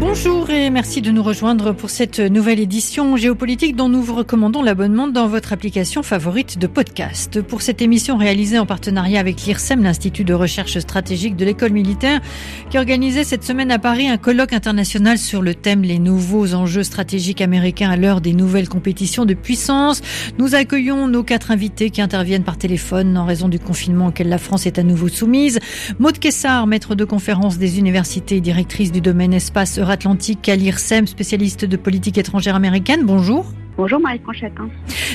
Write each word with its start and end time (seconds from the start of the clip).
Bonjour 0.00 0.48
et 0.48 0.70
merci 0.70 1.02
de 1.02 1.10
nous 1.10 1.22
rejoindre 1.22 1.72
pour 1.72 1.90
cette 1.90 2.20
nouvelle 2.20 2.58
édition 2.58 3.18
géopolitique 3.18 3.76
dont 3.76 3.90
nous 3.90 4.02
vous 4.02 4.14
recommandons 4.14 4.62
l'abonnement 4.62 5.08
dans 5.08 5.28
votre 5.28 5.52
application 5.52 6.02
favorite 6.02 6.58
de 6.58 6.66
podcast. 6.66 7.42
Pour 7.42 7.60
cette 7.60 7.82
émission 7.82 8.16
réalisée 8.16 8.58
en 8.58 8.64
partenariat 8.64 9.20
avec 9.20 9.42
l'IRSEM, 9.42 9.82
l'Institut 9.82 10.24
de 10.24 10.32
recherche 10.32 10.78
stratégique 10.78 11.36
de 11.36 11.44
l'école 11.44 11.72
militaire, 11.72 12.22
qui 12.70 12.78
organisait 12.78 13.24
cette 13.24 13.44
semaine 13.44 13.70
à 13.70 13.78
Paris 13.78 14.08
un 14.08 14.16
colloque 14.16 14.54
international 14.54 15.18
sur 15.18 15.42
le 15.42 15.54
thème 15.54 15.82
les 15.82 15.98
nouveaux 15.98 16.54
enjeux 16.54 16.82
stratégiques 16.82 17.42
américains 17.42 17.90
à 17.90 17.96
l'heure 17.98 18.22
des 18.22 18.32
nouvelles 18.32 18.70
compétitions 18.70 19.26
de 19.26 19.34
puissance. 19.34 20.00
Nous 20.38 20.54
accueillons 20.54 21.08
nos 21.08 21.24
quatre 21.24 21.50
invités 21.50 21.90
qui 21.90 22.00
interviennent 22.00 22.44
par 22.44 22.56
téléphone 22.56 23.18
en 23.18 23.26
raison 23.26 23.50
du 23.50 23.58
confinement 23.58 24.06
auquel 24.06 24.30
la 24.30 24.38
France 24.38 24.64
est 24.64 24.78
à 24.78 24.82
nouveau 24.82 25.08
soumise. 25.08 25.58
Maud 25.98 26.18
Kessar, 26.18 26.66
maître 26.66 26.94
de 26.94 27.04
conférence 27.04 27.58
des 27.58 27.78
universités 27.78 28.36
et 28.36 28.40
directrice 28.40 28.92
du 28.92 29.02
domaine 29.02 29.34
espace 29.34 29.78
Atlantique 29.90 30.48
à 30.48 30.56
l'IRSEM, 30.56 31.06
spécialiste 31.06 31.64
de 31.64 31.76
politique 31.76 32.18
étrangère 32.18 32.54
américaine. 32.54 33.04
Bonjour. 33.04 33.46
Bonjour 33.76 34.00
Marie-France 34.00 34.36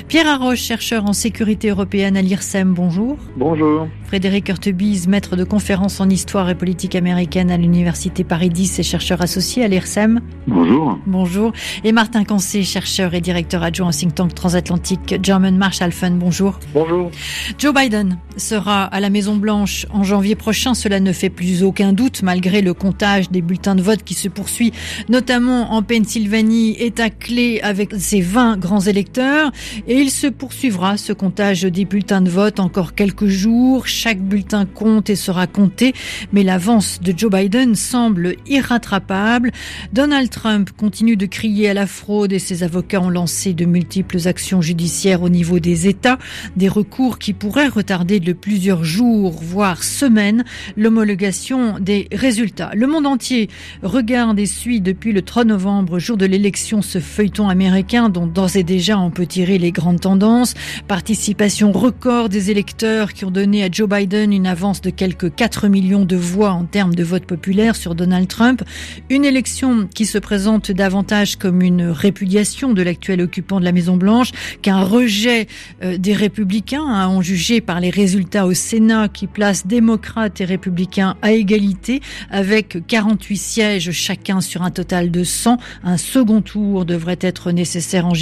Pierre 0.08 0.28
Arroche, 0.28 0.60
chercheur 0.60 1.06
en 1.06 1.14
sécurité 1.14 1.70
européenne 1.70 2.18
à 2.18 2.22
l'IRSEM, 2.22 2.74
bonjour. 2.74 3.18
Bonjour. 3.38 3.88
Frédéric 4.04 4.50
Hurtebise, 4.50 5.08
maître 5.08 5.36
de 5.36 5.44
conférences 5.44 6.00
en 6.00 6.10
histoire 6.10 6.50
et 6.50 6.56
politique 6.56 6.96
américaine 6.96 7.52
à 7.52 7.58
l'Université 7.58 8.24
Paris 8.24 8.50
10 8.50 8.80
et 8.80 8.84
chercheur 8.84 9.22
associé 9.22 9.64
à 9.64 9.68
l'IRSEM. 9.68 10.22
Bonjour. 10.48 11.00
Bonjour. 11.06 11.54
Et 11.84 11.92
Martin 11.92 12.24
Cancé, 12.24 12.64
chercheur 12.64 13.14
et 13.14 13.22
directeur 13.22 13.64
adjoint 13.64 13.90
au 13.90 13.92
think 13.92 14.16
tank 14.16 14.34
transatlantique 14.34 15.16
German 15.22 15.58
Marshall 15.58 15.92
Fund, 15.92 16.18
bonjour. 16.18 16.60
Bonjour. 16.74 17.12
Joe 17.58 17.74
Biden 17.74 18.20
sera 18.38 18.84
à 18.84 19.00
la 19.00 19.10
Maison 19.10 19.36
Blanche 19.36 19.86
en 19.92 20.04
janvier 20.04 20.36
prochain, 20.36 20.74
cela 20.74 21.00
ne 21.00 21.12
fait 21.12 21.30
plus 21.30 21.64
aucun 21.64 21.94
doute 21.94 22.22
malgré 22.22 22.62
le 22.62 22.74
comptage 22.74 23.30
des 23.32 23.42
bulletins 23.42 23.76
de 23.76 23.82
vote 23.82 24.04
qui 24.04 24.14
se 24.14 24.28
poursuit, 24.28 24.72
notamment 25.10 25.74
en 25.74 25.82
Pennsylvanie, 25.82 26.76
état 26.80 27.10
clé 27.10 27.60
avec 27.64 27.94
ses 27.98 28.22
20 28.22 28.45
grands 28.58 28.82
électeurs 28.82 29.52
et 29.88 30.00
il 30.00 30.12
se 30.12 30.28
poursuivra 30.28 30.98
ce 30.98 31.14
comptage 31.14 31.64
des 31.64 31.86
bulletins 31.86 32.22
de 32.22 32.30
vote 32.30 32.60
encore 32.60 32.94
quelques 32.94 33.28
jours. 33.28 33.88
Chaque 33.88 34.22
bulletin 34.22 34.66
compte 34.66 35.10
et 35.10 35.16
sera 35.16 35.48
compté, 35.48 35.94
mais 36.32 36.44
l'avance 36.44 37.00
de 37.02 37.14
Joe 37.16 37.32
Biden 37.32 37.76
semble 37.76 38.36
irrattrapable. 38.48 39.52
Donald 39.94 40.30
Trump 40.30 40.70
continue 40.78 41.18
de 41.18 41.26
crier 41.26 41.70
à 41.70 41.74
la 41.74 41.88
fraude 41.88 42.32
et 42.32 42.40
ses 42.40 42.64
avocats 42.64 43.02
ont 43.02 43.10
lancé 43.10 43.54
de 43.54 43.66
multiples 43.66 44.28
actions 44.28 44.62
judiciaires 44.62 45.24
au 45.24 45.30
niveau 45.30 45.60
des 45.60 45.88
États, 45.88 46.18
des 46.56 46.70
recours 46.70 47.20
qui 47.20 47.34
pourraient 47.34 47.68
retarder 47.68 48.20
de 48.20 48.34
plusieurs 48.34 48.84
jours, 48.84 49.40
voire 49.42 49.84
semaines, 49.84 50.44
l'homologation 50.78 51.80
des 51.80 52.08
résultats. 52.12 52.72
Le 52.76 52.88
monde 52.88 53.08
entier 53.08 53.50
regarde 53.84 54.40
et 54.40 54.46
suit 54.46 54.82
depuis 54.82 55.12
le 55.12 55.22
3 55.22 55.46
novembre, 55.46 56.00
jour 56.00 56.18
de 56.18 56.26
l'élection, 56.26 56.82
ce 56.82 57.00
feuilleton 57.00 57.50
américain 57.50 58.10
dont 58.10 58.28
d'ores 58.36 58.56
et 58.56 58.64
déjà 58.64 59.00
on 59.00 59.10
peut 59.10 59.26
tirer 59.26 59.58
les 59.58 59.72
grandes 59.72 60.02
tendances. 60.02 60.54
Participation 60.88 61.72
record 61.72 62.30
des 62.30 62.52
électeurs 62.52 63.14
qui 63.14 63.26
ont 63.26 63.32
donné 63.32 63.64
à 63.64 63.70
Joe 63.72 63.90
Biden 63.90 64.34
une 64.34 64.46
avance 64.46 64.82
de 64.82 64.90
quelques 64.90 65.34
4 65.34 65.70
millions 65.70 66.06
de 66.06 66.16
voix 66.16 66.52
en 66.52 66.66
termes 66.66 66.94
de 66.94 67.04
vote 67.04 67.26
populaire 67.26 67.76
sur 67.76 67.96
Donald 67.96 68.28
Trump. 68.28 68.62
Une 69.10 69.26
élection 69.26 69.88
qui 69.88 70.06
se 70.06 70.18
présente 70.18 70.70
davantage 70.72 71.38
comme 71.38 71.62
une 71.62 71.84
répudiation 71.84 72.74
de 72.74 72.82
l'actuel 72.82 73.22
occupant 73.22 73.60
de 73.60 73.66
la 73.66 73.72
Maison 73.72 73.96
Blanche 73.96 74.32
qu'un 74.62 74.84
rejet 74.84 75.48
euh, 75.84 75.98
des 75.98 76.14
républicains, 76.14 76.86
hein, 76.86 77.08
ont 77.08 77.22
jugé 77.22 77.62
par 77.62 77.80
les 77.80 77.90
résultats 77.90 78.46
au 78.46 78.54
Sénat 78.54 79.08
qui 79.08 79.28
placent 79.28 79.66
démocrates 79.66 80.42
et 80.42 80.46
républicains 80.46 81.16
à 81.22 81.32
égalité 81.32 82.02
avec 82.30 82.86
48 82.86 83.38
sièges 83.38 83.92
chacun 83.92 84.42
sur 84.42 84.62
un 84.62 84.72
total 84.72 85.10
de 85.10 85.24
100. 85.24 85.58
Un 85.84 85.98
second 85.98 86.42
tour 86.42 86.84
devrait 86.86 87.20
être 87.22 87.52
nécessaire 87.52 88.06
en 88.06 88.14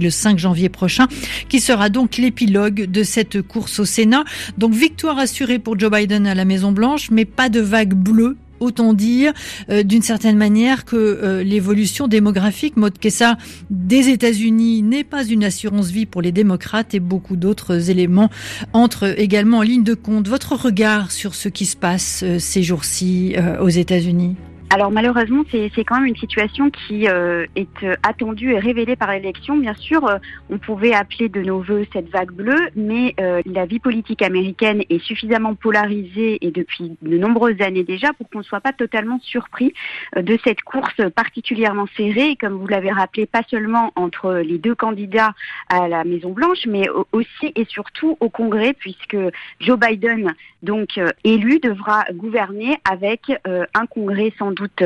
Le 0.00 0.10
5 0.10 0.38
janvier 0.38 0.68
prochain, 0.68 1.06
qui 1.48 1.60
sera 1.60 1.88
donc 1.88 2.16
l'épilogue 2.16 2.86
de 2.86 3.02
cette 3.02 3.42
course 3.42 3.78
au 3.80 3.84
Sénat. 3.84 4.24
Donc 4.58 4.72
victoire 4.72 5.18
assurée 5.18 5.58
pour 5.58 5.78
Joe 5.78 5.90
Biden 5.90 6.26
à 6.26 6.34
la 6.34 6.44
Maison 6.44 6.72
Blanche, 6.72 7.10
mais 7.10 7.24
pas 7.24 7.48
de 7.48 7.60
vague 7.60 7.94
bleue 7.94 8.36
autant 8.60 8.92
dire 8.92 9.32
euh, 9.70 9.82
d'une 9.82 10.02
certaine 10.02 10.36
manière 10.36 10.84
que 10.84 10.96
euh, 10.96 11.42
l'évolution 11.42 12.08
démographique, 12.08 12.76
mode 12.76 12.98
ça 13.08 13.36
des 13.70 14.08
États-Unis 14.08 14.82
n'est 14.82 15.04
pas 15.04 15.24
une 15.24 15.44
assurance 15.44 15.90
vie 15.90 16.06
pour 16.06 16.22
les 16.22 16.32
démocrates 16.32 16.94
et 16.94 17.00
beaucoup 17.00 17.36
d'autres 17.36 17.90
éléments 17.90 18.30
entrent 18.72 19.18
également 19.18 19.58
en 19.58 19.62
ligne 19.62 19.82
de 19.82 19.94
compte. 19.94 20.28
Votre 20.28 20.54
regard 20.56 21.10
sur 21.10 21.34
ce 21.34 21.48
qui 21.48 21.66
se 21.66 21.76
passe 21.76 22.22
euh, 22.22 22.38
ces 22.38 22.62
jours-ci 22.62 23.34
aux 23.60 23.68
États-Unis? 23.68 24.36
Alors 24.72 24.92
malheureusement, 24.92 25.42
c'est 25.50 25.84
quand 25.84 25.96
même 25.96 26.06
une 26.06 26.16
situation 26.16 26.70
qui 26.70 27.08
euh, 27.08 27.44
est 27.56 27.82
euh, 27.82 27.96
attendue 28.04 28.52
et 28.52 28.58
révélée 28.60 28.94
par 28.94 29.10
l'élection. 29.10 29.56
Bien 29.56 29.74
sûr, 29.74 30.06
euh, 30.06 30.18
on 30.48 30.58
pouvait 30.58 30.94
appeler 30.94 31.28
de 31.28 31.42
nos 31.42 31.60
voeux 31.60 31.84
cette 31.92 32.08
vague 32.08 32.30
bleue, 32.30 32.68
mais 32.76 33.16
la 33.18 33.66
vie 33.66 33.80
politique 33.80 34.22
américaine 34.22 34.82
est 34.88 35.02
suffisamment 35.02 35.54
polarisée 35.54 36.38
et 36.40 36.50
depuis 36.52 36.96
de 37.02 37.18
nombreuses 37.18 37.60
années 37.60 37.82
déjà 37.82 38.12
pour 38.12 38.28
qu'on 38.30 38.38
ne 38.38 38.44
soit 38.44 38.60
pas 38.60 38.72
totalement 38.72 39.18
surpris 39.20 39.72
de 40.16 40.38
cette 40.44 40.62
course 40.62 41.00
particulièrement 41.14 41.86
serrée, 41.96 42.36
comme 42.36 42.54
vous 42.54 42.66
l'avez 42.66 42.90
rappelé, 42.90 43.26
pas 43.26 43.42
seulement 43.48 43.92
entre 43.96 44.34
les 44.34 44.58
deux 44.58 44.74
candidats 44.74 45.34
à 45.68 45.88
la 45.88 46.04
Maison 46.04 46.30
Blanche, 46.30 46.66
mais 46.66 46.86
aussi 47.12 47.52
et 47.54 47.64
surtout 47.66 48.16
au 48.20 48.28
Congrès, 48.28 48.74
puisque 48.74 49.16
Joe 49.60 49.78
Biden, 49.78 50.34
donc 50.62 51.00
élu, 51.24 51.58
devra 51.60 52.04
gouverner 52.12 52.78
avec 52.90 53.32
un 53.44 53.86
Congrès 53.86 54.32
sans 54.38 54.52
doute 54.52 54.82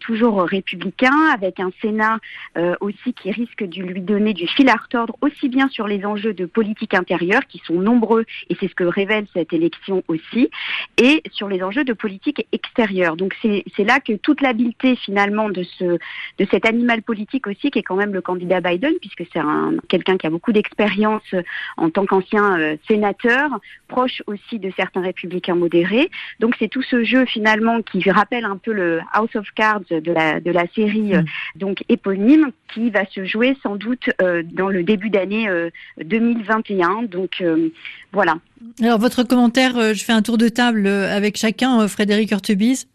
toujours 0.00 0.42
républicain, 0.42 1.14
avec 1.32 1.60
un 1.60 1.70
Sénat 1.82 2.18
euh, 2.56 2.74
aussi 2.80 3.12
qui 3.14 3.30
risque 3.30 3.64
de 3.64 3.82
lui 3.82 4.00
donner 4.00 4.34
du 4.34 4.46
fil 4.46 4.68
à 4.68 4.74
retordre, 4.74 5.16
aussi 5.20 5.48
bien 5.48 5.68
sur 5.68 5.86
les 5.86 6.04
enjeux 6.04 6.34
de 6.34 6.46
politique 6.46 6.94
intérieure, 6.94 7.46
qui 7.48 7.60
sont 7.64 7.74
nombreux, 7.74 8.24
et 8.48 8.56
c'est 8.58 8.68
ce 8.68 8.74
que 8.74 8.84
révèle 8.84 9.26
cette 9.32 9.52
élection 9.52 10.02
aussi, 10.08 10.50
et 10.96 11.22
sur 11.32 11.48
les 11.48 11.62
enjeux 11.62 11.84
de 11.84 11.92
politique 11.92 12.46
extérieure. 12.52 13.16
Donc 13.16 13.34
c'est 13.42 13.84
là 13.84 14.00
que 14.00 14.14
toute 14.14 14.40
l'habileté 14.40 14.96
finalement 14.96 15.48
de, 15.50 15.62
ce, 15.62 15.84
de 15.84 16.46
cet 16.50 16.66
animal 16.66 17.02
politique 17.02 17.46
aussi, 17.46 17.70
qui 17.70 17.78
est 17.78 17.82
quand 17.82 17.96
même 17.96 18.14
le 18.14 18.20
candidat 18.20 18.60
Biden, 18.60 18.94
puisque 19.00 19.24
c'est 19.32 19.40
quelqu'un 19.88 20.16
qui 20.16 20.26
a 20.26 20.30
beaucoup 20.30 20.52
d'expérience 20.52 21.34
en 21.76 21.90
tant 21.90 22.06
qu'ancien 22.06 22.58
euh, 22.58 22.76
sénateur, 22.86 23.50
proche 23.88 24.22
aussi 24.26 24.58
de 24.58 24.70
certains 24.76 25.00
républicains 25.02 25.17
modérés. 25.54 26.10
Donc 26.40 26.54
c'est 26.58 26.68
tout 26.68 26.82
ce 26.82 27.04
jeu 27.04 27.24
finalement 27.26 27.82
qui 27.82 28.08
rappelle 28.10 28.44
un 28.44 28.56
peu 28.56 28.72
le 28.72 29.00
House 29.12 29.34
of 29.34 29.46
Cards 29.54 29.82
de 29.90 30.12
la, 30.12 30.40
de 30.40 30.50
la 30.50 30.66
série 30.74 31.14
euh, 31.14 31.22
mm. 31.22 31.26
donc 31.56 31.84
éponyme 31.88 32.50
qui 32.72 32.90
va 32.90 33.06
se 33.06 33.24
jouer 33.24 33.56
sans 33.62 33.76
doute 33.76 34.10
euh, 34.20 34.42
dans 34.44 34.68
le 34.68 34.82
début 34.82 35.10
d'année 35.10 35.48
2021. 36.02 37.04
Euh, 37.04 37.06
donc 37.06 37.42
voilà. 38.12 38.36
Alors 38.82 38.98
votre 38.98 39.22
commentaire, 39.22 39.94
je 39.94 40.04
fais 40.04 40.12
un 40.12 40.22
tour 40.22 40.38
de 40.38 40.48
table 40.48 40.86
avec 40.86 41.36
chacun, 41.36 41.86
Frédéric 41.88 42.30
Hurtebise. 42.30 42.88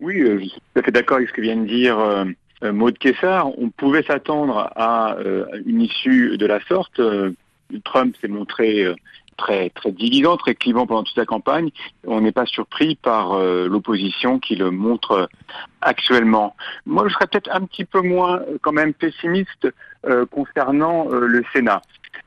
Oui, 0.00 0.20
je 0.20 0.38
suis 0.38 0.50
tout 0.50 0.80
à 0.80 0.82
fait 0.82 0.92
d'accord 0.92 1.18
avec 1.18 1.28
ce 1.28 1.34
que 1.34 1.42
vient 1.42 1.56
de 1.56 1.66
dire 1.66 2.26
Maud 2.62 2.96
Kessar. 2.98 3.48
On 3.58 3.70
pouvait 3.70 4.02
s'attendre 4.02 4.70
à 4.76 5.16
une 5.66 5.82
issue 5.82 6.36
de 6.38 6.46
la 6.46 6.60
sorte. 6.60 7.00
Trump 7.84 8.16
s'est 8.20 8.28
montré 8.28 8.86
très 9.40 9.70
très 9.70 9.90
divisant, 9.90 10.36
très 10.36 10.54
clivant 10.54 10.86
pendant 10.86 11.02
toute 11.02 11.16
la 11.16 11.24
campagne. 11.24 11.70
On 12.06 12.20
n'est 12.20 12.32
pas 12.32 12.46
surpris 12.46 12.96
par 12.96 13.32
euh, 13.32 13.68
l'opposition 13.68 14.38
qui 14.38 14.54
le 14.54 14.70
montre 14.70 15.28
actuellement. 15.80 16.54
Moi, 16.86 17.08
je 17.08 17.14
serais 17.14 17.26
peut-être 17.26 17.50
un 17.50 17.62
petit 17.62 17.84
peu 17.84 18.02
moins 18.02 18.40
euh, 18.40 18.58
quand 18.62 18.72
même 18.72 18.92
pessimiste 18.92 19.68
euh, 20.06 20.26
concernant 20.26 21.08
le 21.08 21.42
Sénat. 21.52 21.80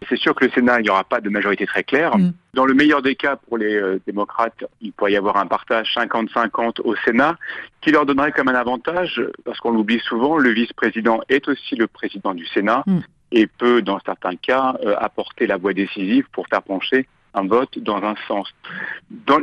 C'est 0.09 0.17
sûr 0.17 0.33
que 0.35 0.45
le 0.45 0.51
Sénat, 0.51 0.79
il 0.79 0.83
n'y 0.83 0.89
aura 0.89 1.03
pas 1.03 1.21
de 1.21 1.29
majorité 1.29 1.65
très 1.65 1.83
claire. 1.83 2.17
Mm. 2.17 2.33
Dans 2.53 2.65
le 2.65 2.73
meilleur 2.73 3.01
des 3.01 3.15
cas, 3.15 3.35
pour 3.35 3.57
les 3.57 3.99
démocrates, 4.05 4.65
il 4.81 4.91
pourrait 4.91 5.13
y 5.13 5.17
avoir 5.17 5.37
un 5.37 5.47
partage 5.47 5.93
50-50 5.95 6.81
au 6.83 6.95
Sénat, 7.05 7.37
qui 7.81 7.91
leur 7.91 8.05
donnerait 8.05 8.31
comme 8.31 8.49
un 8.49 8.55
avantage, 8.55 9.21
parce 9.45 9.59
qu'on 9.59 9.71
l'oublie 9.71 9.99
souvent, 9.99 10.37
le 10.37 10.49
vice-président 10.51 11.21
est 11.29 11.47
aussi 11.47 11.75
le 11.75 11.87
président 11.87 12.33
du 12.33 12.45
Sénat. 12.47 12.83
Mm 12.85 12.99
et 13.33 13.47
peut, 13.47 13.81
dans 13.81 13.99
certains 14.05 14.35
cas, 14.35 14.77
euh, 14.85 14.95
apporter 14.99 15.47
la 15.47 15.57
voix 15.57 15.73
décisive 15.73 16.25
pour 16.31 16.47
faire 16.47 16.61
pencher 16.61 17.07
un 17.33 17.47
vote 17.47 17.79
dans 17.79 17.97
un 18.03 18.13
sens. 18.27 18.53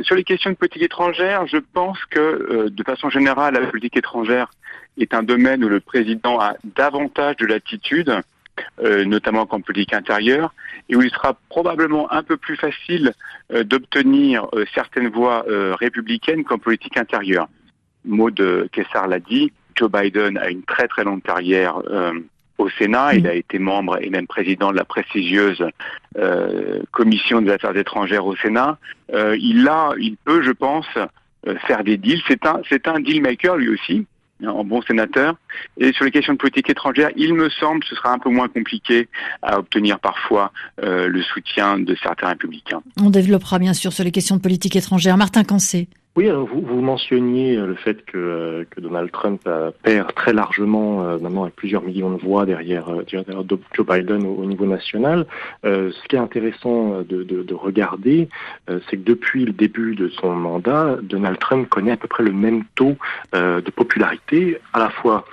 sur 0.03 0.15
les 0.15 0.23
questions 0.23 0.49
de 0.49 0.55
politique 0.55 0.83
étrangère, 0.83 1.45
je 1.45 1.57
pense 1.57 1.99
que, 2.05 2.19
euh, 2.19 2.69
de 2.69 2.83
façon 2.83 3.09
générale, 3.09 3.53
la 3.53 3.67
politique 3.67 3.97
étrangère 3.97 4.49
est 4.97 5.13
un 5.13 5.23
domaine 5.23 5.61
où 5.65 5.67
le 5.67 5.81
président 5.81 6.39
a 6.39 6.55
davantage 6.63 7.35
de 7.35 7.45
latitude, 7.45 8.21
euh, 8.81 9.03
notamment 9.03 9.45
comme 9.45 9.61
politique 9.61 9.93
intérieure, 9.93 10.53
et 10.87 10.95
où 10.95 11.01
il 11.01 11.11
sera 11.11 11.37
probablement 11.49 12.09
un 12.13 12.23
peu 12.23 12.37
plus 12.37 12.55
facile 12.55 13.13
d'obtenir 13.49 14.47
certaines 14.73 15.09
voix 15.09 15.45
républicaines 15.79 16.45
comme 16.45 16.61
politique 16.61 16.95
intérieure. 16.95 17.49
Maud 18.05 18.69
Kessar 18.71 19.07
l'a 19.07 19.19
dit, 19.19 19.51
Joe 19.75 19.91
Biden 19.91 20.37
a 20.37 20.49
une 20.49 20.63
très 20.63 20.87
très 20.87 21.03
longue 21.03 21.21
carrière 21.21 21.81
au 22.61 22.69
Sénat. 22.69 23.15
Il 23.15 23.27
a 23.27 23.33
été 23.33 23.59
membre 23.59 23.97
et 24.01 24.09
même 24.09 24.27
président 24.27 24.71
de 24.71 24.77
la 24.77 24.85
prestigieuse 24.85 25.63
euh, 26.17 26.81
commission 26.91 27.41
des 27.41 27.51
affaires 27.51 27.75
étrangères 27.75 28.25
au 28.25 28.35
Sénat. 28.35 28.77
Euh, 29.13 29.35
il 29.39 29.67
a, 29.67 29.91
il 29.99 30.17
peut, 30.17 30.41
je 30.41 30.51
pense, 30.51 30.87
faire 31.67 31.83
des 31.83 31.97
deals. 31.97 32.21
C'est 32.27 32.45
un, 32.45 32.61
c'est 32.69 32.87
un 32.87 32.99
deal 32.99 33.21
maker 33.21 33.57
lui 33.57 33.69
aussi 33.69 34.05
en 34.47 34.63
bon 34.63 34.81
sénateur. 34.81 35.35
Et 35.77 35.91
sur 35.93 36.05
les 36.05 36.11
questions 36.11 36.33
de 36.33 36.37
politique 36.37 36.69
étrangère, 36.69 37.09
il 37.15 37.33
me 37.33 37.49
semble 37.49 37.81
que 37.81 37.87
ce 37.87 37.95
sera 37.95 38.11
un 38.11 38.19
peu 38.19 38.29
moins 38.29 38.47
compliqué 38.47 39.07
à 39.41 39.59
obtenir 39.59 39.99
parfois 39.99 40.51
euh, 40.83 41.07
le 41.07 41.21
soutien 41.21 41.79
de 41.79 41.95
certains 42.01 42.29
républicains. 42.29 42.81
On 43.01 43.09
développera 43.09 43.59
bien 43.59 43.73
sûr 43.73 43.93
sur 43.93 44.03
les 44.03 44.11
questions 44.11 44.37
de 44.37 44.41
politique 44.41 44.75
étrangère. 44.75 45.17
Martin 45.17 45.43
Cancé. 45.43 45.87
Oui, 46.17 46.29
vous, 46.29 46.61
vous 46.61 46.81
mentionniez 46.81 47.55
euh, 47.55 47.67
le 47.67 47.75
fait 47.75 48.03
que, 48.03 48.17
euh, 48.17 48.65
que 48.69 48.81
Donald 48.81 49.09
Trump 49.11 49.47
perd 49.83 50.13
très 50.13 50.33
largement, 50.33 51.17
maintenant 51.19 51.43
avec 51.43 51.55
plusieurs 51.55 51.83
millions 51.83 52.11
de 52.11 52.21
voix 52.21 52.45
derrière, 52.45 52.85
derrière 53.09 53.43
Joe 53.47 53.85
Biden 53.87 54.25
au, 54.25 54.45
niveau 54.45 54.65
national. 54.65 55.25
ce 55.63 56.07
qui 56.07 56.15
est 56.15 56.19
intéressant 56.19 57.01
de, 57.01 57.23
de, 57.23 57.43
de 57.43 57.53
regarder, 57.53 58.29
c'est 58.67 58.97
que 58.97 59.03
depuis 59.03 59.45
le 59.45 59.53
début 59.53 59.95
de 59.95 60.09
son 60.09 60.35
mandat, 60.35 60.97
Donald 61.01 61.39
Trump 61.39 61.69
connaît 61.69 61.91
à 61.91 61.97
peu 61.97 62.07
près 62.07 62.23
le 62.23 62.33
même 62.33 62.63
taux 62.75 62.95
de 63.33 63.71
popularité, 63.71 64.59
à 64.73 64.79
la 64.79 64.89
fois 64.89 65.25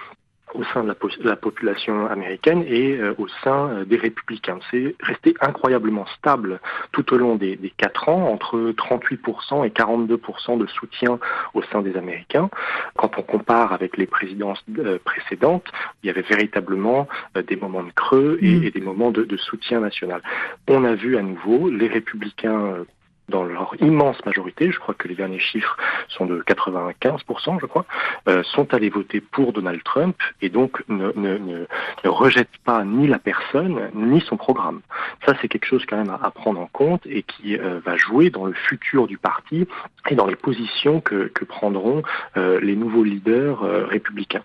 au 0.55 0.65
sein 0.65 0.83
de 0.83 0.95
la, 1.25 1.37
population 1.37 2.07
américaine 2.07 2.65
et 2.67 2.97
euh, 2.97 3.15
au 3.19 3.29
sein 3.45 3.69
euh, 3.69 3.85
des 3.85 3.97
républicains. 3.97 4.59
C'est 4.71 4.95
resté 5.01 5.35
incroyablement 5.41 6.07
stable 6.19 6.61
tout 6.93 7.13
au 7.13 7.17
long 7.17 7.37
des, 7.37 7.59
quatre 7.77 8.09
ans, 8.09 8.29
entre 8.29 8.73
38% 8.73 9.67
et 9.67 9.71
42% 9.71 10.59
de 10.59 10.67
soutien 10.67 11.19
au 11.55 11.63
sein 11.63 11.83
des 11.83 11.97
Américains. 11.97 12.51
Quand 12.97 13.11
on 13.19 13.23
compare 13.23 13.73
avec 13.73 13.97
les 13.97 14.07
présidences 14.07 14.63
euh, 14.79 14.99
précédentes, 15.05 15.67
il 16.03 16.07
y 16.07 16.11
avait 16.11 16.23
véritablement 16.23 17.09
des 17.47 17.57
moments 17.57 17.83
de 17.83 17.93
creux 17.93 18.39
et, 18.41 18.57
mm. 18.57 18.71
des 18.71 18.81
moments 18.81 19.11
de, 19.11 19.25
de 19.25 19.37
soutien 19.37 19.81
national. 19.81 20.23
On 20.69 20.85
a 20.85 20.95
vu 20.95 21.17
à 21.17 21.23
nouveau 21.23 21.71
les 21.71 21.89
républicains 21.89 22.85
dans 23.29 23.45
leur 23.45 23.75
immense 23.81 24.25
majorité, 24.25 24.71
je 24.73 24.79
crois 24.79 24.95
que 24.95 25.09
les 25.09 25.15
derniers 25.15 25.39
chiffres 25.39 25.77
sont 26.09 26.27
de 26.27 26.41
95%, 26.43 27.59
je 27.61 27.67
crois, 27.67 27.85
euh, 28.29 28.43
sont 28.43 28.73
allés 28.75 28.89
voter 28.89 29.21
pour 29.21 29.53
Donald 29.53 29.83
Trump 29.83 30.17
et 30.41 30.49
donc 30.49 30.83
ne, 30.89 31.67
rejettent 32.05 32.49
pas 32.65 32.85
ni 32.85 33.07
la 33.07 33.19
personne 33.19 33.91
ni 33.95 34.21
son 34.23 34.37
programme. 34.37 34.81
Ça, 35.27 35.35
c'est 35.41 35.49
quelque 35.49 35.67
chose 35.67 35.85
quand 35.87 35.97
même 35.97 36.11
à, 36.11 36.31
prendre 36.31 36.61
en 36.61 36.67
compte 36.67 37.03
et 37.07 37.23
qui 37.23 37.59
euh, 37.59 37.81
va 37.85 37.97
jouer 37.97 38.31
dans 38.31 38.47
le 38.47 38.53
futur 38.53 39.07
du 39.07 39.19
parti 39.19 39.67
et 40.09 40.15
dans 40.15 40.27
les 40.27 40.37
positions 40.37 41.01
que, 41.01 41.31
que 41.35 41.45
prendront 41.45 42.03
euh, 42.37 42.61
les 42.61 42.77
nouveaux 42.77 43.05
leaders 43.05 43.61
républicains. 43.89 44.45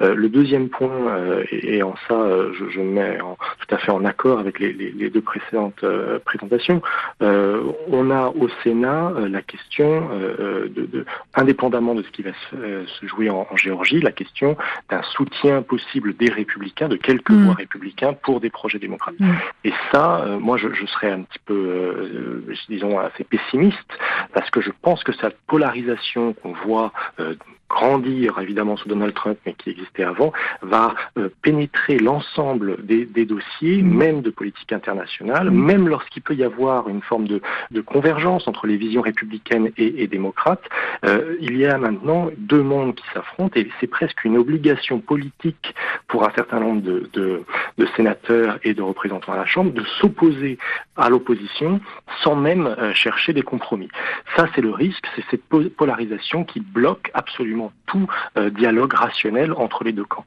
Le 0.00 0.28
deuxième 0.28 0.68
point, 0.68 0.90
et, 1.50 1.82
en 1.82 1.94
ça, 2.08 2.16
je, 2.52 2.68
je 2.70 2.80
mets 2.80 3.18
tout 3.18 3.74
à 3.74 3.78
fait 3.78 3.92
en 3.92 4.04
accord 4.04 4.38
avec 4.38 4.58
les, 4.58 4.72
les 4.72 5.10
deux 5.10 5.20
précédentes 5.20 5.84
présentations, 6.24 6.82
on 7.20 8.10
a 8.10 8.21
au 8.28 8.48
Sénat 8.62 9.12
euh, 9.16 9.28
la 9.28 9.42
question, 9.42 10.10
euh, 10.12 10.36
euh, 10.40 10.68
de, 10.68 11.04
indépendamment 11.34 11.94
de 11.94 12.02
ce 12.02 12.10
qui 12.10 12.22
va 12.22 12.30
se, 12.50 13.06
jouer 13.06 13.30
en, 13.30 13.46
Géorgie, 13.56 14.00
la 14.00 14.12
question 14.12 14.56
d'un 14.88 15.02
soutien 15.02 15.62
possible 15.62 16.16
des 16.16 16.30
républicains, 16.30 16.88
de 16.88 16.96
quelques 16.96 17.30
mm. 17.30 17.44
voix 17.44 17.54
républicains 17.54 18.12
pour 18.12 18.40
des 18.40 18.50
projets 18.50 18.78
démocrates. 18.78 19.18
Mm. 19.18 19.32
Et 19.64 19.72
ça, 19.90 20.26
moi, 20.40 20.56
je, 20.56 20.72
je, 20.72 20.86
serais 20.86 21.10
un 21.10 21.22
petit 21.22 21.38
peu, 21.44 22.44
disons, 22.68 22.98
assez 22.98 23.24
pessimiste, 23.24 23.78
parce 24.32 24.50
que 24.50 24.60
je 24.60 24.70
pense 24.82 25.04
que 25.04 25.12
cette 25.12 25.36
polarisation 25.46 26.32
qu'on 26.34 26.52
voit 26.64 26.92
grandir 27.72 28.38
évidemment 28.38 28.76
sous 28.76 28.88
Donald 28.88 29.14
Trump, 29.14 29.38
mais 29.46 29.54
qui 29.54 29.70
existait 29.70 30.04
avant, 30.04 30.32
va 30.60 30.94
euh, 31.18 31.30
pénétrer 31.40 31.98
l'ensemble 31.98 32.84
des, 32.84 33.06
des, 33.06 33.24
dossiers, 33.24 33.82
mm. 33.82 33.96
même 33.96 34.20
de 34.20 34.30
politique 34.30 34.72
internationale, 34.72 35.50
mm. 35.50 35.54
même 35.54 35.88
lorsqu'il 35.88 36.22
peut 36.22 36.34
y 36.34 36.44
avoir 36.44 36.88
une 36.88 37.00
forme 37.02 37.26
de, 37.26 37.40
de, 37.70 37.80
convergence 37.80 38.46
entre 38.46 38.66
les 38.66 38.76
visions 38.76 39.00
républicaines 39.00 39.70
et, 39.76 40.02
et 40.02 40.06
démocrates. 40.06 40.62
Euh, 41.04 41.36
il 41.40 41.56
y 41.56 41.66
a 41.66 41.78
maintenant 41.78 42.30
deux 42.36 42.62
mondes 42.62 42.94
qui 42.94 43.04
s'affrontent 43.14 43.58
et 43.58 43.66
c'est 43.80 43.86
presque 43.86 44.24
une 44.24 44.36
obligation 44.36 45.00
politique 45.00 45.74
pour 46.08 46.24
un 46.28 46.32
certain 46.34 46.60
nombre 46.60 46.82
de, 46.82 47.08
de, 47.14 47.42
de, 47.78 47.86
sénateurs 47.96 48.58
et 48.64 48.74
de 48.74 48.82
représentants 48.82 49.32
à 49.32 49.36
la 49.36 49.46
Chambre 49.46 49.72
de 49.72 49.84
s'opposer 49.98 50.58
à 50.96 51.08
l'opposition 51.08 51.80
sans 52.22 52.36
même 52.36 52.66
euh, 52.66 52.92
chercher 52.92 53.32
des 53.32 53.42
compromis. 53.42 53.88
Ça, 54.36 54.46
c'est 54.54 54.60
le 54.60 54.70
risque, 54.70 55.06
c'est 55.16 55.24
cette 55.30 55.44
polarisation 55.74 56.44
qui 56.44 56.60
bloque 56.60 57.10
absolument 57.14 57.61
tout 57.86 58.08
euh, 58.36 58.50
dialogue 58.50 58.94
rationnel 58.94 59.52
entre 59.52 59.84
les 59.84 59.92
deux 59.92 60.04
camps. 60.04 60.24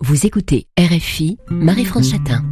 Vous 0.00 0.26
écoutez 0.26 0.66
RFI, 0.78 1.38
Marie-France 1.50 2.10
Chatin. 2.10 2.42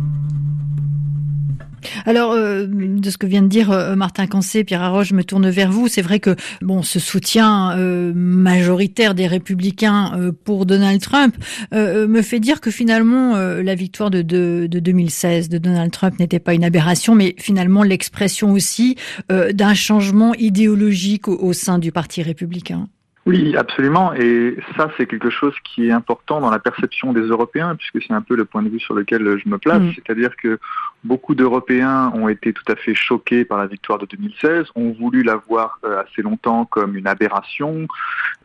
Alors, 2.04 2.32
euh, 2.32 2.66
de 2.68 3.10
ce 3.10 3.18
que 3.18 3.26
vient 3.26 3.42
de 3.42 3.48
dire 3.48 3.70
euh, 3.70 3.96
Martin 3.96 4.26
Cancé, 4.26 4.64
Pierre 4.64 4.82
Arroche, 4.82 5.08
je 5.08 5.14
me 5.14 5.24
tourne 5.24 5.48
vers 5.48 5.70
vous. 5.70 5.88
C'est 5.88 6.02
vrai 6.02 6.20
que 6.20 6.36
bon, 6.62 6.82
ce 6.82 6.98
soutien 6.98 7.76
euh, 7.78 8.12
majoritaire 8.14 9.14
des 9.14 9.26
républicains 9.26 10.32
pour 10.44 10.66
Donald 10.66 11.00
Trump 11.00 11.36
me 11.72 12.22
fait 12.22 12.40
dire 12.40 12.60
que 12.60 12.70
finalement 12.70 13.36
la 13.36 13.74
victoire 13.74 14.10
de, 14.10 14.22
de, 14.22 14.66
de 14.70 14.78
2016 14.78 15.48
de 15.48 15.58
Donald 15.58 15.90
Trump 15.90 16.18
n'était 16.18 16.38
pas 16.38 16.54
une 16.54 16.64
aberration, 16.64 17.14
mais 17.14 17.34
finalement 17.38 17.82
l'expression 17.82 18.52
aussi 18.52 18.96
d'un 19.28 19.74
changement 19.74 20.34
idéologique 20.34 21.28
au 21.28 21.52
sein 21.52 21.78
du 21.78 21.92
Parti 21.92 22.22
républicain. 22.22 22.88
Oui, 23.26 23.56
absolument. 23.56 24.14
Et 24.14 24.56
ça, 24.76 24.88
c'est 24.96 25.06
quelque 25.06 25.30
chose 25.30 25.54
qui 25.64 25.88
est 25.88 25.90
important 25.90 26.40
dans 26.40 26.50
la 26.50 26.60
perception 26.60 27.12
des 27.12 27.22
Européens, 27.22 27.74
puisque 27.74 28.00
c'est 28.06 28.14
un 28.14 28.22
peu 28.22 28.36
le 28.36 28.44
point 28.44 28.62
de 28.62 28.68
vue 28.68 28.78
sur 28.78 28.94
lequel 28.94 29.36
je 29.36 29.48
me 29.48 29.58
place. 29.58 29.82
Mm. 29.82 29.92
C'est-à-dire 29.96 30.36
que 30.36 30.60
beaucoup 31.02 31.34
d'Européens 31.34 32.12
ont 32.14 32.28
été 32.28 32.52
tout 32.52 32.62
à 32.68 32.76
fait 32.76 32.94
choqués 32.94 33.44
par 33.44 33.58
la 33.58 33.66
victoire 33.66 33.98
de 33.98 34.06
2016, 34.06 34.66
ont 34.76 34.92
voulu 34.92 35.24
la 35.24 35.34
voir 35.34 35.80
euh, 35.84 36.02
assez 36.02 36.22
longtemps 36.22 36.66
comme 36.66 36.96
une 36.96 37.08
aberration 37.08 37.88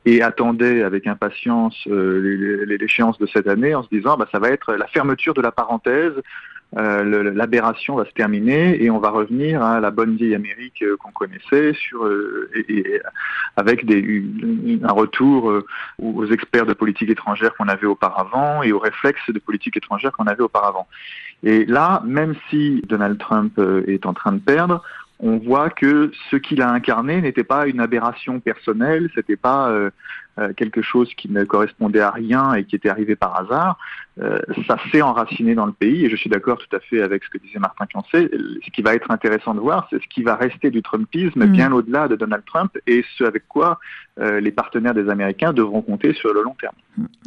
et 0.06 0.24
attendaient 0.24 0.82
avec 0.82 1.06
impatience 1.06 1.78
euh, 1.88 2.66
l'échéance 2.66 3.20
de 3.20 3.28
cette 3.28 3.48
année 3.48 3.76
en 3.76 3.84
se 3.84 3.90
disant 3.90 4.18
bah, 4.18 4.28
ça 4.32 4.40
va 4.40 4.50
être 4.50 4.74
la 4.74 4.88
fermeture 4.88 5.36
de 5.36 5.42
la 5.42 5.52
parenthèse 5.52 6.14
euh, 6.78 7.34
l'aberration 7.34 7.96
va 7.96 8.06
se 8.06 8.12
terminer 8.12 8.82
et 8.82 8.90
on 8.90 9.00
va 9.00 9.10
revenir 9.10 9.62
à 9.62 9.82
la 9.82 9.92
bonne 9.92 10.16
vieille 10.16 10.36
Amérique 10.36 10.82
euh, 10.84 10.96
qu'on 10.96 11.12
connaissait 11.12 11.74
sur 11.74 12.06
euh, 12.06 12.50
avec 13.58 13.86
des, 13.86 14.80
un 14.82 14.94
retour 14.94 15.50
euh, 15.50 15.66
aux 16.02 16.26
experts 16.28 16.66
de 16.66 16.74
politique 16.74 17.10
étrangère 17.10 17.54
qu'on 17.56 17.68
avait 17.68 17.88
auparavant 17.88 18.64
et 18.64 18.72
aux 18.72 18.80
réflexes 18.80 19.30
de 19.30 19.40
politique 19.40 19.76
étrangère 19.76 20.14
qu'on 20.14 20.28
avait 20.28 20.44
auparavant. 20.44 20.88
Et 21.44 21.66
là, 21.66 22.02
même 22.06 22.36
si 22.50 22.82
Donald 22.88 23.18
Trump 23.18 23.60
est 23.88 24.06
en 24.06 24.14
train 24.14 24.32
de 24.32 24.40
perdre, 24.40 24.84
on 25.20 25.38
voit 25.38 25.70
que 25.70 26.12
ce 26.30 26.36
qu'il 26.36 26.62
a 26.62 26.72
incarné 26.72 27.22
n'était 27.22 27.44
pas 27.44 27.68
une 27.68 27.80
aberration 27.80 28.40
personnelle, 28.40 29.10
c'était 29.14 29.36
pas 29.36 29.92
euh, 30.40 30.54
quelque 30.54 30.82
chose 30.82 31.14
qui 31.16 31.30
ne 31.30 31.44
correspondait 31.44 32.00
à 32.00 32.10
rien 32.10 32.54
et 32.54 32.64
qui 32.64 32.78
était 32.78 32.88
arrivé 32.88 33.18
par 33.18 33.38
hasard. 33.38 33.78
Euh, 34.20 34.40
ça 34.68 34.78
s'est 34.92 35.02
enraciné 35.02 35.56
dans 35.56 35.66
le 35.66 35.72
pays 35.72 36.06
et 36.06 36.10
je 36.10 36.18
suis 36.18 36.30
d'accord 36.30 36.58
tout 36.58 36.76
à 36.76 36.82
fait 36.82 37.02
avec 37.02 37.24
ce 37.24 37.30
que 37.30 37.38
disait 37.38 37.60
Martin 37.60 37.86
Cancé. 37.86 38.30
Ce 38.66 38.70
qui 38.72 38.82
va 38.82 38.94
être 38.94 39.10
intéressant 39.10 39.54
de 39.54 39.62
voir, 39.62 39.88
c'est 39.90 40.02
ce 40.02 40.08
qui 40.08 40.22
va 40.22 40.36
rester 40.36 40.70
du 40.70 40.82
Trumpisme 40.82 41.46
mm. 41.46 41.52
bien 41.52 41.72
au-delà 41.72 42.10
de 42.10 42.16
Donald 42.16 42.44
Trump 42.46 42.78
et 42.88 43.06
ce 43.18 43.24
avec 43.24 43.48
quoi 43.48 43.80
euh, 44.20 44.42
les 44.42 44.52
partenaires 44.52 44.94
des 44.94 45.10
Américains 45.10 45.54
devront 45.54 45.82
compter 45.82 46.14
sur 46.14 46.34
le 46.34 46.44
long 46.44 46.56
terme. 46.60 46.76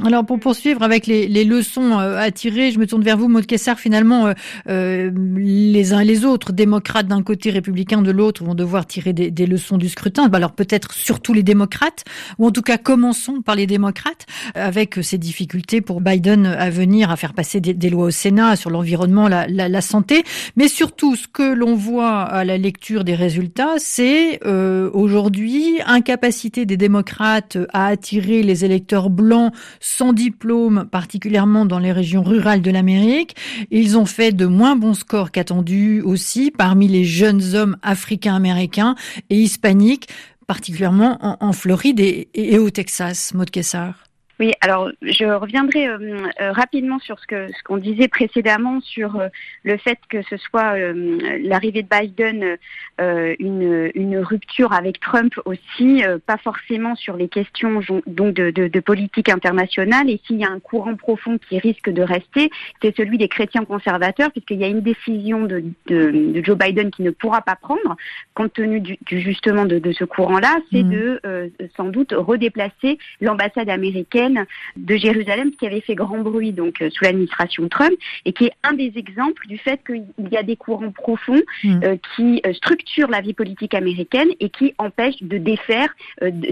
Alors 0.04 0.26
pour 0.26 0.38
poursuivre 0.38 0.82
avec 0.82 1.06
les, 1.06 1.26
les 1.26 1.44
leçons 1.44 1.98
euh, 1.98 2.18
à 2.18 2.30
tirer, 2.30 2.70
je 2.70 2.78
me 2.78 2.86
tourne 2.86 3.02
vers 3.02 3.16
vous, 3.16 3.28
Maud 3.28 3.46
Kessar. 3.46 3.78
Finalement, 3.78 4.34
euh, 4.68 5.10
les 5.36 5.92
uns 5.94 6.00
et 6.00 6.04
les 6.04 6.26
autres, 6.26 6.52
démocrates 6.52 7.06
d'un 7.06 7.22
côté, 7.22 7.50
républicains 7.50 8.02
de 8.02 8.10
l'autre, 8.10 8.44
vont 8.44 8.54
devoir 8.54 8.86
tirer 8.86 9.14
des, 9.14 9.30
des 9.30 9.46
leçons 9.46 9.78
du 9.78 9.88
scrutin. 9.88 10.28
Bah 10.28 10.36
alors 10.36 10.52
peut-être 10.52 10.92
surtout 10.92 11.32
les 11.32 11.42
démocrates, 11.42 12.04
ou 12.38 12.46
en 12.46 12.50
tout 12.50 12.62
cas 12.62 12.76
commençons 12.76 13.40
par 13.40 13.54
les 13.54 13.66
démocrates, 13.66 14.26
avec 14.54 14.98
ces 15.02 15.16
difficultés 15.16 15.80
pour 15.80 16.02
Biden 16.02 16.44
à 16.46 16.68
venir 16.68 16.83
à 17.10 17.16
faire 17.16 17.34
passer 17.34 17.60
des, 17.60 17.90
lois 17.90 18.06
au 18.06 18.10
Sénat 18.10 18.56
sur 18.56 18.70
l'environnement, 18.70 19.28
la, 19.28 19.80
santé, 19.80 20.24
mais 20.56 20.68
surtout 20.68 21.16
ce 21.16 21.26
que 21.26 21.54
l'on 21.54 21.74
voit 21.74 22.20
à 22.20 22.44
la 22.44 22.58
lecture 22.58 23.04
des 23.04 23.14
résultats, 23.14 23.74
c'est 23.78 24.40
euh, 24.44 24.90
aujourd'hui 24.92 25.80
incapacité 25.86 26.66
des 26.66 26.76
démocrates 26.76 27.58
à 27.72 27.86
attirer 27.86 28.42
les 28.42 28.64
électeurs 28.64 29.10
blancs 29.10 29.52
sans 29.80 30.12
diplôme, 30.12 30.86
particulièrement 30.90 31.64
dans 31.64 31.78
les 31.78 31.92
régions 31.92 32.22
rurales 32.22 32.62
de 32.62 32.70
l'Amérique. 32.70 33.36
Ils 33.70 33.98
ont 33.98 34.06
fait 34.06 34.32
de 34.32 34.46
moins 34.46 34.76
bons 34.76 34.94
scores 34.94 35.30
qu'attendus 35.30 36.02
aussi 36.02 36.50
parmi 36.50 36.88
les 36.88 37.04
jeunes 37.04 37.54
hommes 37.54 37.76
africains-américains 37.82 38.94
et 39.30 39.36
hispaniques 39.36 40.08
particulièrement 40.46 41.18
en, 41.42 41.52
Floride 41.52 42.00
et, 42.00 42.58
au 42.58 42.70
Texas, 42.70 43.32
Maud 43.34 43.50
Kessar. 43.50 44.04
Oui, 44.40 44.50
alors 44.60 44.90
je 45.00 45.24
reviendrai 45.26 45.86
euh, 45.86 46.18
euh, 46.40 46.50
rapidement 46.50 46.98
sur 46.98 47.20
ce 47.20 47.26
que 47.26 47.46
ce 47.46 47.62
qu'on 47.62 47.76
disait 47.76 48.08
précédemment 48.08 48.80
sur 48.80 49.20
euh, 49.20 49.28
le 49.62 49.76
fait 49.76 49.98
que 50.08 50.22
ce 50.22 50.36
soit 50.36 50.76
l'arrivée 50.76 51.82
de 51.82 51.88
Biden 51.88 52.56
une, 52.98 53.90
une 53.94 54.18
rupture 54.18 54.72
avec 54.72 55.00
Trump 55.00 55.34
aussi, 55.44 56.02
pas 56.26 56.36
forcément 56.36 56.94
sur 56.94 57.16
les 57.16 57.28
questions 57.28 57.80
donc 58.06 58.34
de, 58.34 58.50
de, 58.50 58.68
de 58.68 58.80
politique 58.80 59.28
internationale. 59.28 60.08
Et 60.10 60.20
s'il 60.26 60.38
y 60.38 60.44
a 60.44 60.50
un 60.50 60.60
courant 60.60 60.94
profond 60.94 61.38
qui 61.38 61.58
risque 61.58 61.90
de 61.90 62.02
rester, 62.02 62.50
c'est 62.82 62.94
celui 62.96 63.18
des 63.18 63.28
chrétiens 63.28 63.64
conservateurs, 63.64 64.30
puisqu'il 64.30 64.58
y 64.58 64.64
a 64.64 64.68
une 64.68 64.80
décision 64.80 65.44
de, 65.44 65.64
de, 65.86 66.42
Joe 66.42 66.56
Biden 66.56 66.90
qui 66.90 67.02
ne 67.02 67.10
pourra 67.10 67.42
pas 67.42 67.56
prendre, 67.56 67.96
compte 68.34 68.52
tenu 68.52 68.80
du, 68.80 68.98
justement 69.10 69.64
de, 69.64 69.92
ce 69.92 70.04
courant-là, 70.04 70.58
c'est 70.72 70.82
mmh. 70.82 70.90
de 70.90 71.52
sans 71.76 71.86
doute 71.86 72.12
redéplacer 72.16 72.98
l'ambassade 73.20 73.68
américaine 73.68 74.23
de 74.76 74.96
Jérusalem 74.96 75.50
qui 75.52 75.66
avait 75.66 75.80
fait 75.80 75.94
grand 75.94 76.18
bruit 76.18 76.52
donc 76.52 76.80
euh, 76.80 76.90
sous 76.90 77.04
l'administration 77.04 77.68
Trump 77.68 77.94
et 78.24 78.32
qui 78.32 78.46
est 78.46 78.52
un 78.62 78.72
des 78.72 78.92
exemples 78.96 79.46
du 79.46 79.58
fait 79.58 79.80
qu'il 79.86 80.04
y 80.30 80.36
a 80.36 80.42
des 80.42 80.56
courants 80.56 80.90
profonds 80.90 81.42
hmm. 81.62 81.80
euh, 81.84 81.96
qui 82.14 82.40
euh, 82.46 82.52
structurent 82.54 83.10
la 83.10 83.20
vie 83.20 83.34
politique 83.34 83.74
américaine 83.74 84.28
et 84.40 84.50
qui 84.50 84.74
empêchent 84.78 85.22
de 85.22 85.38
défaire 85.38 85.94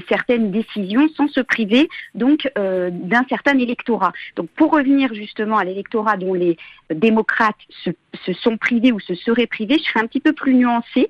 certaines 0.09 0.51
décisions 0.51 1.09
sans 1.17 1.29
se 1.29 1.41
priver 1.41 1.89
donc 2.15 2.51
d'un 2.57 3.25
certain 3.29 3.59
électorat. 3.59 4.13
Donc 4.37 4.49
pour 4.51 4.73
revenir 4.73 5.15
justement 5.15 5.59
à 5.59 5.65
l'électorat 5.65 6.17
dont 6.17 6.35
les 6.35 6.57
démocrates 6.95 7.57
se, 7.85 7.91
se, 8.25 8.33
sont 8.33 8.57
privés 8.57 8.93
ou 8.93 9.01
se 9.01 9.15
seraient 9.15 9.47
privés, 9.47 9.79
je 9.79 9.85
serais 9.85 10.01
un 10.01 10.07
petit 10.07 10.21
peu 10.21 10.33
plus 10.33 10.55
nuancée 10.55 11.09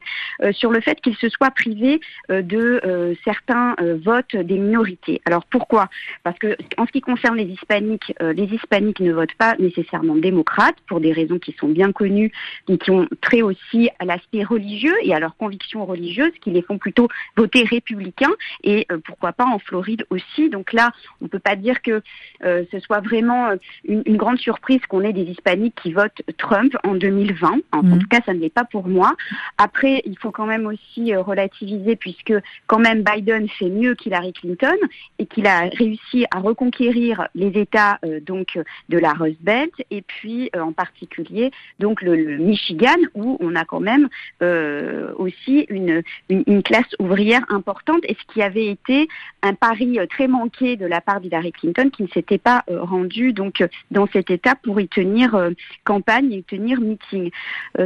sur 0.52 0.70
le 0.70 0.80
fait 0.80 1.00
qu'ils 1.00 1.16
se 1.16 1.28
soient 1.28 1.50
privés 1.50 2.00
de 2.28 3.16
certains 3.24 3.74
votes 4.04 4.36
des 4.36 4.58
minorités. 4.58 5.20
Alors 5.24 5.44
pourquoi? 5.44 5.88
Parce 6.24 6.38
que 6.38 6.51
en 6.76 6.86
ce 6.86 6.92
qui 6.92 7.00
concerne 7.00 7.36
les 7.36 7.44
hispaniques, 7.44 8.14
euh, 8.22 8.32
les 8.32 8.44
hispaniques 8.44 9.00
ne 9.00 9.12
votent 9.12 9.34
pas 9.34 9.54
nécessairement 9.58 10.16
démocrates 10.16 10.76
pour 10.86 11.00
des 11.00 11.12
raisons 11.12 11.38
qui 11.38 11.52
sont 11.58 11.68
bien 11.68 11.92
connues 11.92 12.32
et 12.68 12.78
qui 12.78 12.90
ont 12.90 13.08
trait 13.20 13.42
aussi 13.42 13.90
à 13.98 14.04
l'aspect 14.04 14.44
religieux 14.44 14.94
et 15.02 15.14
à 15.14 15.20
leurs 15.20 15.36
convictions 15.36 15.84
religieuses 15.84 16.32
qui 16.40 16.50
les 16.50 16.62
font 16.62 16.78
plutôt 16.78 17.08
voter 17.36 17.64
républicains 17.64 18.32
et 18.64 18.86
euh, 18.90 18.98
pourquoi 19.04 19.32
pas 19.32 19.46
en 19.46 19.58
Floride 19.58 20.04
aussi. 20.10 20.48
Donc 20.48 20.72
là, 20.72 20.90
on 21.20 21.24
ne 21.24 21.28
peut 21.28 21.38
pas 21.38 21.56
dire 21.56 21.82
que 21.82 22.02
euh, 22.44 22.64
ce 22.70 22.80
soit 22.80 23.00
vraiment 23.00 23.50
une, 23.84 24.16
grande 24.16 24.38
surprise 24.38 24.80
qu'on 24.88 25.02
ait 25.02 25.12
des 25.12 25.22
hispaniques 25.22 25.74
qui 25.82 25.92
votent 25.92 26.22
Trump 26.38 26.76
en 26.84 26.94
2020. 26.94 27.60
En, 27.72 27.82
mmh. 27.82 27.98
tout 27.98 28.08
cas, 28.08 28.20
ça 28.24 28.34
ne 28.34 28.38
l'est 28.38 28.52
pas 28.54 28.64
pour 28.64 28.86
moi. 28.86 29.14
Après, 29.58 30.02
il 30.04 30.18
faut 30.18 30.30
quand 30.30 30.46
même 30.46 30.66
aussi 30.66 31.14
relativiser 31.14 31.96
puisque 31.96 32.34
quand 32.66 32.78
même 32.78 33.02
Biden 33.02 33.48
fait 33.48 33.68
mieux 33.68 33.94
qu'Hillary 33.94 34.32
Clinton 34.32 34.76
et 35.18 35.26
qu'il 35.26 35.46
a 35.46 35.62
réussi 35.62 36.26
à 36.30 36.38
reconquérir 36.42 37.28
les 37.34 37.58
États 37.58 37.98
euh, 38.04 38.20
donc 38.20 38.58
de 38.88 38.98
la 38.98 39.12
Rust 39.12 39.40
Belt 39.40 39.72
et 39.90 40.02
puis 40.02 40.50
euh, 40.54 40.60
en 40.60 40.72
particulier 40.72 41.50
donc 41.78 42.02
le, 42.02 42.36
Michigan 42.38 42.96
où 43.14 43.36
on 43.40 43.54
a 43.54 43.64
quand 43.64 43.80
même 43.80 44.08
euh, 44.42 45.12
aussi 45.16 45.66
une, 45.68 46.02
une, 46.28 46.62
classe 46.62 46.94
ouvrière 46.98 47.44
importante 47.48 48.00
et 48.04 48.14
ce 48.14 48.32
qui 48.32 48.42
avait 48.42 48.66
été 48.66 49.08
un 49.42 49.54
pari 49.54 49.98
très 50.08 50.28
manqué 50.28 50.76
de 50.76 50.86
la 50.86 51.00
part 51.00 51.20
d'Hillary 51.20 51.52
Clinton 51.52 51.90
qui 51.90 52.02
ne 52.04 52.08
s'était 52.08 52.38
pas 52.38 52.64
rendu 52.68 53.32
donc 53.32 53.64
dans 53.90 54.06
cet 54.06 54.30
État 54.30 54.54
pour 54.54 54.80
y 54.80 54.88
tenir 54.88 55.50
campagne 55.84 56.32
et 56.32 56.38
y 56.38 56.44
tenir 56.44 56.80
meeting. 56.80 57.30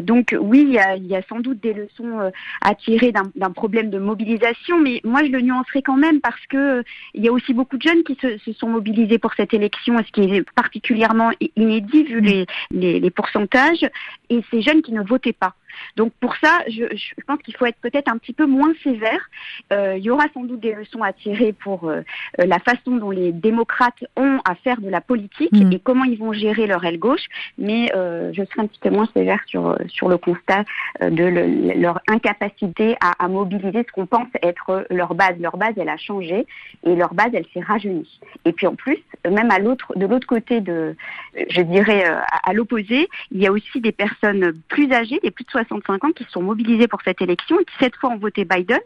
donc 0.03 0.37
oui, 0.39 0.65
il 0.67 0.75
y, 0.75 0.79
a, 0.79 0.97
il 0.97 1.07
y, 1.07 1.17
a, 1.17 1.23
sans 1.29 1.41
doute 1.41 1.61
des 1.61 1.73
leçons 1.73 2.31
à 2.61 2.75
tirer 2.75 3.13
d'un 3.13 3.51
problème 3.51 3.91
de 3.91 3.99
mobilisation, 3.99 4.79
mais 4.79 5.01
moi 5.05 5.25
je 5.25 5.31
le 5.31 5.41
nuancerai 5.41 5.83
quand 5.83 5.97
même 5.97 6.21
parce 6.21 6.45
que 6.49 6.83
il 7.15 7.25
y 7.25 7.29
a 7.29 7.33
aussi 7.33 7.55
beaucoup 7.55 7.77
de 7.77 7.83
jeunes 7.83 8.03
qui 8.05 8.17
se, 8.21 8.46
se 8.47 8.59
sont 8.59 8.69
mobilisés 8.69 9.19
pour 9.19 9.35
cette 9.35 9.53
élection, 9.53 9.99
ce 9.99 10.13
qui 10.13 10.35
est 10.35 10.51
particulièrement 10.53 11.31
inédit 11.57 12.05
vu 12.05 12.21
les, 12.21 12.47
les, 12.71 13.01
les 13.01 13.11
pourcentages, 13.11 13.87
et 14.31 14.43
ces 14.51 14.63
jeunes 14.63 14.83
qui 14.83 14.93
ne 14.93 15.03
votaient 15.03 15.33
pas. 15.33 15.55
Donc 15.97 16.13
pour 16.21 16.37
ça, 16.37 16.61
je, 16.69 16.85
je 16.95 17.25
pense 17.27 17.39
qu'il 17.43 17.57
faut 17.57 17.67
être 17.67 17.79
peut-être 17.81 18.09
un 18.09 18.19
petit 18.19 18.33
peu 18.33 18.47
moins 18.47 18.73
sévère. 18.83 19.21
Euh, 19.73 19.97
il 19.97 20.05
y 20.05 20.11
aura 20.11 20.25
sans 20.35 20.45
doute 20.45 20.61
des 20.61 20.75
leçons 20.75 21.03
à 21.03 21.13
tirer 21.13 21.53
pour 21.53 21.89
euh, 21.89 22.03
euh, 22.41 22.47
la 22.47 22.59
façon 22.59 22.97
dont 22.97 23.11
les 23.11 23.33
démocrates 23.33 24.05
ont 24.17 24.39
à 24.45 24.55
faire 24.55 24.81
de 24.81 24.89
la 24.89 25.01
politique 25.01 25.53
mm. 25.53 25.73
et 25.73 25.79
comment 25.79 26.05
ils 26.05 26.19
vont 26.19 26.33
gérer 26.33 26.67
leur 26.67 26.85
aile 26.85 26.99
gauche, 26.99 27.27
mais 27.59 27.91
euh, 27.95 28.33
je 28.33 28.45
serai 28.45 28.63
un 28.63 28.67
petit 28.67 28.81
peu 28.81 28.91
moins 28.91 29.09
sévère 29.15 29.41
sur, 29.47 29.77
sur 29.89 30.09
le 30.09 30.19
constat 30.19 30.65
de 31.01 31.25
le, 31.25 31.81
leur 31.81 32.01
incapacité 32.09 32.97
à, 33.01 33.25
à, 33.25 33.29
mobiliser 33.29 33.85
ce 33.87 33.93
qu'on 33.93 34.07
pense 34.07 34.29
être 34.43 34.87
leur 34.91 35.15
base. 35.15 35.39
Leur 35.41 35.57
base, 35.57 35.75
elle 35.77 35.89
a 35.89 35.97
changé 35.97 36.47
et 36.85 36.95
leur 36.95 37.15
base, 37.15 37.31
elle 37.33 37.47
s'est 37.53 37.61
rajeunie. 37.61 38.21
Et 38.45 38.53
puis 38.53 38.67
en 38.67 38.75
plus, 38.75 38.99
même 39.29 39.51
à 39.51 39.59
l'autre, 39.59 39.93
de 39.97 40.07
l'autre 40.07 40.27
côté 40.27 40.61
de, 40.61 40.97
je 41.49 41.61
dirais 41.63 42.05
à, 42.05 42.25
à 42.45 42.53
l'opposé, 42.53 43.09
il 43.31 43.43
y 43.43 43.47
a 43.47 43.53
aussi 43.53 43.81
des 43.81 43.93
personnes 43.93 44.53
plus 44.69 44.93
âgées, 44.93 45.21
des 45.23 45.31
plus 45.31 45.45
de 45.45 45.51
60 45.51 45.66
65 45.69 46.05
ans 46.05 46.13
qui 46.13 46.25
sont 46.31 46.43
mobilisés 46.43 46.89
pour 46.89 47.01
cette 47.03 47.21
élection 47.21 47.59
et 47.61 47.65
qui 47.65 47.75
cette 47.79 47.97
fois 47.97 48.11
ont 48.11 48.19
voté 48.19 48.45
Biden 48.45 48.81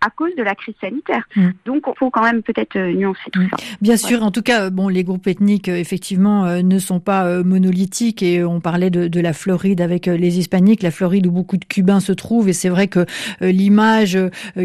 à 0.00 0.10
cause 0.10 0.34
de 0.36 0.42
la 0.42 0.54
crise 0.54 0.74
sanitaire. 0.80 1.28
Mm. 1.36 1.48
Donc, 1.66 1.82
il 1.86 1.92
faut 1.98 2.10
quand 2.10 2.22
même 2.22 2.42
peut-être 2.42 2.76
euh, 2.76 2.92
nuancer 2.92 3.30
tout 3.32 3.40
mm. 3.40 3.48
ça. 3.50 3.56
Bien 3.80 3.96
sûr. 3.96 4.22
En 4.22 4.30
tout 4.30 4.42
cas, 4.42 4.70
bon, 4.70 4.88
les 4.88 5.04
groupes 5.04 5.26
ethniques, 5.26 5.68
euh, 5.68 5.76
effectivement, 5.76 6.46
euh, 6.46 6.62
ne 6.62 6.78
sont 6.78 7.00
pas 7.00 7.42
monolithiques 7.42 8.22
et 8.22 8.44
on 8.44 8.60
parlait 8.60 8.90
de, 8.90 9.08
de, 9.08 9.20
la 9.20 9.32
Floride 9.32 9.80
avec 9.80 10.06
les 10.06 10.38
Hispaniques, 10.38 10.82
la 10.82 10.90
Floride 10.90 11.26
où 11.26 11.30
beaucoup 11.30 11.56
de 11.56 11.64
Cubains 11.64 12.00
se 12.00 12.12
trouvent 12.12 12.48
et 12.48 12.52
c'est 12.52 12.68
vrai 12.68 12.88
que 12.88 13.04
l'image 13.40 14.18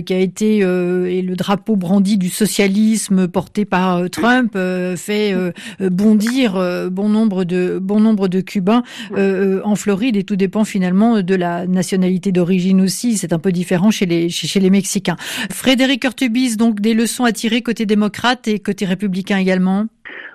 qui 0.05 0.13
a 0.13 0.19
été 0.19 0.59
et 0.59 1.21
le 1.21 1.35
drapeau 1.35 1.75
brandi 1.75 2.17
du 2.17 2.29
socialisme 2.29 3.27
porté 3.27 3.65
par 3.65 4.09
Trump 4.09 4.57
fait 4.97 5.35
bondir 5.79 6.53
bon 6.91 7.09
nombre 7.09 7.43
de 7.43 7.79
bon 7.79 7.99
nombre 7.99 8.27
de 8.27 8.41
Cubains 8.41 8.83
en 9.17 9.75
Floride 9.75 10.15
et 10.15 10.23
tout 10.23 10.35
dépend 10.35 10.63
finalement 10.63 11.21
de 11.21 11.35
la 11.35 11.54
nationalité 11.67 12.31
d'origine 12.31 12.81
aussi. 12.81 13.17
C'est 13.17 13.33
un 13.33 13.39
peu 13.39 13.51
différent 13.51 13.91
chez 13.91 14.05
les 14.05 14.29
chez 14.29 14.59
les 14.59 14.69
Mexicains. 14.69 15.15
Frédéric 15.51 16.03
Urtubis, 16.03 16.57
donc 16.57 16.81
des 16.81 16.93
leçons 16.93 17.23
à 17.23 17.31
tirer 17.31 17.61
côté 17.61 17.85
démocrate 17.85 18.47
et 18.47 18.59
côté 18.59 18.85
républicain 18.85 19.37
également? 19.37 19.87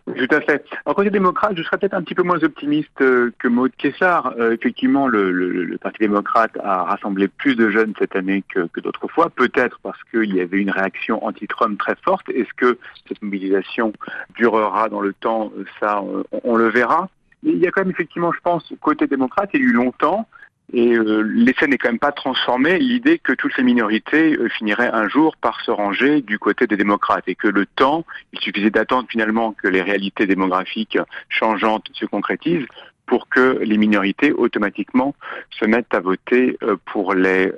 Tout 0.07 0.35
à 0.35 0.41
fait. 0.41 0.65
En 0.87 0.95
côté 0.95 1.11
démocrate, 1.11 1.57
je 1.57 1.63
serais 1.63 1.79
peut-être 1.79 1.95
un 1.95 2.03
petit 2.03 2.15
peu 2.15 2.23
moins 2.23 2.43
optimiste 2.43 3.01
euh, 3.01 3.33
que 3.39 3.49
Maud 3.49 3.71
Kessar. 3.77 4.35
Euh, 4.39 4.53
effectivement, 4.53 5.07
le, 5.07 5.77
Parti 5.81 5.99
démocrate 6.01 6.57
a 6.63 6.85
rassemblé 6.85 7.29
plus 7.29 7.55
de 7.55 7.71
jeunes 7.71 7.93
cette 7.99 8.17
année 8.17 8.43
que, 8.53 8.81
d'autres 8.81 9.09
fois, 9.09 9.31
peut-être 9.31 9.79
parce 9.83 10.03
qu'il 10.11 10.35
y 10.35 10.41
avait 10.41 10.59
une 10.59 10.71
réaction 10.71 11.25
anti-Trump 11.25 11.79
très 11.79 11.97
forte. 12.03 12.29
Est-ce 12.31 12.53
que 12.57 12.79
cette 13.09 13.23
mobilisation 13.23 13.93
durera 14.37 14.89
dans 14.89 15.01
le 15.01 15.13
temps? 15.13 15.53
Ça, 15.79 16.03
on, 16.03 16.25
on 16.45 16.57
le 16.57 16.69
verra. 16.69 17.09
Mais 17.43 17.53
il 17.53 17.59
y 17.59 17.67
a 17.67 17.71
quand 17.71 17.83
même 17.83 17.91
effectivement, 17.91 18.33
je 18.33 18.41
pense, 18.41 18.73
côté 18.81 19.07
démocrate, 19.07 19.51
il 19.55 19.61
y 19.61 19.63
a 19.63 19.67
eu 19.67 19.73
longtemps 19.73 20.27
et 20.73 20.95
euh, 20.95 21.23
l'essai 21.23 21.67
n'est 21.67 21.79
quand 21.79 21.89
même 21.89 21.99
pas 21.99 22.13
transformé 22.13 22.79
l'idée 22.79 23.19
que 23.19 23.33
toutes 23.33 23.53
ces 23.55 23.63
minorités 23.63 24.37
euh, 24.37 24.49
finiraient 24.49 24.91
un 24.93 25.09
jour 25.09 25.37
par 25.37 25.61
se 25.63 25.71
ranger 25.71 26.21
du 26.21 26.39
côté 26.39 26.67
des 26.67 26.77
démocrates 26.77 27.25
et 27.27 27.35
que 27.35 27.49
le 27.49 27.67
temps, 27.67 28.05
il 28.33 28.41
suffisait 28.41 28.71
d'attendre 28.71 29.09
finalement 29.11 29.53
que 29.53 29.69
les 29.69 29.83
réalités 29.83 30.27
démographiques 30.27 30.99
changeantes 31.29 31.87
se 31.93 32.07
concrétisent 32.07 32.67
pour 33.07 33.29
que 33.29 33.59
les 33.65 33.77
minorités 33.77 34.33
automatiquement 34.33 35.17
se 35.51 35.65
mettent 35.65 35.93
à 35.93 35.99
voter 35.99 36.57
euh, 36.63 36.77
pour 36.87 37.15
les 37.15 37.51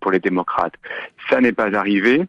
pour 0.00 0.12
les 0.12 0.20
démocrates. 0.20 0.74
Ça 1.28 1.40
n'est 1.40 1.52
pas 1.52 1.74
arrivé. 1.74 2.22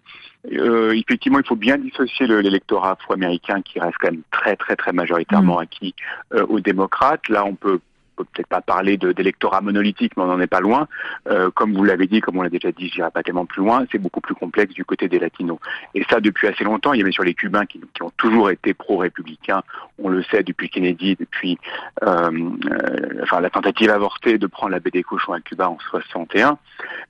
effectivement, 0.50 1.38
il 1.38 1.46
faut 1.46 1.56
bien 1.56 1.78
dissocier 1.78 2.26
l'électorat 2.26 2.94
afro-américain 2.94 3.62
qui 3.62 3.80
reste 3.80 3.98
quand 4.00 4.12
même 4.12 4.24
très 4.32 4.56
très 4.56 4.76
très 4.76 4.94
majoritairement 4.94 5.58
mmh. 5.58 5.64
acquis 5.64 5.96
aux 6.50 6.60
démocrates. 6.60 7.30
Là, 7.30 7.46
on 7.46 7.54
peut 7.54 7.80
peut-être 8.24 8.48
pas 8.48 8.62
parler 8.62 8.98
d'électorat 8.98 9.62
monolithique, 9.62 10.14
mais 10.18 10.24
on 10.24 10.28
n'en 10.28 10.40
est 10.40 10.48
pas 10.48 10.60
loin. 10.60 10.88
Euh, 11.30 11.50
comme 11.52 11.74
vous 11.74 11.84
l'avez 11.84 12.08
dit, 12.08 12.22
comme 12.22 12.38
on 12.38 12.42
l'a 12.42 12.50
déjà 12.50 12.72
dit, 12.72 12.90
j'irai 12.90 13.12
pas 13.12 13.24
tellement 13.24 13.46
plus 13.46 13.62
loin, 13.62 13.86
c'est 13.92 13.98
beaucoup 13.98 14.22
plus 14.22 14.36
complexe 14.36 14.74
du 14.74 14.86
côté 14.86 15.08
des 15.08 15.20
latinos. 15.20 15.60
Et 15.96 16.04
ça, 16.10 16.20
depuis 16.20 16.48
assez 16.48 16.64
longtemps, 16.64 16.94
il 16.94 17.00
y 17.00 17.02
avait 17.02 17.12
sur 17.12 17.24
les 17.24 17.34
Cubains 17.34 17.66
qui, 17.66 17.80
qui 17.94 18.04
ont 18.04 18.12
toujours 18.18 18.50
été 18.50 18.74
pro-républicains, 18.74 19.64
on 20.00 20.10
le 20.10 20.24
sait 20.24 20.44
depuis 20.44 20.70
Kennedy, 20.70 21.16
depuis 21.20 21.58
euh, 22.04 22.32
euh, 22.32 23.22
enfin, 23.24 23.42
la 23.42 23.50
tentative 23.50 23.90
avortée 23.90 24.38
de 24.38 24.48
prendre 24.48 24.72
la 24.72 24.80
baie 24.80 24.92
des 24.92 25.04
cochons 25.04 25.34
à 25.34 25.42
Cuba 25.42 25.70
en 25.70 25.78
61. 25.80 26.58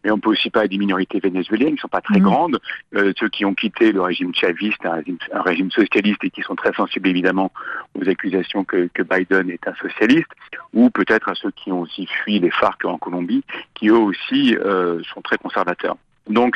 Mais 0.04 0.12
on 0.12 0.20
peut 0.20 0.30
aussi 0.30 0.50
parler 0.50 0.68
des 0.68 0.78
minorités 0.78 1.20
vénézuéliennes 1.20 1.76
qui 1.76 1.82
sont 1.82 1.88
pas 1.88 2.02
très 2.02 2.20
mmh. 2.20 2.24
grandes, 2.24 2.60
ceux 2.94 3.30
qui 3.30 3.46
ont 3.46 3.54
quitté 3.54 3.92
le 3.92 4.02
régime 4.02 4.34
chaviste, 4.34 4.86
un 4.86 4.94
régime, 4.94 5.18
un 5.32 5.42
régime, 5.42 5.72
socialiste 5.72 6.24
et 6.24 6.30
qui 6.30 6.42
sont 6.42 6.56
très 6.56 6.74
sensibles 6.74 7.08
évidemment 7.08 7.52
aux 7.96 8.08
accusations 8.10 8.64
que, 8.64 8.90
que 8.94 9.04
Biden 9.04 9.50
est 9.50 9.68
un 9.68 9.74
socialiste, 9.76 10.32
ou 10.74 10.90
peut-être 11.04 11.30
à 11.30 11.36
ceux 11.36 11.52
qui 11.52 11.72
ont 11.72 11.82
aussi 11.82 12.06
fui 12.06 12.40
les 12.40 12.52
FARC 12.52 12.86
en 12.86 12.98
Colombie, 12.98 13.44
qui 13.74 13.90
eux 13.90 13.98
aussi 13.98 14.56
euh, 14.56 15.02
sont 15.14 15.22
très 15.22 15.38
conservateurs. 15.38 15.98
Donc, 16.30 16.56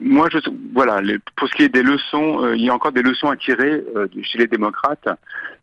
moi, 0.00 0.28
je, 0.32 0.38
voilà, 0.72 1.02
pour 1.36 1.48
ce 1.48 1.54
qui 1.54 1.64
est 1.64 1.68
des 1.68 1.82
leçons, 1.82 2.42
euh, 2.42 2.56
il 2.56 2.64
y 2.64 2.70
a 2.70 2.74
encore 2.74 2.92
des 2.92 3.02
leçons 3.02 3.28
à 3.28 3.36
tirer 3.36 3.84
euh, 3.94 4.08
chez 4.22 4.38
les 4.38 4.46
démocrates 4.46 5.08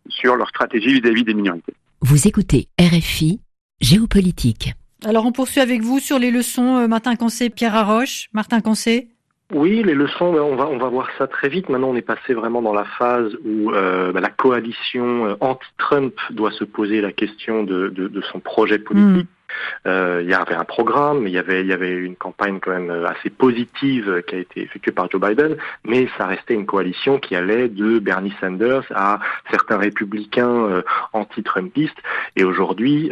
sur 0.08 0.36
leur 0.36 0.48
stratégie 0.50 1.00
vis-à-vis 1.00 1.24
des 1.24 1.34
minorités. 1.34 1.74
Vous 2.02 2.28
écoutez 2.28 2.68
RFI, 2.80 3.40
Géopolitique. 3.82 4.74
Alors, 5.04 5.26
on 5.26 5.32
poursuit 5.32 5.60
avec 5.60 5.82
vous 5.82 6.00
sur 6.00 6.20
les 6.20 6.32
leçons. 6.32 6.88
Martin 6.88 7.16
Concé, 7.16 7.50
Pierre 7.50 7.76
Arroche. 7.76 8.30
Martin 8.34 8.62
Concé. 8.62 9.10
Oui, 9.54 9.84
les 9.84 9.94
leçons, 9.94 10.34
ben, 10.34 10.42
on 10.42 10.56
va 10.56 10.66
on 10.66 10.78
va 10.78 10.90
voir 10.90 11.08
ça 11.18 11.28
très 11.28 11.48
vite. 11.48 11.70
Maintenant, 11.70 11.90
on 11.90 11.96
est 11.96 12.02
passé 12.02 12.34
vraiment 12.34 12.62
dans 12.62 12.74
la 12.74 12.86
phase 12.86 13.38
où 13.46 13.72
euh, 13.72 14.12
ben, 14.12 14.20
la 14.20 14.30
coalition 14.30 15.28
euh, 15.28 15.36
anti-Trump 15.42 16.16
doit 16.32 16.52
se 16.52 16.64
poser 16.64 17.02
la 17.02 17.12
question 17.12 17.64
de, 17.64 17.90
de, 17.90 18.22
son 18.32 18.40
projet 18.40 18.80
politique. 18.80 19.28
Hmm. 19.28 19.88
Euh, 19.88 20.22
il 20.24 20.30
y 20.30 20.34
avait 20.34 20.56
un 20.56 20.64
programme, 20.64 21.28
il 21.28 21.34
y 21.34 21.38
avait, 21.38 21.62
il 21.62 21.68
y 21.68 21.74
avait 21.74 21.92
une 21.92 22.16
campagne 22.16 22.60
quand 22.60 22.72
même 22.72 22.90
assez 23.06 23.30
positive 23.30 24.24
qui 24.26 24.34
a 24.34 24.40
été 24.40 24.64
effectuée 24.64 24.92
par 24.92 25.12
Joe 25.12 25.22
Biden, 25.22 25.58
mais 25.86 26.10
ça 26.18 26.26
restait 26.26 26.56
une 26.56 26.66
coalition 26.66 27.20
qui 27.20 27.36
allait 27.36 27.70
de 27.70 28.00
Bernie 28.00 28.34
Sanders 28.42 28.86
à 28.96 29.20
certains 29.52 29.78
républicains 29.78 30.82
anti-Trumpistes. 31.12 32.02
Et 32.36 32.44
aujourd'hui, 32.44 33.12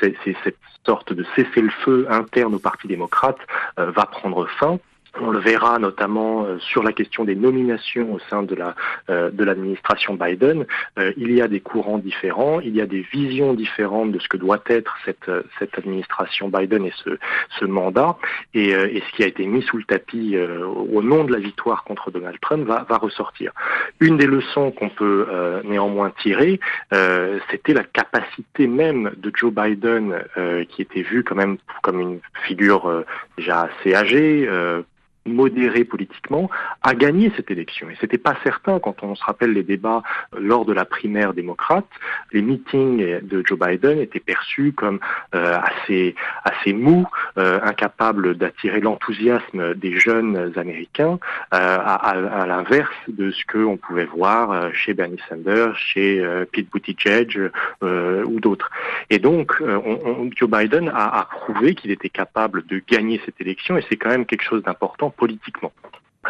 c'est 0.00 0.14
cette 0.44 0.58
sorte 0.84 1.12
de 1.12 1.24
cessez-le-feu 1.34 2.06
interne 2.10 2.54
au 2.54 2.60
Parti 2.60 2.86
démocrate 2.86 3.38
va 3.76 4.06
prendre 4.06 4.46
fin. 4.60 4.78
On 5.20 5.30
le 5.30 5.38
verra 5.38 5.78
notamment 5.78 6.44
euh, 6.44 6.58
sur 6.58 6.82
la 6.82 6.92
question 6.92 7.24
des 7.24 7.34
nominations 7.34 8.12
au 8.12 8.18
sein 8.30 8.42
de 8.42 8.54
la 8.54 8.74
euh, 9.08 9.30
de 9.30 9.44
l'administration 9.44 10.14
Biden. 10.14 10.66
Euh, 10.98 11.12
il 11.16 11.32
y 11.32 11.40
a 11.40 11.48
des 11.48 11.60
courants 11.60 11.98
différents, 11.98 12.60
il 12.60 12.76
y 12.76 12.80
a 12.80 12.86
des 12.86 13.06
visions 13.12 13.54
différentes 13.54 14.12
de 14.12 14.18
ce 14.18 14.28
que 14.28 14.36
doit 14.36 14.62
être 14.66 14.96
cette 15.04 15.30
cette 15.58 15.78
administration 15.78 16.48
Biden 16.48 16.84
et 16.84 16.92
ce 17.04 17.18
ce 17.58 17.64
mandat. 17.64 18.16
Et, 18.54 18.66
ce 19.06 19.16
qui 19.16 19.22
a 19.22 19.26
été 19.26 19.46
mis 19.46 19.62
sous 19.62 19.76
le 19.76 19.84
tapis 19.84 20.36
au 20.36 21.02
nom 21.02 21.24
de 21.24 21.32
la 21.32 21.38
victoire 21.38 21.84
contre 21.84 22.10
Donald 22.10 22.38
Trump 22.40 22.66
va 22.66 22.84
va 22.88 22.96
ressortir. 22.98 23.52
Une 24.00 24.16
des 24.16 24.26
leçons 24.26 24.70
qu'on 24.70 24.88
peut 24.88 25.26
néanmoins 25.64 26.10
tirer, 26.22 26.58
c'était 27.50 27.74
la 27.74 27.84
capacité 27.84 28.66
même 28.66 29.12
de 29.16 29.30
Joe 29.34 29.52
Biden, 29.52 30.18
qui 30.68 30.82
était 30.82 31.02
vu 31.02 31.22
quand 31.22 31.36
même 31.36 31.58
comme 31.82 32.00
une 32.00 32.20
figure 32.46 33.04
déjà 33.36 33.68
assez 33.68 33.94
âgée 33.94 34.48
modéré 35.26 35.84
politiquement, 35.84 36.50
a 36.82 36.94
gagné 36.94 37.32
cette 37.36 37.50
élection. 37.50 37.88
Et 37.90 37.96
c'était 38.00 38.18
pas 38.18 38.36
certain 38.44 38.78
quand 38.78 39.02
on 39.02 39.14
se 39.14 39.24
rappelle 39.24 39.52
les 39.52 39.62
débats 39.62 40.02
lors 40.38 40.64
de 40.64 40.72
la 40.72 40.84
primaire 40.84 41.34
démocrate. 41.34 41.86
Les 42.32 42.42
meetings 42.42 43.20
de 43.22 43.42
Joe 43.44 43.58
Biden 43.58 44.00
étaient 44.00 44.20
perçus 44.20 44.72
comme 44.72 45.00
euh, 45.34 45.56
assez 45.56 46.14
assez 46.44 46.72
mous, 46.72 47.06
euh, 47.38 47.58
incapables 47.62 48.36
d'attirer 48.36 48.80
l'enthousiasme 48.80 49.74
des 49.74 49.98
jeunes 49.98 50.52
Américains, 50.56 51.18
euh, 51.54 51.58
à, 51.58 52.46
l'inverse 52.46 52.94
de 53.08 53.30
ce 53.30 53.44
qu'on 53.46 53.76
pouvait 53.76 54.04
voir 54.04 54.72
chez 54.72 54.94
Bernie 54.94 55.20
Sanders, 55.28 55.76
chez 55.76 56.24
Pete 56.52 56.70
Buttigieg 56.70 57.50
ou 57.82 58.40
d'autres. 58.40 58.70
Et 59.10 59.18
donc, 59.18 59.54
on, 59.60 60.30
Joe 60.34 60.48
Biden 60.48 60.90
a 60.94 61.26
prouvé 61.30 61.74
qu'il 61.74 61.90
était 61.90 62.08
capable 62.08 62.64
de 62.66 62.80
gagner 62.86 63.20
cette 63.24 63.40
élection, 63.40 63.76
et 63.76 63.84
c'est 63.88 63.96
quand 63.96 64.10
même 64.10 64.26
quelque 64.26 64.44
chose 64.44 64.62
d'important 64.62 65.10
politiquement. 65.16 65.72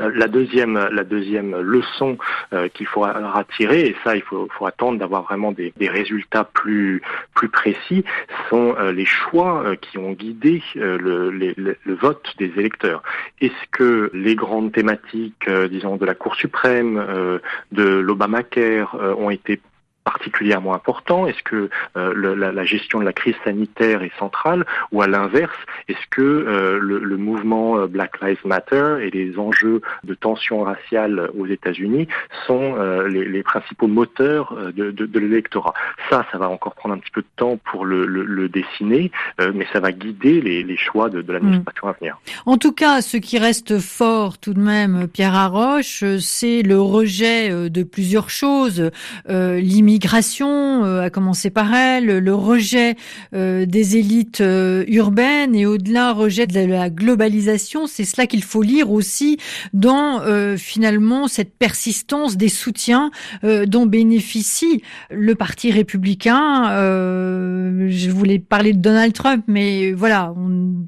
Euh, 0.00 0.10
la 0.14 0.28
deuxième, 0.28 0.78
la 0.92 1.04
deuxième 1.04 1.56
leçon 1.60 2.18
euh, 2.52 2.68
qu'il 2.68 2.86
faut 2.86 3.00
retirer, 3.00 3.86
et 3.86 3.96
ça 4.04 4.16
il 4.16 4.22
faut, 4.22 4.48
attendre 4.66 4.98
d'avoir 4.98 5.22
vraiment 5.22 5.52
des, 5.52 5.72
résultats 5.80 6.44
plus, 6.44 7.02
plus 7.34 7.48
précis, 7.48 8.04
sont 8.50 8.74
euh, 8.78 8.92
les 8.92 9.04
choix 9.04 9.64
qui 9.80 9.98
ont 9.98 10.12
guidé 10.12 10.62
le, 10.74 11.30
le, 11.30 11.94
vote 11.94 12.34
des 12.38 12.52
électeurs. 12.56 13.02
Est-ce 13.40 13.70
que 13.70 14.10
les 14.12 14.34
grandes 14.34 14.72
thématiques, 14.72 15.48
disons, 15.70 15.96
de 15.96 16.04
la 16.04 16.14
Cour 16.14 16.34
suprême, 16.34 17.40
de 17.72 17.84
l'Obamacare 17.84 18.96
ont 19.18 19.30
été 19.30 19.60
particulièrement 20.06 20.72
important. 20.72 21.26
Est-ce 21.26 21.42
que 21.42 21.68
euh, 21.96 22.12
le, 22.14 22.34
la, 22.34 22.52
la, 22.52 22.64
gestion 22.64 23.00
de 23.00 23.04
la 23.04 23.12
crise 23.12 23.34
sanitaire 23.44 24.02
est 24.04 24.16
centrale 24.20 24.64
Ou 24.92 25.02
à 25.02 25.08
l'inverse, 25.08 25.56
est-ce 25.88 26.06
que 26.10 26.22
euh, 26.22 26.78
le, 26.80 27.00
le, 27.00 27.16
mouvement 27.16 27.76
euh, 27.76 27.86
Black 27.88 28.20
Lives 28.22 28.38
Matter 28.44 28.98
et 29.02 29.10
les 29.10 29.36
enjeux 29.36 29.82
de 30.04 30.14
tension 30.14 30.62
raciale 30.62 31.30
aux 31.36 31.46
États-Unis 31.46 32.06
sont 32.46 32.76
les, 33.08 33.24
les, 33.24 33.42
principaux 33.42 33.88
moteurs 33.88 34.54
de, 34.76 34.90
de, 34.92 35.06
de 35.06 35.18
l'électorat? 35.18 35.74
Ça, 36.08 36.24
ça 36.30 36.38
va 36.38 36.48
encore 36.48 36.74
prendre 36.76 36.94
un 36.94 36.98
petit 36.98 37.10
peu 37.10 37.22
de 37.22 37.34
temps 37.36 37.58
pour 37.70 37.84
le, 37.84 38.06
le 38.06 38.48
dessiner, 38.48 39.10
mais 39.54 39.66
ça 39.72 39.80
va 39.80 39.90
guider 39.90 40.40
les, 40.40 40.62
les 40.62 40.76
choix 40.76 41.08
de, 41.10 41.32
l'administration 41.32 41.88
à 41.88 41.92
venir. 41.92 42.18
En 42.46 42.58
tout 42.58 42.72
cas, 42.72 43.00
ce 43.00 43.16
qui 43.16 43.38
reste 43.38 43.80
fort 43.80 44.38
tout 44.38 44.54
de 44.54 44.60
même, 44.60 45.08
Pierre 45.08 45.34
Arroche, 45.34 46.04
c'est 46.20 46.62
le 46.62 46.80
rejet 46.80 47.70
de 47.70 47.82
plusieurs 47.82 48.30
choses, 48.30 48.90
euh, 49.28 49.60
l'immigration, 49.96 50.84
euh, 50.84 51.04
à 51.04 51.10
commencer 51.10 51.48
par 51.48 51.72
elle, 51.74 52.04
le 52.04 52.34
rejet 52.34 52.96
euh, 53.34 53.64
des 53.64 53.96
élites 53.96 54.42
euh, 54.42 54.84
urbaines 54.88 55.54
et 55.54 55.64
au-delà 55.64 56.12
rejet 56.12 56.46
de 56.46 56.60
la 56.60 56.90
globalisation, 56.90 57.86
c'est 57.86 58.04
cela 58.04 58.26
qu'il 58.26 58.44
faut 58.44 58.60
lire 58.60 58.90
aussi 58.90 59.38
dans 59.72 60.20
finalement 60.58 61.28
cette 61.28 61.56
persistance 61.56 62.36
des 62.36 62.48
soutiens 62.48 63.10
dont 63.42 63.86
bénéficie 63.86 64.82
le 65.10 65.34
Parti 65.34 65.70
républicain. 65.70 66.64
je 66.68 68.10
voulais 68.10 68.38
parler 68.38 68.72
de 68.72 68.78
Donald 68.78 69.12
Trump, 69.12 69.44
mais 69.46 69.92
voilà, 69.92 70.34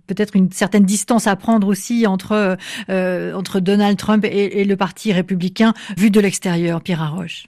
peut-être 0.06 0.36
une 0.36 0.50
certaine 0.52 0.84
distance 0.84 1.26
à 1.26 1.36
prendre 1.36 1.66
aussi 1.68 2.06
entre 2.06 2.56
entre 2.88 3.60
Donald 3.60 3.96
Trump 3.96 4.24
et, 4.24 4.60
et 4.60 4.64
le 4.64 4.76
Parti 4.76 5.12
républicain 5.12 5.72
vu 5.96 6.10
de 6.10 6.20
l'extérieur. 6.20 6.82
Pierre 6.82 7.02
Arroche. 7.02 7.46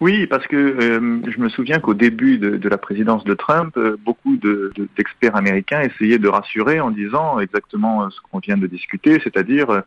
Oui, 0.00 0.26
parce 0.26 0.46
que 0.46 0.56
euh, 0.56 1.20
je 1.30 1.40
me 1.40 1.48
souviens 1.48 1.78
qu'au 1.78 1.94
début 1.94 2.38
de, 2.38 2.68
la 2.68 2.78
présidence 2.78 3.24
de 3.24 3.34
Trump, 3.34 3.76
euh, 3.76 3.96
beaucoup 4.04 4.36
d'experts 4.36 5.32
de, 5.32 5.38
américains 5.38 5.80
essayaient 5.80 6.18
de 6.18 6.28
rassurer 6.28 6.80
en 6.80 6.90
disant 6.90 7.40
exactement 7.40 8.04
euh, 8.04 8.08
ce 8.10 8.20
qu'on 8.20 8.38
vient 8.38 8.58
de 8.58 8.66
discuter, 8.66 9.20
c'est-à-dire 9.24 9.82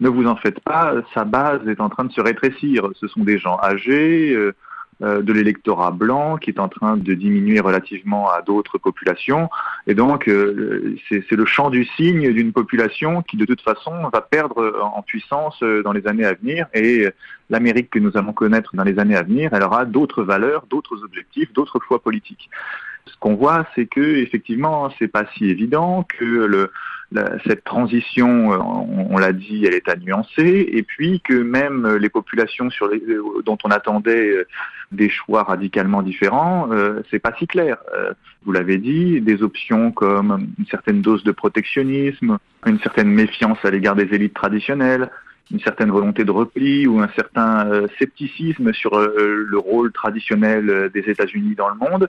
ne 0.00 0.08
vous 0.08 0.26
en 0.26 0.36
faites 0.36 0.60
pas, 0.60 0.94
sa 1.14 1.24
base 1.24 1.66
est 1.68 1.80
en 1.80 1.88
train 1.88 2.04
de 2.04 2.12
se 2.12 2.20
rétrécir. 2.20 2.88
Ce 3.00 3.06
sont 3.08 3.24
des 3.24 3.38
gens 3.38 3.58
âgés, 3.62 4.36
de 5.00 5.32
l'électorat 5.32 5.90
blanc 5.90 6.36
qui 6.36 6.50
est 6.50 6.60
en 6.60 6.68
train 6.68 6.96
de 6.96 7.14
diminuer 7.14 7.60
relativement 7.60 8.30
à 8.30 8.42
d'autres 8.42 8.78
populations. 8.78 9.48
Et 9.86 9.94
donc, 9.94 10.28
euh, 10.28 10.96
c'est 11.08 11.30
le 11.32 11.46
champ 11.46 11.70
du 11.70 11.84
signe 11.84 12.32
d'une 12.32 12.52
population 12.52 13.22
qui, 13.22 13.36
de 13.36 13.44
toute 13.44 13.60
façon, 13.60 14.08
va 14.12 14.20
perdre 14.20 14.80
en 14.94 15.02
puissance 15.02 15.56
euh, 15.62 15.82
dans 15.82 15.92
les 15.92 16.06
années 16.06 16.24
à 16.24 16.34
venir. 16.34 16.66
Et 16.74 17.08
l'Amérique 17.50 17.90
que 17.90 17.98
nous 17.98 18.16
allons 18.16 18.32
connaître 18.32 18.74
dans 18.74 18.84
les 18.84 18.98
années 18.98 19.16
à 19.16 19.22
venir, 19.22 19.50
elle 19.52 19.62
aura 19.62 19.84
d'autres 19.84 20.22
valeurs, 20.22 20.66
d'autres 20.70 21.02
objectifs, 21.02 21.52
d'autres 21.52 21.80
choix 21.86 22.00
politiques. 22.00 22.50
Ce 23.06 23.16
qu'on 23.18 23.34
voit, 23.34 23.66
c'est 23.74 23.86
que 23.86 24.00
effectivement, 24.00 24.90
c'est 24.98 25.08
pas 25.08 25.24
si 25.34 25.50
évident 25.50 26.04
que 26.04 26.24
le, 26.24 26.70
cette 27.46 27.64
transition, 27.64 28.52
euh, 28.52 28.58
on, 29.10 29.18
l'a 29.18 29.32
dit, 29.32 29.64
elle 29.64 29.74
est 29.74 29.88
à 29.88 29.96
nuancer, 29.96 30.68
et 30.72 30.82
puis 30.82 31.20
que 31.20 31.34
même 31.34 31.96
les 31.96 32.08
populations 32.08 32.70
sur 32.70 32.88
les, 32.88 33.00
euh, 33.00 33.42
dont 33.44 33.58
on 33.64 33.70
attendait 33.70 34.30
euh, 34.30 34.46
des 34.92 35.08
choix 35.08 35.44
radicalement 35.44 36.02
différents, 36.02 36.68
euh, 36.72 37.02
c'est 37.10 37.18
pas 37.20 37.32
si 37.38 37.46
clair. 37.46 37.78
vous 38.44 38.52
l'avez 38.52 38.78
dit, 38.78 39.20
des 39.20 39.42
options 39.42 39.92
comme 39.92 40.48
une 40.58 40.66
certaine 40.66 41.02
dose 41.02 41.24
de 41.24 41.32
protectionnisme, 41.32 42.38
une 42.66 42.78
certaine 42.80 43.08
méfiance 43.08 43.58
à 43.64 43.70
l'égard 43.70 43.94
des 43.94 44.12
élites 44.14 44.34
traditionnelles, 44.34 45.10
une 45.50 45.60
certaine 45.60 45.90
volonté 45.90 46.24
de 46.24 46.30
repli 46.30 46.86
ou 46.86 47.00
un 47.00 47.08
certain 47.14 47.86
scepticisme 47.98 48.72
sur 48.72 48.98
le 48.98 49.58
rôle 49.58 49.92
traditionnel 49.92 50.90
des 50.94 51.00
États-Unis 51.00 51.54
dans 51.54 51.68
le 51.68 51.74
monde. 51.74 52.08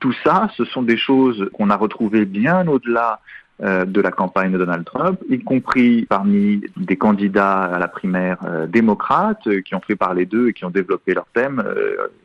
Tout 0.00 0.14
ça, 0.24 0.50
ce 0.56 0.64
sont 0.64 0.82
des 0.82 0.96
choses 0.96 1.48
qu'on 1.52 1.70
a 1.70 1.76
retrouvées 1.76 2.24
bien 2.24 2.66
au-delà 2.66 3.20
euh, 3.20 3.41
de 3.62 4.00
la 4.00 4.10
campagne 4.10 4.52
de 4.52 4.58
Donald 4.58 4.84
Trump, 4.84 5.20
y 5.28 5.38
compris 5.38 6.04
parmi 6.08 6.62
des 6.76 6.96
candidats 6.96 7.62
à 7.62 7.78
la 7.78 7.88
primaire 7.88 8.38
euh, 8.44 8.66
démocrate 8.66 9.46
euh, 9.46 9.60
qui 9.60 9.74
ont 9.74 9.80
fait 9.80 9.94
parler 9.94 10.26
d'eux 10.26 10.48
et 10.48 10.52
qui 10.52 10.64
ont 10.64 10.70
développé 10.70 11.14
leur 11.14 11.26
thème 11.32 11.62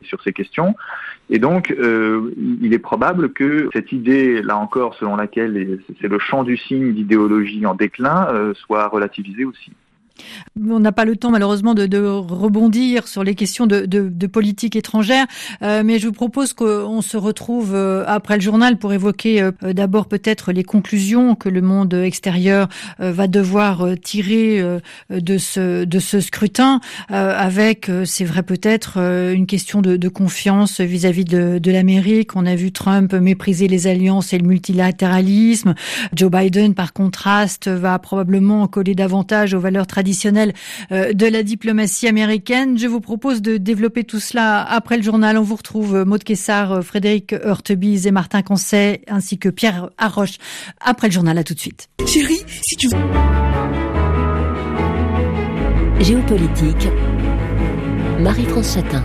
sur 0.02 0.20
ces 0.22 0.32
questions. 0.32 0.74
Et 1.30 1.38
donc, 1.38 1.74
il 1.78 2.72
est 2.72 2.78
probable 2.78 3.32
que 3.32 3.68
cette 3.72 3.92
idée, 3.92 4.40
là 4.42 4.56
encore, 4.56 4.94
selon 4.94 5.16
laquelle 5.16 5.78
c'est 6.00 6.08
le 6.08 6.18
champ 6.18 6.42
du 6.42 6.56
signe 6.56 6.92
d'idéologie 6.94 7.66
en 7.66 7.74
déclin, 7.74 8.52
soit 8.54 8.88
relativisée 8.88 9.44
aussi. 9.44 9.72
On 10.68 10.80
n'a 10.80 10.92
pas 10.92 11.04
le 11.04 11.16
temps 11.16 11.30
malheureusement 11.30 11.74
de, 11.74 11.86
de, 11.86 11.98
rebondir 11.98 13.06
sur 13.06 13.24
les 13.24 13.34
questions 13.34 13.66
de, 13.66 13.86
de, 13.86 14.08
de 14.08 14.26
politique 14.26 14.76
étrangère, 14.76 15.26
euh, 15.62 15.82
mais 15.84 15.98
je 15.98 16.06
vous 16.06 16.12
propose 16.12 16.52
qu'on 16.52 17.00
se 17.02 17.16
retrouve 17.16 17.74
euh, 17.74 18.04
après 18.06 18.34
le 18.36 18.40
journal 18.40 18.76
pour 18.76 18.92
évoquer 18.92 19.40
euh, 19.40 19.52
d'abord 19.62 20.06
peut-être 20.06 20.52
les 20.52 20.64
conclusions 20.64 21.34
que 21.34 21.48
le 21.48 21.60
monde 21.60 21.94
extérieur 21.94 22.68
va 22.98 23.26
devoir 23.26 23.86
tirer 24.02 24.62
de 25.10 25.38
ce 25.38 25.84
de 25.84 25.98
ce 25.98 26.20
scrutin, 26.20 26.80
avec 27.08 27.90
c'est 28.04 28.24
vrai 28.24 28.42
peut-être 28.42 28.98
une 28.98 29.46
question 29.46 29.80
de, 29.80 30.08
confiance 30.08 30.80
vis-à-vis 30.80 31.24
de, 31.24 31.58
de 31.58 31.70
l'Amérique. 31.70 32.34
On 32.36 32.46
a 32.46 32.54
vu 32.54 32.72
Trump 32.72 33.12
mépriser 33.12 33.68
les 33.68 33.86
alliances 33.86 34.32
et 34.32 34.38
le 34.38 34.46
multilatéralisme. 34.46 35.74
Joe 36.14 36.30
Biden, 36.30 36.74
par 36.74 36.92
contraste, 36.92 37.68
va 37.68 37.98
probablement 37.98 38.66
coller 38.66 38.94
davantage 38.94 39.54
aux 39.54 39.60
valeurs 39.60 39.86
traditionnelles 39.86 40.07
euh, 40.92 41.12
de 41.12 41.26
la 41.26 41.42
diplomatie 41.42 42.08
américaine. 42.08 42.78
Je 42.78 42.86
vous 42.86 43.00
propose 43.00 43.42
de 43.42 43.56
développer 43.56 44.04
tout 44.04 44.20
cela 44.20 44.62
après 44.62 44.96
le 44.96 45.02
journal. 45.02 45.36
On 45.38 45.42
vous 45.42 45.56
retrouve 45.56 45.96
euh, 45.96 46.04
Maud 46.04 46.24
Kessar, 46.24 46.72
euh, 46.72 46.80
Frédéric 46.82 47.32
Heurtebise 47.32 48.06
et 48.06 48.10
Martin 48.10 48.42
Concet, 48.42 49.02
ainsi 49.08 49.38
que 49.38 49.48
Pierre 49.48 49.90
Arroche 49.98 50.38
après 50.80 51.08
le 51.08 51.12
journal. 51.12 51.38
À 51.38 51.44
tout 51.44 51.54
de 51.54 51.60
suite. 51.60 51.88
Chérie, 52.06 52.40
si 52.62 52.76
tu 52.76 52.88
veux... 52.88 52.96
Géopolitique, 56.00 56.88
Marie-France 58.18 58.74
Chatin. 58.74 59.04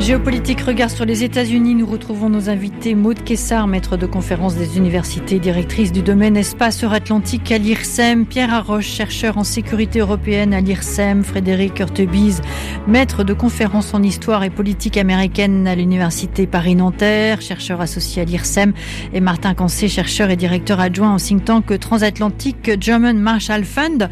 Géopolitique 0.00 0.60
regard 0.62 0.90
sur 0.90 1.04
les 1.04 1.22
États-Unis. 1.22 1.76
Nous 1.76 1.86
retrouvons 1.86 2.28
nos 2.28 2.50
invités 2.50 2.96
Maude 2.96 3.22
Kessar, 3.22 3.68
maître 3.68 3.96
de 3.96 4.06
conférence 4.06 4.56
des 4.56 4.76
universités, 4.76 5.38
directrice 5.38 5.92
du 5.92 6.02
domaine 6.02 6.36
espace 6.36 6.82
atlantique 6.82 7.52
à 7.52 7.58
l'IRSEM, 7.58 8.26
Pierre 8.26 8.52
Arroche, 8.52 8.86
chercheur 8.86 9.38
en 9.38 9.44
sécurité 9.44 10.00
européenne 10.00 10.54
à 10.54 10.60
l'IRSEM, 10.60 11.22
Frédéric 11.22 11.78
Hurtebise, 11.78 12.42
maître 12.88 13.22
de 13.22 13.32
conférence 13.32 13.94
en 13.94 14.02
histoire 14.02 14.42
et 14.42 14.50
politique 14.50 14.96
américaine 14.96 15.68
à 15.68 15.76
l'université 15.76 16.48
Paris-Nanterre, 16.48 17.40
chercheur 17.40 17.80
associé 17.80 18.22
à 18.22 18.24
l'IRSEM, 18.24 18.72
et 19.12 19.20
Martin 19.20 19.54
Cancé, 19.54 19.88
chercheur 19.88 20.30
et 20.30 20.36
directeur 20.36 20.80
adjoint 20.80 21.14
au 21.14 21.18
think 21.18 21.44
tank 21.44 21.78
transatlantique 21.78 22.72
German 22.80 23.18
Marshall 23.18 23.64
Fund. 23.64 24.08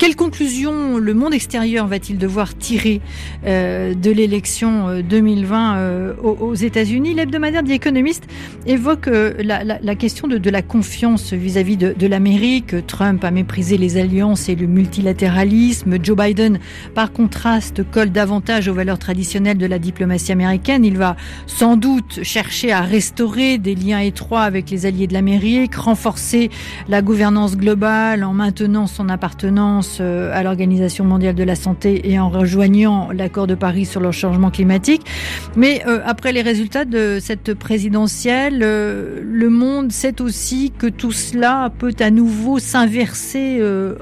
Quelle 0.00 0.16
conclusion 0.16 0.96
le 0.96 1.12
monde 1.12 1.34
extérieur 1.34 1.86
va-t-il 1.86 2.16
devoir 2.16 2.56
tirer 2.56 3.02
euh, 3.44 3.92
de 3.92 4.10
l'élection 4.10 5.02
2020 5.02 5.76
euh, 5.76 6.14
euh, 6.14 6.22
aux, 6.22 6.54
États-Unis? 6.54 7.12
L'hebdomadaire 7.12 7.62
The 7.62 7.72
Economist 7.72 8.24
évoque 8.64 9.10
la, 9.10 9.94
question 9.96 10.26
de, 10.26 10.48
la 10.48 10.62
confiance 10.62 11.34
vis-à-vis 11.34 11.76
de, 11.76 12.06
l'Amérique. 12.06 12.86
Trump 12.86 13.22
a 13.24 13.30
méprisé 13.30 13.76
les 13.76 13.98
alliances 13.98 14.48
et 14.48 14.54
le 14.54 14.66
multilatéralisme. 14.66 16.02
Joe 16.02 16.16
Biden, 16.16 16.60
par 16.94 17.12
contraste, 17.12 17.82
colle 17.90 18.10
davantage 18.10 18.68
aux 18.68 18.74
valeurs 18.74 18.98
traditionnelles 18.98 19.58
de 19.58 19.66
la 19.66 19.78
diplomatie 19.78 20.32
américaine. 20.32 20.82
Il 20.82 20.96
va 20.96 21.16
sans 21.46 21.76
doute 21.76 22.20
chercher 22.22 22.72
à 22.72 22.80
restaurer 22.80 23.58
des 23.58 23.74
liens 23.74 24.00
étroits 24.00 24.44
avec 24.44 24.70
les 24.70 24.86
alliés 24.86 25.08
de 25.08 25.12
l'Amérique, 25.12 25.74
renforcer 25.74 26.48
la 26.88 27.02
gouvernance 27.02 27.54
globale 27.54 28.24
en 28.24 28.32
maintenant 28.32 28.86
son 28.86 29.10
appartenance 29.10 29.89
euh, 30.00 30.30
à 30.32 30.42
l'Organisation 30.42 31.04
mondiale 31.04 31.34
de 31.34 31.42
la 31.42 31.54
santé 31.54 32.10
et 32.10 32.18
en 32.18 32.28
rejoignant 32.28 33.10
l'accord 33.12 33.46
de 33.46 33.54
Paris 33.54 33.86
sur 33.86 34.00
le 34.00 34.12
changement 34.12 34.50
climatique. 34.50 35.02
Mais 35.56 35.82
euh, 35.86 36.00
après 36.04 36.32
les 36.32 36.42
résultats 36.42 36.84
de 36.84 37.18
cette 37.20 37.54
présidentielle, 37.54 38.60
euh, 38.62 39.20
le 39.24 39.50
monde 39.50 39.90
sait 39.90 40.20
aussi 40.20 40.72
que 40.76 40.86
tout 40.86 41.12
cela 41.12 41.72
peut 41.78 41.94
à 41.98 42.10
nouveau 42.10 42.58
s'inverser 42.58 43.60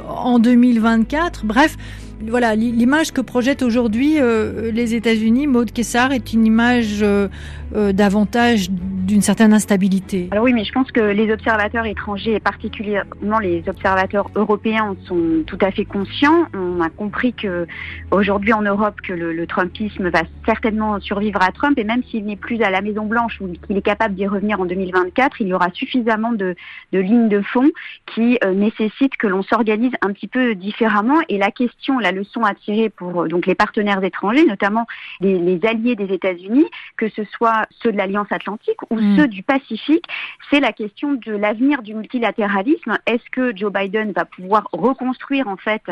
en 0.08 0.38
2024. 0.38 1.44
Bref, 1.44 1.76
voilà, 2.26 2.56
l'image 2.56 3.12
que 3.12 3.20
projettent 3.20 3.62
aujourd'hui 3.62 4.16
euh, 4.18 4.72
les 4.72 4.94
États-Unis, 4.94 5.46
Maud 5.46 5.70
Kessar, 5.72 6.12
est 6.12 6.32
une 6.32 6.46
image 6.46 6.98
euh, 7.02 7.28
euh, 7.76 7.92
davantage 7.92 8.70
d'une 8.70 9.22
certaine 9.22 9.52
instabilité. 9.52 10.28
Alors 10.32 10.44
oui, 10.44 10.52
mais 10.52 10.64
je 10.64 10.72
pense 10.72 10.90
que 10.90 11.00
les 11.00 11.32
observateurs 11.32 11.86
étrangers, 11.86 12.34
et 12.34 12.40
particulièrement 12.40 13.38
les 13.38 13.62
observateurs 13.68 14.30
européens, 14.34 14.96
sont 15.06 15.44
tout 15.46 15.58
à 15.60 15.70
fait 15.70 15.84
conscients. 15.84 16.46
On 16.54 16.80
a 16.80 16.90
compris 16.90 17.32
que 17.32 17.66
aujourd'hui 18.10 18.52
en 18.52 18.62
Europe 18.62 19.00
que 19.00 19.12
le, 19.12 19.46
Trumpisme 19.46 20.10
va 20.10 20.22
certainement 20.44 21.00
survivre 21.00 21.40
à 21.42 21.52
Trump, 21.52 21.78
et 21.78 21.84
même 21.84 22.02
s'il 22.10 22.26
n'est 22.26 22.36
plus 22.36 22.60
à 22.62 22.70
la 22.70 22.82
Maison 22.82 23.06
Blanche 23.06 23.40
ou 23.40 23.48
qu'il 23.66 23.76
est 23.76 23.82
capable 23.82 24.14
d'y 24.14 24.26
revenir 24.26 24.60
en 24.60 24.66
2024, 24.66 25.40
il 25.40 25.48
y 25.48 25.54
aura 25.54 25.70
suffisamment 25.72 26.32
de, 26.32 26.54
de 26.92 26.98
lignes 26.98 27.28
de 27.28 27.40
fond 27.40 27.70
qui 28.14 28.38
nécessitent 28.54 29.16
que 29.16 29.26
l'on 29.26 29.42
s'organise 29.42 29.92
un 30.02 30.12
petit 30.12 30.28
peu 30.28 30.54
différemment. 30.54 31.16
Et 31.30 31.38
la 31.38 31.50
question, 31.50 31.98
la 31.98 32.07
leçon 32.12 32.42
à 32.42 32.54
tirer 32.54 32.88
pour 32.90 33.22
euh, 33.22 33.28
donc 33.28 33.46
les 33.46 33.54
partenaires 33.54 34.02
étrangers, 34.02 34.44
notamment 34.44 34.86
les, 35.20 35.60
alliés 35.64 35.96
des 35.96 36.12
États-Unis, 36.12 36.66
que 36.96 37.08
ce 37.08 37.24
soit 37.24 37.66
ceux 37.82 37.92
de 37.92 37.96
l'Alliance 37.96 38.28
Atlantique 38.30 38.78
ou 38.90 38.96
mm. 38.96 39.16
ceux 39.16 39.28
du 39.28 39.42
Pacifique, 39.42 40.04
c'est 40.50 40.60
la 40.60 40.72
question 40.72 41.14
de 41.14 41.32
l'avenir 41.32 41.82
du 41.82 41.94
multilatéralisme. 41.94 42.98
Est-ce 43.06 43.28
que 43.30 43.56
Joe 43.56 43.72
Biden 43.72 44.12
va 44.12 44.24
pouvoir 44.24 44.68
reconstruire 44.72 45.48
en 45.48 45.56
fait 45.56 45.82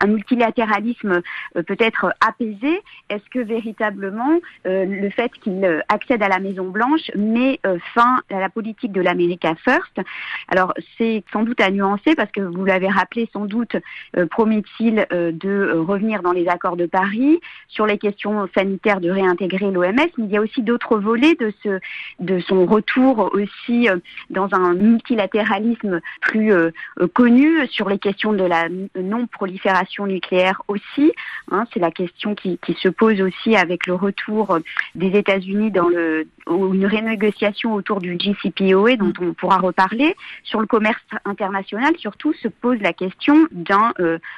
un 0.00 0.06
multilatéralisme 0.06 1.22
euh, 1.56 1.62
peut-être 1.62 2.12
apaisé? 2.26 2.82
Est-ce 3.08 3.28
que 3.30 3.38
véritablement 3.38 4.38
euh, 4.66 4.84
le 4.84 5.10
fait 5.10 5.32
qu'il 5.42 5.82
accède 5.88 6.22
à 6.22 6.28
la 6.28 6.38
Maison 6.38 6.68
Blanche 6.68 7.10
met 7.14 7.60
fin 7.94 8.22
à 8.30 8.40
la 8.40 8.48
politique 8.48 8.92
de 8.92 9.00
l'America 9.00 9.54
First? 9.56 10.00
Alors 10.48 10.72
c'est 10.98 11.24
sans 11.32 11.42
doute 11.42 11.60
à 11.60 11.70
nuancer 11.70 12.14
parce 12.14 12.30
que 12.30 12.40
vous 12.40 12.64
l'avez 12.64 12.88
rappelé 12.88 13.28
sans 13.32 13.46
doute 13.46 13.76
promet-il 14.30 15.06
de 15.10 15.65
euh, 15.66 15.82
revenir 15.82 16.22
dans 16.22 16.32
les 16.32 16.48
accords 16.48 16.76
de 16.76 16.86
Paris, 16.86 17.40
sur 17.68 17.86
les 17.86 17.98
questions 17.98 18.48
sanitaires 18.54 19.00
de 19.00 19.10
réintégrer 19.10 19.70
l'OMS, 19.70 19.92
mais 19.96 20.12
il 20.18 20.30
y 20.30 20.36
a 20.36 20.40
aussi 20.40 20.62
d'autres 20.62 20.98
volets 20.98 21.34
de, 21.34 21.52
ce, 21.62 21.80
de 22.20 22.38
son 22.40 22.66
retour 22.66 23.30
aussi 23.34 23.88
euh, 23.88 23.96
dans 24.30 24.48
un 24.52 24.74
multilatéralisme 24.74 26.00
plus 26.20 26.52
euh, 26.52 26.70
connu 27.14 27.66
sur 27.68 27.88
les 27.88 27.98
questions 27.98 28.32
de 28.32 28.44
la 28.44 28.68
non-prolifération 28.98 30.06
nucléaire 30.06 30.62
aussi. 30.68 31.12
Hein, 31.50 31.64
c'est 31.72 31.80
la 31.80 31.90
question 31.90 32.34
qui, 32.34 32.58
qui, 32.58 32.74
se 32.74 32.88
pose 32.88 33.20
aussi 33.20 33.56
avec 33.56 33.86
le 33.86 33.94
retour 33.94 34.58
des 34.94 35.16
États-Unis 35.16 35.70
dans 35.70 35.88
le, 35.88 36.26
une 36.48 36.86
renégociation 36.86 37.74
autour 37.74 38.00
du 38.00 38.18
JCPOA 38.18 38.96
dont 38.96 39.12
on 39.20 39.32
pourra 39.32 39.58
reparler. 39.58 40.14
Sur 40.44 40.60
le 40.60 40.66
commerce 40.66 41.00
international, 41.24 41.94
surtout, 41.98 42.32
se 42.34 42.48
pose 42.48 42.78
la 42.80 42.92
question 42.92 43.46
d'un 43.50 43.92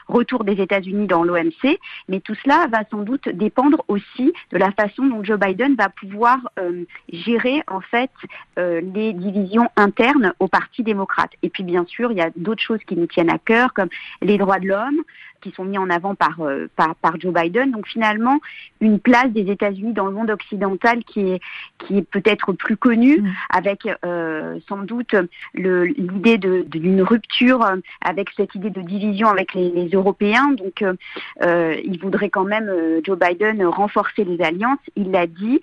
retour 0.07 0.45
des 0.45 0.61
États-Unis 0.61 1.07
dans 1.07 1.18
l'OMC, 1.25 1.79
mais 2.09 2.21
tout 2.21 2.35
cela 2.43 2.67
va 2.71 2.83
sans 2.91 3.03
doute 3.03 3.29
dépendre 3.29 3.85
aussi 3.89 4.33
de 4.53 4.59
la 4.59 4.71
façon 4.73 5.07
dont 5.07 5.23
Joe 5.25 5.39
Biden 5.39 5.75
va 5.75 5.89
pouvoir 5.89 6.39
euh, 6.59 6.85
gérer 7.13 7.63
en 7.67 7.81
fait 7.81 8.11
euh, 8.59 8.81
les 8.95 9.13
divisions 9.13 9.69
internes 9.77 10.33
au 10.39 10.49
Parti 10.49 10.83
démocrate. 10.83 11.31
Et 11.43 11.49
puis 11.49 11.63
bien 11.63 11.85
sûr, 11.87 12.13
il 12.13 12.19
y 12.19 12.23
a 12.23 12.31
d'autres 12.37 12.63
choses 12.63 12.81
qui 12.87 12.97
nous 12.97 13.07
tiennent 13.07 13.31
à 13.31 13.39
cœur, 13.39 13.73
comme 13.75 13.89
les 14.23 14.39
droits 14.39 14.59
de 14.59 14.67
l'homme, 14.67 15.03
qui 15.41 15.51
sont 15.53 15.65
mis 15.65 15.79
en 15.79 15.91
avant 15.91 16.15
par, 16.15 16.41
euh, 16.41 16.69
par, 16.77 16.95
par, 16.97 17.19
Joe 17.21 17.33
Biden. 17.33 17.71
Donc 17.71 17.87
finalement, 17.87 18.41
une 18.81 18.99
place 18.99 19.31
des 19.31 19.51
États-Unis 19.51 19.93
dans 19.93 20.07
le 20.07 20.13
monde 20.13 20.31
occidental 20.31 21.05
qui 21.05 21.21
est, 21.21 21.41
qui 21.79 21.99
est 21.99 22.03
peut-être 22.03 22.53
plus 22.53 22.77
connue, 22.77 23.21
mm. 23.21 23.33
avec 23.51 23.89
euh, 24.05 24.59
sans 24.69 24.79
doute 24.79 25.15
l'idée 25.55 26.39
d'une 26.39 27.03
rupture, 27.03 27.63
euh, 27.65 27.77
avec 28.01 28.31
cette 28.37 28.55
idée 28.55 28.71
de 28.71 28.81
division 28.81 29.29
avec 29.29 29.55
les, 29.55 29.71
les 29.71 29.89
Européens. 29.89 30.53
Donc 30.53 30.83
euh, 30.83 30.95
il 31.43 31.99
voudrait 32.01 32.31
quand 32.31 32.45
même, 32.45 32.71
Joe 33.05 33.19
Biden, 33.19 33.65
renforcer 33.65 34.25
les 34.25 34.43
alliances. 34.45 34.79
Il 34.97 35.11
l'a 35.11 35.27
dit. 35.27 35.61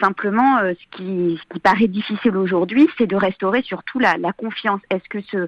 Simplement, 0.00 0.58
ce, 0.58 0.96
qui, 0.96 1.38
ce 1.40 1.54
qui 1.54 1.60
paraît 1.60 1.86
difficile 1.86 2.36
aujourd'hui, 2.36 2.88
c'est 2.98 3.06
de 3.06 3.14
restaurer 3.14 3.62
surtout 3.62 4.00
la, 4.00 4.16
confiance. 4.32 4.80
Est-ce 4.90 5.08
que 5.08 5.20
ce 5.20 5.46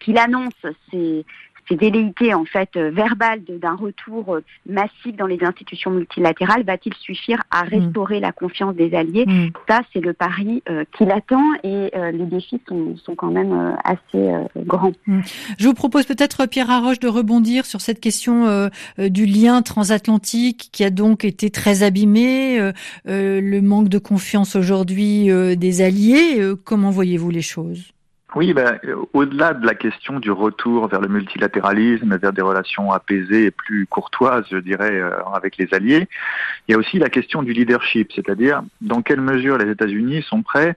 qu'il 0.00 0.18
annonce, 0.18 0.52
c'est 0.90 1.24
ces 1.68 1.76
velléités 1.76 2.34
en 2.34 2.44
fait 2.44 2.70
euh, 2.76 2.90
verbales 2.90 3.40
d'un 3.48 3.74
retour 3.74 4.34
euh, 4.34 4.40
massif 4.68 5.16
dans 5.16 5.26
les 5.26 5.38
institutions 5.42 5.90
multilatérales 5.90 6.64
va-t-il 6.64 6.94
suffire 6.94 7.42
à 7.50 7.64
mm. 7.64 7.68
restaurer 7.68 8.20
la 8.20 8.32
confiance 8.32 8.74
des 8.74 8.94
alliés 8.94 9.24
mm. 9.26 9.50
Ça, 9.68 9.80
c'est 9.92 10.00
le 10.00 10.12
pari 10.12 10.62
euh, 10.68 10.84
qui 10.96 11.04
l'attend 11.04 11.42
et 11.62 11.90
les 11.94 12.26
défis 12.26 12.60
sont, 12.68 12.96
sont 12.96 13.14
quand 13.14 13.30
même 13.30 13.76
assez 13.84 14.32
grands. 14.58 14.92
Mm. 15.06 15.20
Je 15.58 15.66
vous 15.66 15.74
propose 15.74 16.04
peut-être 16.04 16.46
Pierre 16.46 16.70
Arroche 16.70 16.98
de 16.98 17.08
rebondir 17.08 17.64
sur 17.64 17.80
cette 17.80 18.00
question 18.00 18.68
du 18.98 19.26
lien 19.26 19.62
transatlantique 19.62 20.68
qui 20.72 20.84
a 20.84 20.90
donc 20.90 21.24
été 21.24 21.50
très 21.50 21.82
abîmé, 21.82 22.72
le 23.06 23.60
manque 23.60 23.88
de 23.88 23.98
confiance 23.98 24.56
aujourd'hui 24.56 25.28
des 25.56 25.82
alliés. 25.82 26.42
comment 26.64 26.90
voyez-vous 26.90 27.30
les 27.30 27.42
choses? 27.42 27.93
Oui, 28.34 28.52
ben, 28.52 28.78
au-delà 29.12 29.54
de 29.54 29.64
la 29.64 29.74
question 29.74 30.18
du 30.18 30.30
retour 30.30 30.88
vers 30.88 31.00
le 31.00 31.08
multilatéralisme, 31.08 32.16
vers 32.16 32.32
des 32.32 32.42
relations 32.42 32.90
apaisées 32.90 33.44
et 33.46 33.50
plus 33.50 33.86
courtoises, 33.86 34.44
je 34.50 34.56
dirais, 34.56 34.92
euh, 34.92 35.22
avec 35.32 35.56
les 35.56 35.72
alliés, 35.72 36.08
il 36.66 36.72
y 36.72 36.74
a 36.74 36.78
aussi 36.78 36.98
la 36.98 37.08
question 37.08 37.42
du 37.42 37.52
leadership, 37.52 38.12
c'est-à-dire 38.14 38.62
dans 38.80 39.02
quelle 39.02 39.20
mesure 39.20 39.58
les 39.58 39.70
États-Unis 39.70 40.22
sont 40.22 40.42
prêts 40.42 40.76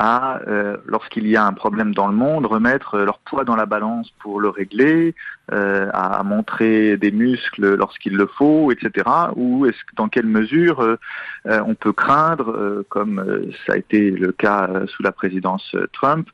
à, 0.00 0.40
euh, 0.48 0.78
lorsqu'il 0.86 1.28
y 1.28 1.36
a 1.36 1.44
un 1.44 1.52
problème 1.52 1.92
dans 1.92 2.06
le 2.06 2.14
monde, 2.14 2.46
remettre 2.46 2.96
leur 2.96 3.18
poids 3.18 3.44
dans 3.44 3.54
la 3.54 3.66
balance 3.66 4.10
pour 4.20 4.40
le 4.40 4.48
régler, 4.48 5.14
euh, 5.52 5.90
à 5.92 6.22
montrer 6.22 6.96
des 6.96 7.10
muscles 7.10 7.74
lorsqu'il 7.74 8.16
le 8.16 8.26
faut, 8.26 8.72
etc. 8.72 9.06
Ou 9.36 9.66
est-ce 9.66 9.76
dans 9.96 10.08
quelle 10.08 10.24
mesure 10.24 10.80
euh, 10.80 10.96
on 11.44 11.74
peut 11.74 11.92
craindre, 11.92 12.82
comme 12.88 13.52
ça 13.66 13.74
a 13.74 13.76
été 13.76 14.10
le 14.10 14.32
cas 14.32 14.70
sous 14.86 15.02
la 15.02 15.12
présidence 15.12 15.76
Trump, 15.92 16.28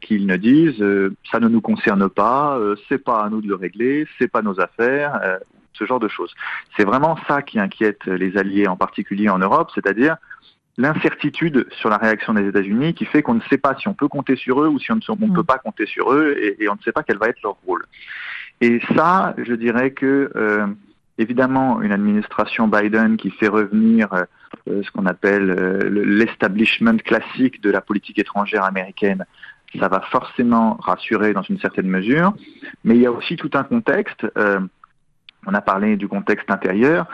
qu'ils 0.00 0.26
ne 0.26 0.36
disent 0.36 0.84
ça 1.30 1.38
ne 1.38 1.48
nous 1.48 1.60
concerne 1.60 2.08
pas, 2.08 2.58
c'est 2.88 3.02
pas 3.02 3.22
à 3.22 3.30
nous 3.30 3.40
de 3.40 3.48
le 3.48 3.54
régler, 3.54 4.08
c'est 4.18 4.28
pas 4.28 4.42
nos 4.42 4.58
affaires, 4.60 5.20
ce 5.74 5.84
genre 5.84 6.00
de 6.00 6.08
choses. 6.08 6.34
C'est 6.76 6.84
vraiment 6.84 7.16
ça 7.28 7.42
qui 7.42 7.60
inquiète 7.60 8.04
les 8.06 8.36
alliés, 8.36 8.66
en 8.66 8.76
particulier 8.76 9.28
en 9.28 9.38
Europe, 9.38 9.70
c'est-à-dire 9.74 10.16
l'incertitude 10.78 11.66
sur 11.72 11.90
la 11.90 11.96
réaction 11.96 12.32
des 12.32 12.46
États-Unis 12.46 12.94
qui 12.94 13.04
fait 13.04 13.20
qu'on 13.22 13.34
ne 13.34 13.40
sait 13.50 13.58
pas 13.58 13.76
si 13.78 13.88
on 13.88 13.94
peut 13.94 14.08
compter 14.08 14.36
sur 14.36 14.62
eux 14.62 14.68
ou 14.68 14.78
si 14.78 14.92
on 14.92 14.96
ne 14.96 15.26
mm. 15.26 15.32
peut 15.34 15.44
pas 15.44 15.58
compter 15.58 15.86
sur 15.86 16.12
eux 16.12 16.36
et, 16.38 16.68
on 16.68 16.74
ne 16.74 16.82
sait 16.82 16.92
pas 16.92 17.02
quel 17.02 17.18
va 17.18 17.26
être 17.26 17.42
leur 17.42 17.56
rôle. 17.66 17.84
Et 18.60 18.80
ça, 18.96 19.34
je 19.38 19.54
dirais 19.54 19.90
que 19.90 20.30
euh, 20.36 20.66
évidemment 21.18 21.82
une 21.82 21.92
administration 21.92 22.68
Biden 22.68 23.16
qui 23.16 23.30
fait 23.30 23.48
revenir 23.48 24.08
euh, 24.12 24.82
ce 24.82 24.90
qu'on 24.92 25.06
appelle 25.06 25.50
euh, 25.50 26.04
l'establishment 26.04 26.98
classique 26.98 27.60
de 27.60 27.70
la 27.70 27.80
politique 27.80 28.18
étrangère 28.18 28.64
américaine, 28.64 29.24
ça 29.78 29.88
va 29.88 30.00
forcément 30.12 30.74
rassurer 30.80 31.34
dans 31.34 31.42
une 31.42 31.58
certaine 31.58 31.88
mesure, 31.88 32.32
mais 32.84 32.94
il 32.94 33.02
y 33.02 33.06
a 33.06 33.12
aussi 33.12 33.36
tout 33.36 33.50
un 33.52 33.64
contexte 33.64 34.26
On 35.48 35.54
a 35.54 35.62
parlé 35.62 35.96
du 35.96 36.08
contexte 36.08 36.50
intérieur. 36.50 37.06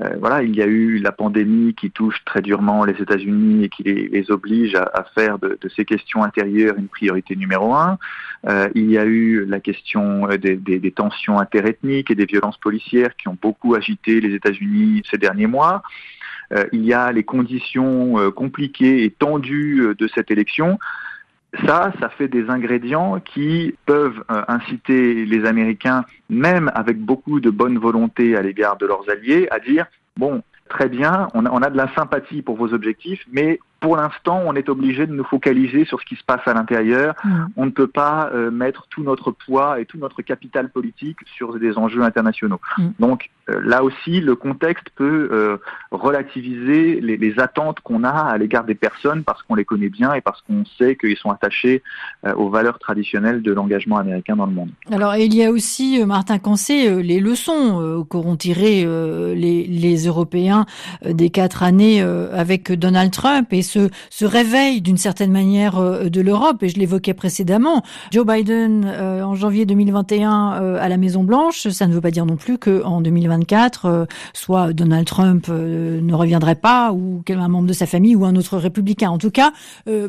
Euh, 0.00 0.16
voilà, 0.18 0.42
il 0.42 0.56
y 0.56 0.62
a 0.62 0.66
eu 0.66 0.96
la 0.96 1.12
pandémie 1.12 1.74
qui 1.74 1.90
touche 1.90 2.24
très 2.24 2.40
durement 2.40 2.86
les 2.86 2.94
États-Unis 2.94 3.64
et 3.64 3.68
qui 3.68 3.82
les, 3.82 4.30
oblige 4.30 4.74
à, 4.74 5.04
faire 5.14 5.38
de, 5.38 5.58
ces 5.76 5.84
questions 5.84 6.24
intérieures 6.24 6.74
une 6.78 6.88
priorité 6.88 7.36
numéro 7.36 7.74
un. 7.74 7.98
Euh, 8.48 8.70
il 8.74 8.90
y 8.90 8.96
a 8.96 9.04
eu 9.04 9.44
la 9.44 9.60
question 9.60 10.26
des, 10.40 10.56
des 10.56 10.90
tensions 10.90 11.38
interethniques 11.38 12.10
et 12.10 12.14
des 12.14 12.24
violences 12.24 12.56
policières 12.56 13.14
qui 13.14 13.28
ont 13.28 13.36
beaucoup 13.40 13.74
agité 13.74 14.22
les 14.22 14.34
États-Unis 14.34 15.02
ces 15.10 15.18
derniers 15.18 15.46
mois. 15.46 15.82
Euh, 16.54 16.64
il 16.72 16.86
y 16.86 16.94
a 16.94 17.12
les 17.12 17.24
conditions 17.24 18.30
compliquées 18.30 19.04
et 19.04 19.10
tendues 19.10 19.94
de 19.98 20.08
cette 20.14 20.30
élection 20.30 20.78
ça, 21.66 21.92
ça 22.00 22.08
fait 22.08 22.28
des 22.28 22.48
ingrédients 22.48 23.20
qui 23.20 23.74
peuvent 23.84 24.24
euh, 24.30 24.42
inciter 24.48 25.26
les 25.26 25.44
Américains, 25.44 26.04
même 26.30 26.70
avec 26.74 26.98
beaucoup 26.98 27.40
de 27.40 27.50
bonne 27.50 27.78
volonté 27.78 28.36
à 28.36 28.42
l'égard 28.42 28.76
de 28.78 28.86
leurs 28.86 29.08
alliés, 29.10 29.48
à 29.50 29.58
dire, 29.58 29.86
bon, 30.16 30.42
très 30.68 30.88
bien, 30.88 31.28
on 31.34 31.44
a, 31.44 31.70
de 31.70 31.76
la 31.76 31.92
sympathie 31.94 32.40
pour 32.40 32.56
vos 32.56 32.72
objectifs, 32.72 33.24
mais 33.30 33.60
pour 33.82 33.96
l'instant, 33.96 34.40
on 34.46 34.54
est 34.54 34.68
obligé 34.68 35.08
de 35.08 35.12
nous 35.12 35.24
focaliser 35.24 35.84
sur 35.84 36.00
ce 36.00 36.06
qui 36.06 36.14
se 36.14 36.22
passe 36.22 36.46
à 36.46 36.54
l'intérieur. 36.54 37.14
Mm. 37.24 37.46
On 37.56 37.66
ne 37.66 37.70
peut 37.70 37.88
pas 37.88 38.30
euh, 38.32 38.52
mettre 38.52 38.86
tout 38.88 39.02
notre 39.02 39.32
poids 39.32 39.80
et 39.80 39.86
tout 39.86 39.98
notre 39.98 40.22
capital 40.22 40.70
politique 40.70 41.18
sur 41.36 41.58
des 41.58 41.76
enjeux 41.76 42.02
internationaux. 42.02 42.60
Mm. 42.78 42.88
Donc 43.00 43.30
euh, 43.50 43.60
là 43.64 43.82
aussi, 43.82 44.20
le 44.20 44.36
contexte 44.36 44.86
peut 44.94 45.28
euh, 45.32 45.56
relativiser 45.90 47.00
les, 47.00 47.16
les 47.16 47.40
attentes 47.40 47.80
qu'on 47.80 48.04
a 48.04 48.10
à 48.10 48.38
l'égard 48.38 48.62
des 48.62 48.76
personnes 48.76 49.24
parce 49.24 49.42
qu'on 49.42 49.56
les 49.56 49.64
connaît 49.64 49.88
bien 49.88 50.14
et 50.14 50.20
parce 50.20 50.40
qu'on 50.42 50.64
sait 50.78 50.94
qu'ils 50.94 51.16
sont 51.16 51.30
attachés 51.30 51.82
aux 52.36 52.50
valeurs 52.50 52.78
traditionnelles 52.78 53.42
de 53.42 53.52
l'engagement 53.52 53.96
américain 53.96 54.36
dans 54.36 54.46
le 54.46 54.52
monde. 54.52 54.70
Alors 54.92 55.16
il 55.16 55.34
y 55.34 55.44
a 55.44 55.50
aussi, 55.50 56.00
Martin 56.06 56.38
Cancé, 56.38 57.02
les 57.02 57.18
leçons 57.18 58.06
qu'auront 58.08 58.36
tirées 58.36 58.84
les, 59.34 59.66
les, 59.66 60.06
Européens 60.06 60.66
des 61.04 61.30
quatre 61.30 61.64
années 61.64 62.00
avec 62.00 62.70
Donald 62.70 63.10
Trump 63.10 63.52
et 63.52 63.62
ce, 64.10 64.24
réveil 64.24 64.80
d'une 64.80 64.96
certaine 64.96 65.32
manière 65.32 65.78
euh, 65.78 66.08
de 66.08 66.20
l'Europe. 66.20 66.62
Et 66.62 66.68
je 66.68 66.78
l'évoquais 66.78 67.14
précédemment. 67.14 67.82
Joe 68.10 68.26
Biden 68.26 68.84
euh, 68.86 69.22
en 69.22 69.34
janvier 69.34 69.66
2021 69.66 70.62
euh, 70.62 70.78
à 70.80 70.88
la 70.88 70.96
Maison 70.96 71.24
Blanche, 71.24 71.68
ça 71.68 71.86
ne 71.86 71.92
veut 71.92 72.00
pas 72.00 72.10
dire 72.10 72.26
non 72.26 72.36
plus 72.36 72.58
qu'en 72.58 73.00
2024, 73.00 74.06
soit 74.32 74.72
Donald 74.72 75.06
Trump 75.06 75.48
ne 75.48 76.14
reviendrait 76.14 76.54
pas 76.54 76.92
ou 76.92 77.22
qu'un 77.24 77.48
membre 77.48 77.68
de 77.68 77.72
sa 77.72 77.86
famille 77.86 78.16
ou 78.16 78.24
un 78.24 78.36
autre 78.36 78.58
républicain. 78.58 79.10
En 79.10 79.18
tout 79.18 79.30
cas, 79.30 79.52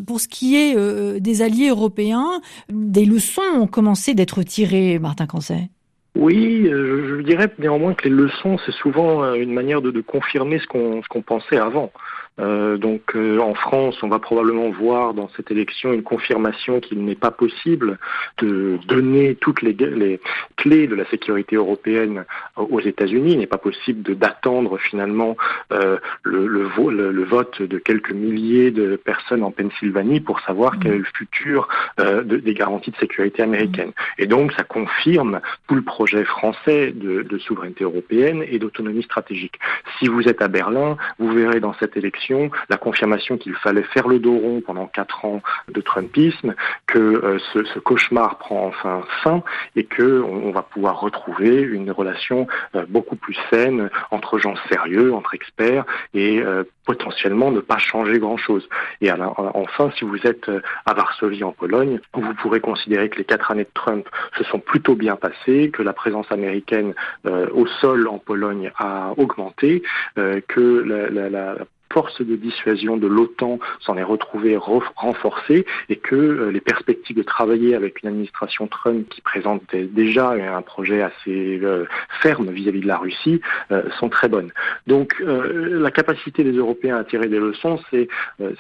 pour 0.06 0.20
ce 0.20 0.28
qui 0.28 0.56
est 0.56 0.76
des 1.20 1.42
alliés 1.42 1.70
européens, 1.70 2.42
des 2.72 3.06
leçons 3.06 3.42
ont 3.60 3.68
commencé 3.68 4.14
d'être 4.14 4.44
tirées, 4.44 5.00
Martin 5.00 5.26
Cancet. 5.26 5.70
Oui, 6.16 6.68
je, 6.70 7.22
dirais 7.22 7.52
néanmoins 7.58 7.94
que 7.94 8.08
les 8.08 8.14
leçons, 8.14 8.58
c'est 8.66 8.72
souvent 8.72 9.34
une 9.34 9.54
manière 9.54 9.82
de, 9.82 10.02
confirmer 10.02 10.60
ce 10.60 10.68
qu'on 10.68 11.22
pensait 11.22 11.58
avant. 11.58 11.92
Euh, 12.40 12.78
donc 12.78 13.16
euh, 13.16 13.40
en 13.40 13.54
France, 13.54 14.02
on 14.02 14.08
va 14.08 14.20
probablement 14.20 14.70
voir 14.70 15.14
dans 15.14 15.30
cette 15.36 15.52
élection 15.52 15.94
une 15.94 16.02
confirmation 16.02 16.80
qu'il 16.80 17.04
n'est 17.06 17.16
pas 17.16 17.32
possible 17.32 18.00
de 18.40 18.80
donner 18.88 19.36
toutes 19.36 19.62
les, 19.62 19.74
les, 19.74 20.20
clés 20.58 20.88
de 20.88 20.96
la 20.96 21.06
sécurité 21.06 21.56
européenne 21.56 22.26
aux 22.58 22.80
États-Unis. 22.80 23.34
Il 23.34 23.40
n'est 23.40 23.46
pas 23.46 23.58
possible 23.58 24.16
d'attendre 24.16 24.78
finalement 24.78 25.38
euh, 25.72 25.98
le, 26.24 26.48
le, 26.48 27.12
le, 27.12 27.24
vote 27.24 27.62
de 27.62 27.78
quelques 27.78 28.12
milliers 28.12 28.72
de 28.72 28.96
personnes 28.96 29.44
en 29.44 29.52
Pennsylvanie 29.52 30.20
pour 30.20 30.40
savoir 30.42 30.80
quel 30.80 30.94
est 30.94 30.98
le 31.00 31.08
futur 31.16 31.68
de, 31.98 32.38
des 32.38 32.54
garanties 32.54 32.92
de 32.92 32.98
sécurité 32.98 33.44
américaines. 33.44 33.92
Et 34.18 34.26
donc 34.26 34.52
ça 34.54 34.64
confirme 34.64 35.40
tout 35.68 35.76
le 35.76 35.82
projet 35.82 36.24
français 36.24 36.92
de, 36.92 37.22
de 37.22 37.38
souveraineté 37.38 37.84
européenne 37.84 38.44
et 38.48 38.60
d'autonomie 38.60 39.04
stratégique. 39.04 39.60
Si 40.00 40.08
vous 40.08 40.28
êtes 40.28 40.42
à 40.42 40.48
Berlin, 40.48 40.98
vous 41.20 41.32
verrez 41.34 41.60
dans 41.60 41.74
cette 41.76 41.96
élection 41.98 42.23
la 42.70 42.78
confirmation 42.78 43.38
qu'il 43.38 43.56
fallait 43.56 43.84
faire 43.84 44.08
le 44.08 44.20
dos 44.20 44.38
rond 44.38 44.62
pendant 44.62 44.88
quatre 44.88 45.26
ans 45.26 45.42
de 45.68 45.82
Trumpisme, 45.82 46.56
que 46.88 47.00
euh, 47.00 47.40
ce, 47.54 47.80
cauchemar 47.80 48.38
prend 48.38 48.68
enfin 48.68 49.04
fin 49.24 49.44
et 49.76 49.84
que 49.84 50.22
on, 50.22 50.52
va 50.52 50.62
pouvoir 50.62 51.00
retrouver 51.00 51.62
une 51.62 51.92
relation 51.92 52.48
euh, 52.76 52.86
beaucoup 52.88 53.16
plus 53.16 53.38
saine 53.50 53.90
entre 54.12 54.38
gens 54.38 54.56
sérieux, 54.70 55.14
entre 55.14 55.34
experts 55.34 55.86
et 56.14 56.40
euh, 56.40 56.64
potentiellement 56.86 57.52
ne 57.52 57.60
pas 57.60 57.78
changer 57.78 58.20
grand-chose. 58.20 58.68
Et 59.02 59.10
enfin, 59.12 59.92
si 59.98 60.04
vous 60.04 60.20
êtes 60.28 60.52
à 60.86 60.94
Varsovie 60.94 61.44
en 61.44 61.54
Pologne, 61.54 62.00
vous 62.14 62.34
pourrez 62.36 62.60
considérer 62.60 63.10
que 63.10 63.18
les 63.18 63.24
quatre 63.24 63.52
années 63.52 63.64
de 63.64 63.70
Trump 63.74 64.08
se 64.38 64.44
sont 64.44 64.60
plutôt 64.60 64.96
bien 64.96 65.16
passées, 65.16 65.72
que 65.72 65.82
la 65.82 65.94
présence 65.94 66.30
américaine 66.30 66.94
au 67.26 67.66
sol 67.80 68.08
en 68.10 68.18
Pologne 68.18 68.72
a 68.78 69.14
augmenté, 69.16 69.82
que 70.16 71.10
la, 71.10 71.30
la 71.30 71.56
force 71.94 72.22
de 72.22 72.36
dissuasion 72.36 72.98
de 72.98 73.08
l'OTAN 73.08 73.60
s'en 73.80 73.96
est 73.98 74.04
retrouvée 74.04 74.58
renforcée 74.58 75.66
et 75.90 75.96
que 75.96 76.16
euh, 76.16 76.52
les 76.52 76.60
perspectives 76.60 77.16
de 77.16 77.24
travailler 77.24 77.76
avec 77.76 78.02
une 78.02 78.10
administration 78.10 78.68
Trump 78.68 79.08
qui 79.10 79.22
présente 79.22 79.64
déjà 79.76 80.32
un 80.32 80.62
projet 80.64 81.02
assez 81.02 81.60
euh, 81.64 81.86
ferme 82.22 82.50
vis-à-vis 82.50 82.82
de 82.82 82.88
la 82.88 82.98
Russie 82.98 83.42
euh, 83.72 83.84
sont 84.00 84.10
très 84.10 84.28
bonnes. 84.28 84.52
Donc 84.88 85.16
la 85.24 85.92
capacité 85.92 86.44
des 86.44 86.54
Européens 86.54 86.98
à 86.98 87.04
tirer 87.04 87.28
des 87.28 87.40
leçons, 87.40 87.80
c'est 87.92 88.08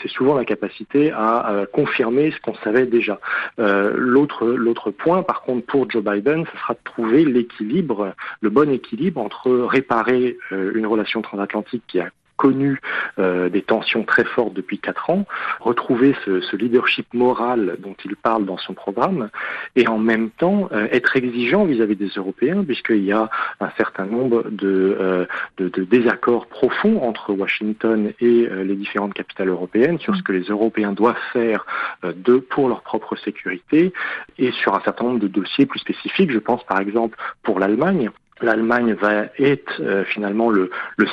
souvent 0.07 0.35
la 0.35 0.45
capacité 0.45 1.11
à 1.11 1.65
confirmer 1.71 2.31
ce 2.31 2.39
qu'on 2.41 2.55
savait 2.63 2.85
déjà. 2.85 3.19
L'autre 3.57 4.91
point, 4.91 5.23
par 5.23 5.41
contre, 5.41 5.65
pour 5.65 5.89
Joe 5.89 6.03
Biden, 6.03 6.45
ce 6.51 6.57
sera 6.57 6.73
de 6.73 6.79
trouver 6.83 7.25
l'équilibre, 7.25 8.13
le 8.41 8.49
bon 8.49 8.69
équilibre 8.71 9.21
entre 9.21 9.51
réparer 9.51 10.37
une 10.51 10.85
relation 10.85 11.21
transatlantique 11.21 11.83
qui 11.87 11.99
a 11.99 12.09
connu 12.43 12.81
euh, 13.19 13.47
des 13.47 13.61
tensions 13.61 14.03
très 14.03 14.25
fortes 14.25 14.53
depuis 14.53 14.77
quatre 14.77 15.09
ans, 15.09 15.25
retrouver 15.61 16.13
ce, 16.25 16.55
leadership 16.57 17.07
moral 17.13 17.77
dont 17.79 17.95
il 18.03 18.17
parle 18.17 18.45
dans 18.45 18.57
son 18.57 18.73
programme, 18.73 19.29
et 19.77 19.87
en 19.87 19.97
même 19.97 20.29
temps 20.29 20.67
euh, 20.73 20.87
être 20.91 21.15
exigeant 21.15 21.63
vis-à-vis 21.63 21.95
des 21.95 22.11
Européens, 22.17 22.65
puisqu'il 22.65 23.05
y 23.05 23.13
a 23.13 23.29
un 23.61 23.69
certain 23.77 24.05
nombre 24.05 24.43
de, 24.49 24.97
euh, 24.99 25.25
de, 25.57 25.83
désaccords 25.85 26.47
profonds 26.47 27.01
entre 27.01 27.31
Washington 27.31 28.11
et 28.19 28.47
les 28.69 28.75
différentes 28.75 29.13
capitales 29.13 29.49
européennes 29.49 29.99
sur 29.99 30.15
ce 30.15 30.23
que 30.23 30.33
les 30.33 30.47
Européens 30.55 30.91
doivent 30.91 31.25
faire 31.31 31.65
de, 32.03 32.37
pour 32.37 32.67
leur 32.67 32.81
propre 32.81 33.15
sécurité, 33.15 33.93
et 34.37 34.51
sur 34.51 34.75
un 34.75 34.81
certain 34.81 35.05
nombre 35.05 35.19
de 35.19 35.27
dossiers 35.27 35.65
plus 35.65 35.79
spécifiques. 35.79 36.31
Je 36.31 36.39
pense 36.39 36.63
par 36.65 36.79
exemple 36.79 37.17
pour 37.43 37.59
l'Allemagne, 37.59 38.09
l'Allemagne 38.41 38.93
va 38.93 39.25
être 39.39 39.81
euh, 39.81 40.03
finalement 40.05 40.49
le, 40.49 40.69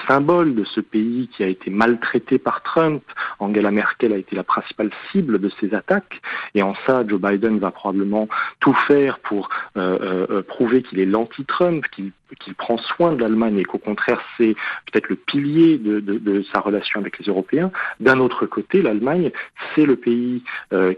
symbole 0.06 0.54
de 0.54 0.64
ce 0.64 0.80
pays 0.80 1.28
qui 1.28 1.42
a 1.42 1.46
été 1.46 1.70
maltraité 1.70 2.38
par 2.38 2.62
Trump. 2.62 3.02
Angela 3.38 3.70
Merkel 3.70 4.12
a 4.12 4.16
été 4.16 4.34
la 4.34 4.44
principale 4.44 4.90
cible 5.10 5.38
de 5.38 5.50
ces 5.60 5.74
attaques. 5.74 6.20
Et 6.54 6.62
en 6.62 6.74
ça, 6.86 7.04
Joe 7.06 7.20
Biden 7.20 7.58
va 7.58 7.70
probablement 7.70 8.28
tout 8.60 8.74
faire 8.86 9.18
pour 9.18 9.50
euh, 9.76 10.26
euh, 10.30 10.42
prouver 10.42 10.82
qu'il 10.82 11.00
est 11.00 11.06
l'anti-Trump, 11.06 11.84
qu'il 11.90 12.12
prend 12.56 12.78
soin 12.78 13.12
de 13.12 13.20
l'Allemagne 13.20 13.58
et 13.58 13.64
qu'au 13.64 13.78
contraire 13.78 14.20
c'est 14.36 14.54
peut-être 14.90 15.08
le 15.08 15.16
pilier 15.16 15.78
de, 15.78 16.42
sa 16.52 16.60
relation 16.60 17.00
avec 17.00 17.18
les 17.18 17.26
Européens. 17.26 17.70
D'un 17.98 18.20
autre 18.20 18.46
côté, 18.46 18.82
l'Allemagne, 18.82 19.30
c'est 19.74 19.84
le 19.84 19.96
pays 19.96 20.42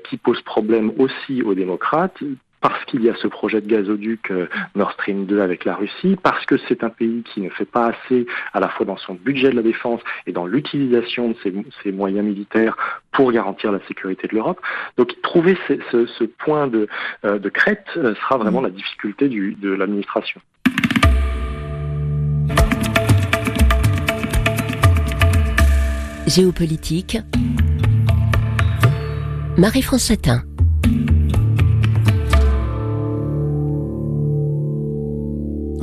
qui 0.05 0.17
pose 0.19 0.41
problème 0.43 0.93
aussi 0.99 1.43
aux 1.43 1.55
démocrates, 1.55 2.23
parce 2.63 2.85
qu'il 2.87 3.03
y 3.03 3.11
a 3.11 3.15
ce 3.17 3.27
projet 3.27 3.61
de 3.61 3.67
gazoduc 3.67 4.31
euh, 4.31 4.47
Nord 4.75 4.93
Stream 4.93 5.27
2 5.27 5.41
avec 5.41 5.65
la 5.65 5.75
Russie, 5.75 6.17
parce 6.23 6.47
que 6.47 6.57
c'est 6.69 6.83
un 6.85 6.89
pays 6.89 7.23
qui 7.25 7.41
ne 7.41 7.51
fait 7.51 7.67
pas 7.67 7.89
assez 7.89 8.27
à 8.55 8.61
la 8.61 8.69
fois 8.69 8.87
dans 8.87 8.97
son 8.97 9.15
budget 9.15 9.51
de 9.51 9.57
la 9.57 9.63
défense 9.63 10.01
et 10.27 10.33
dans 10.33 10.47
l'utilisation 10.47 11.31
de 11.31 11.37
ses, 11.83 11.93
moyens 11.93 12.25
militaires 12.25 12.77
pour 13.11 13.33
garantir 13.33 13.73
la 13.73 13.81
sécurité 13.87 14.29
de 14.29 14.35
l'Europe. 14.35 14.61
Donc 14.97 15.21
trouver 15.23 15.59
ce, 15.69 16.25
point 16.25 16.69
de, 16.69 16.89
euh, 17.25 17.39
crête 17.53 17.85
euh, 17.97 18.15
sera 18.15 18.39
vraiment 18.39 18.61
la 18.61 18.71
difficulté 18.71 19.29
de 19.29 19.73
l'administration. 19.73 20.41
Géopolitique. 26.27 27.19
Marie-France 29.59 30.05
Satin. 30.05 30.43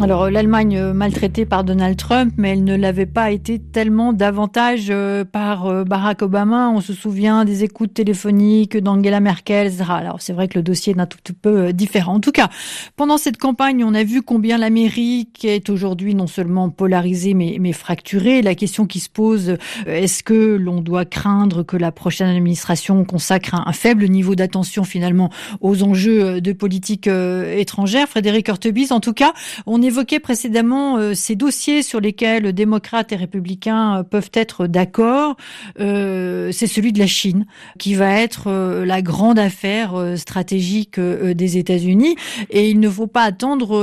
Alors 0.01 0.23
euh, 0.23 0.29
l'Allemagne 0.29 0.77
euh, 0.77 0.93
maltraitée 0.93 1.45
par 1.45 1.65
Donald 1.65 1.97
Trump, 1.97 2.33
mais 2.37 2.51
elle 2.51 2.63
ne 2.63 2.75
l'avait 2.77 3.05
pas 3.05 3.31
été 3.31 3.59
tellement 3.59 4.13
davantage 4.13 4.87
euh, 4.89 5.25
par 5.25 5.85
Barack 5.85 6.21
Obama. 6.21 6.69
On 6.69 6.79
se 6.79 6.93
souvient 6.93 7.43
des 7.43 7.65
écoutes 7.65 7.93
téléphoniques 7.93 8.77
d'Angela 8.77 9.19
Merkel, 9.19 9.67
etc. 9.67 9.83
Alors 9.89 10.21
c'est 10.21 10.31
vrai 10.31 10.47
que 10.47 10.57
le 10.57 10.63
dossier 10.63 10.93
est 10.95 10.99
un 10.99 11.05
tout 11.05 11.17
petit 11.17 11.33
peu 11.33 11.73
différent. 11.73 12.13
En 12.15 12.19
tout 12.21 12.31
cas, 12.31 12.47
pendant 12.95 13.17
cette 13.17 13.37
campagne, 13.37 13.83
on 13.83 13.93
a 13.93 14.03
vu 14.03 14.21
combien 14.21 14.57
l'Amérique 14.57 15.43
est 15.43 15.69
aujourd'hui 15.69 16.15
non 16.15 16.27
seulement 16.27 16.69
polarisée 16.69 17.33
mais, 17.33 17.57
mais 17.59 17.73
fracturée. 17.73 18.41
La 18.41 18.55
question 18.55 18.85
qui 18.85 19.01
se 19.01 19.09
pose, 19.09 19.57
est-ce 19.85 20.23
que 20.23 20.55
l'on 20.55 20.79
doit 20.79 21.05
craindre 21.05 21.63
que 21.63 21.75
la 21.75 21.91
prochaine 21.91 22.29
administration 22.29 23.03
consacre 23.03 23.55
un, 23.55 23.73
faible 23.73 24.07
niveau 24.07 24.35
d'attention 24.35 24.85
finalement 24.85 25.29
aux 25.59 25.83
enjeux 25.83 26.39
de 26.39 26.53
politique 26.53 27.07
étrangère? 27.07 28.07
Frédéric 28.07 28.47
Ortebis, 28.47 28.91
en 28.91 29.01
tout 29.01 29.13
cas, 29.13 29.33
on 29.65 29.81
est 29.81 29.88
évoquait 29.89 30.19
précédemment 30.19 30.97
euh, 30.97 31.13
ces 31.13 31.35
dossiers 31.35 31.83
sur 31.83 31.99
lesquels 31.99 32.53
démocrates 32.53 33.11
et 33.11 33.15
républicains 33.15 34.03
peuvent 34.09 34.31
être 34.33 34.67
d'accord. 34.67 35.35
c'est 35.77 36.67
celui 36.67 36.93
de 36.93 36.99
la 36.99 37.07
Chine, 37.07 37.45
qui 37.77 37.95
va 37.95 38.19
être 38.19 38.49
la 38.85 39.01
grande 39.01 39.39
affaire 39.39 40.13
stratégique 40.15 40.99
des 40.99 41.57
États-Unis. 41.57 42.15
Et 42.49 42.69
il 42.69 42.79
ne 42.79 42.89
faut 42.89 43.07
pas 43.07 43.23
attendre, 43.23 43.75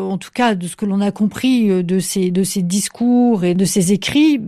en 0.00 0.18
tout 0.18 0.30
cas 0.32 0.54
de 0.54 0.66
ce 0.66 0.76
que 0.76 0.84
l'on 0.86 1.00
a 1.00 1.10
compris 1.10 1.84
de 1.84 1.98
ces, 1.98 2.30
de 2.30 2.42
ces 2.42 2.62
discours 2.62 3.44
et 3.44 3.54
de 3.54 3.64
ces 3.64 3.92
écrits, 3.92 4.40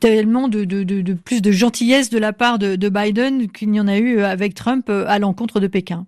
tellement 0.00 0.48
de, 0.48 0.64
de, 0.64 0.82
de, 0.82 1.12
plus 1.14 1.42
de 1.42 1.50
gentillesse 1.50 2.10
de 2.10 2.18
la 2.18 2.32
part 2.32 2.58
de, 2.58 2.76
de 2.76 2.88
Biden 2.88 3.50
qu'il 3.50 3.70
n'y 3.70 3.80
en 3.80 3.88
a 3.88 3.98
eu 3.98 4.20
avec 4.20 4.54
Trump 4.54 4.90
à 4.90 5.18
l'encontre 5.18 5.60
de 5.60 5.66
Pékin. 5.66 6.06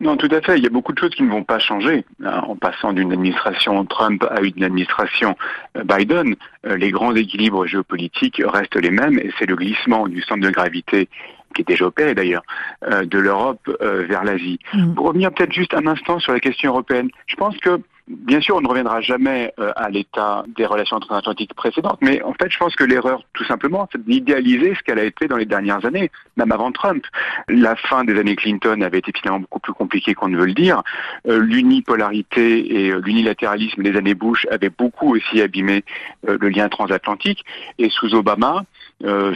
Non, 0.00 0.16
tout 0.16 0.28
à 0.30 0.40
fait. 0.40 0.56
Il 0.58 0.64
y 0.64 0.66
a 0.66 0.70
beaucoup 0.70 0.92
de 0.92 0.98
choses 0.98 1.14
qui 1.14 1.22
ne 1.22 1.30
vont 1.30 1.44
pas 1.44 1.58
changer 1.58 2.04
hein, 2.24 2.42
en 2.46 2.56
passant 2.56 2.92
d'une 2.92 3.12
administration 3.12 3.84
Trump 3.84 4.24
à 4.30 4.40
une 4.40 4.62
administration 4.62 5.36
euh, 5.76 5.84
Biden. 5.84 6.34
Euh, 6.66 6.76
les 6.76 6.90
grands 6.90 7.14
équilibres 7.14 7.66
géopolitiques 7.66 8.40
restent 8.44 8.76
les 8.76 8.90
mêmes 8.90 9.18
et 9.18 9.30
c'est 9.38 9.46
le 9.46 9.56
glissement 9.56 10.06
du 10.06 10.22
centre 10.22 10.40
de 10.40 10.50
gravité 10.50 11.08
qui 11.54 11.62
est 11.62 11.68
déjà 11.68 11.86
opéré 11.86 12.14
d'ailleurs, 12.14 12.42
euh, 12.84 13.04
de 13.04 13.18
l'Europe 13.18 13.60
vers 13.80 14.22
l'Asie. 14.22 14.60
Mm. 14.74 14.94
Pour 14.94 15.06
revenir 15.06 15.32
peut-être 15.32 15.52
juste 15.52 15.74
un 15.74 15.86
instant 15.86 16.18
sur 16.18 16.32
la 16.32 16.40
question 16.40 16.70
européenne, 16.70 17.08
je 17.26 17.36
pense 17.36 17.56
que 17.58 17.80
Bien 18.08 18.40
sûr, 18.40 18.56
on 18.56 18.62
ne 18.62 18.68
reviendra 18.68 19.02
jamais 19.02 19.52
euh, 19.58 19.70
à 19.76 19.90
l'état 19.90 20.42
des 20.56 20.64
relations 20.64 20.98
transatlantiques 20.98 21.52
précédentes, 21.52 21.98
mais 22.00 22.22
en 22.22 22.32
fait, 22.32 22.50
je 22.50 22.56
pense 22.56 22.74
que 22.74 22.84
l'erreur, 22.84 23.22
tout 23.34 23.44
simplement, 23.44 23.86
c'est 23.92 24.02
d'idéaliser 24.02 24.74
ce 24.74 24.82
qu'elle 24.82 24.98
a 24.98 25.04
été 25.04 25.28
dans 25.28 25.36
les 25.36 25.44
dernières 25.44 25.84
années, 25.84 26.10
même 26.38 26.50
avant 26.50 26.72
Trump. 26.72 27.04
La 27.48 27.76
fin 27.76 28.04
des 28.04 28.18
années 28.18 28.34
Clinton 28.34 28.80
avait 28.80 28.98
été 28.98 29.12
finalement 29.12 29.40
beaucoup 29.40 29.60
plus 29.60 29.74
compliquée 29.74 30.14
qu'on 30.14 30.28
ne 30.28 30.38
veut 30.38 30.46
le 30.46 30.54
dire. 30.54 30.82
Euh, 31.26 31.38
l'unipolarité 31.38 32.86
et 32.86 32.90
euh, 32.92 33.02
l'unilatéralisme 33.04 33.82
des 33.82 33.94
années 33.94 34.14
Bush 34.14 34.46
avaient 34.50 34.70
beaucoup 34.70 35.14
aussi 35.14 35.42
abîmé 35.42 35.84
le 36.26 36.48
lien 36.48 36.68
transatlantique. 36.70 37.44
Et 37.78 37.90
sous 37.90 38.14
Obama, 38.14 38.64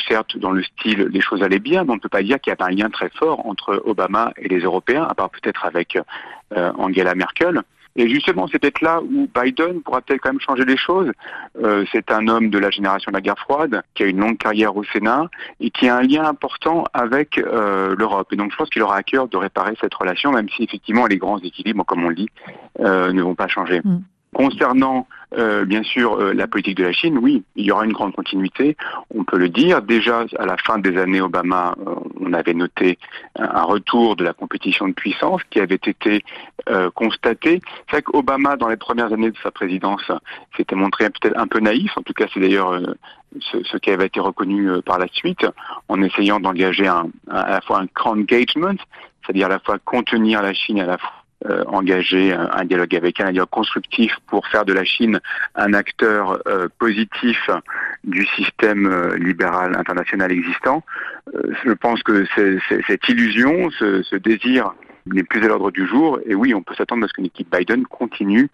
certes, 0.08 0.38
dans 0.38 0.50
le 0.50 0.62
style, 0.62 1.08
les 1.10 1.20
choses 1.20 1.42
allaient 1.42 1.58
bien, 1.58 1.84
mais 1.84 1.90
on 1.90 1.96
ne 1.96 2.00
peut 2.00 2.08
pas 2.08 2.22
dire 2.22 2.40
qu'il 2.40 2.52
y 2.52 2.62
a 2.62 2.66
un 2.66 2.70
lien 2.70 2.88
très 2.88 3.10
fort 3.10 3.46
entre 3.46 3.82
Obama 3.84 4.32
et 4.38 4.48
les 4.48 4.60
Européens, 4.60 5.04
à 5.08 5.14
part 5.14 5.30
peut-être 5.30 5.64
avec 5.64 5.98
Angela 6.54 7.14
Merkel. 7.14 7.62
Et 7.96 8.08
justement, 8.08 8.46
c'est 8.50 8.58
peut-être 8.58 8.80
là 8.80 9.00
où 9.02 9.28
Biden 9.34 9.82
pourra 9.82 10.00
peut-être 10.00 10.20
quand 10.22 10.30
même 10.30 10.40
changer 10.40 10.64
les 10.64 10.76
choses. 10.76 11.10
Euh, 11.62 11.84
c'est 11.92 12.10
un 12.10 12.26
homme 12.28 12.48
de 12.50 12.58
la 12.58 12.70
génération 12.70 13.10
de 13.10 13.16
la 13.16 13.20
guerre 13.20 13.38
froide, 13.38 13.82
qui 13.94 14.02
a 14.02 14.06
une 14.06 14.18
longue 14.18 14.38
carrière 14.38 14.76
au 14.76 14.84
Sénat 14.84 15.28
et 15.60 15.70
qui 15.70 15.88
a 15.88 15.96
un 15.96 16.02
lien 16.02 16.24
important 16.24 16.84
avec 16.94 17.38
euh, 17.38 17.94
l'Europe. 17.96 18.32
Et 18.32 18.36
donc 18.36 18.52
je 18.52 18.56
pense 18.56 18.70
qu'il 18.70 18.82
aura 18.82 18.96
à 18.96 19.02
cœur 19.02 19.28
de 19.28 19.36
réparer 19.36 19.74
cette 19.80 19.94
relation, 19.94 20.32
même 20.32 20.48
si 20.48 20.62
effectivement 20.62 21.06
les 21.06 21.18
grands 21.18 21.38
équilibres, 21.38 21.84
comme 21.84 22.04
on 22.04 22.08
le 22.08 22.14
dit, 22.14 22.28
euh, 22.80 23.12
ne 23.12 23.22
vont 23.22 23.34
pas 23.34 23.48
changer. 23.48 23.80
Mm. 23.84 23.98
Concernant 24.34 25.06
euh, 25.36 25.64
bien 25.64 25.82
sûr 25.82 26.14
euh, 26.14 26.32
la 26.32 26.46
politique 26.46 26.76
de 26.76 26.84
la 26.84 26.92
Chine, 26.92 27.18
oui, 27.18 27.42
il 27.56 27.64
y 27.66 27.70
aura 27.70 27.84
une 27.84 27.92
grande 27.92 28.14
continuité, 28.14 28.76
on 29.14 29.24
peut 29.24 29.38
le 29.38 29.48
dire. 29.48 29.82
Déjà 29.82 30.24
à 30.38 30.46
la 30.46 30.56
fin 30.56 30.78
des 30.78 30.98
années 30.98 31.20
Obama, 31.20 31.74
euh, 31.86 31.94
on 32.20 32.32
avait 32.32 32.54
noté 32.54 32.98
un, 33.38 33.62
retour 33.62 34.16
de 34.16 34.24
la 34.24 34.32
compétition 34.32 34.88
de 34.88 34.92
puissance 34.92 35.42
qui 35.50 35.60
avait 35.60 35.76
été 35.76 36.24
constaté. 36.94 37.60
C'est 37.86 37.92
vrai 37.92 38.02
qu'Obama, 38.02 38.56
dans 38.56 38.68
les 38.68 38.76
premières 38.76 39.12
années 39.12 39.30
de 39.30 39.36
sa 39.42 39.50
présidence, 39.50 40.10
s'était 40.56 40.76
montré 40.76 41.10
peut-être 41.10 41.36
un 41.36 41.46
peu 41.46 41.58
naïf. 41.58 41.90
En 41.96 42.02
tout 42.02 42.12
cas, 42.12 42.26
c'est 42.32 42.40
d'ailleurs 42.40 42.80
ce, 43.40 43.62
ce, 43.64 43.76
qui 43.78 43.90
avait 43.90 44.06
été 44.06 44.20
reconnu 44.20 44.70
par 44.84 44.98
la 44.98 45.08
suite, 45.08 45.44
en 45.88 46.00
essayant 46.02 46.38
d'engager 46.40 46.86
à 46.86 47.04
la 47.28 47.60
fois 47.62 47.80
un 47.80 47.86
grand 47.94 48.12
engagement, 48.12 48.76
c'est-à-dire 49.22 49.46
à 49.46 49.50
la 49.50 49.58
fois 49.58 49.78
contenir 49.78 50.42
la 50.42 50.54
Chine 50.54 50.80
à 50.80 50.86
la 50.86 50.98
fois 50.98 51.21
euh, 51.46 51.64
engager 51.66 52.32
un, 52.32 52.64
dialogue 52.64 52.94
avec 52.94 53.20
un 53.20 53.32
dialogue 53.32 53.50
constructif 53.50 54.16
pour 54.28 54.46
faire 54.46 54.64
de 54.64 54.72
la 54.72 54.84
Chine 54.84 55.18
un 55.56 55.74
acteur 55.74 56.40
euh, 56.46 56.68
positif 56.78 57.50
du 58.04 58.24
système 58.26 58.86
euh, 58.86 59.16
libéral 59.16 59.76
international 59.76 60.30
existant. 60.30 60.84
je 61.64 61.72
pense 61.72 62.02
que 62.02 62.24
cette 62.86 63.08
illusion, 63.08 63.70
ce, 63.70 64.02
ce 64.02 64.16
désir 64.16 64.72
n'est 65.06 65.22
plus 65.22 65.44
à 65.44 65.48
l'ordre 65.48 65.70
du 65.70 65.86
jour. 65.86 66.18
Et 66.26 66.34
oui, 66.34 66.54
on 66.54 66.62
peut 66.62 66.74
s'attendre 66.74 67.04
à 67.04 67.08
ce 67.08 67.12
qu'une 67.12 67.26
équipe 67.26 67.54
Biden 67.54 67.84
continue 67.86 68.48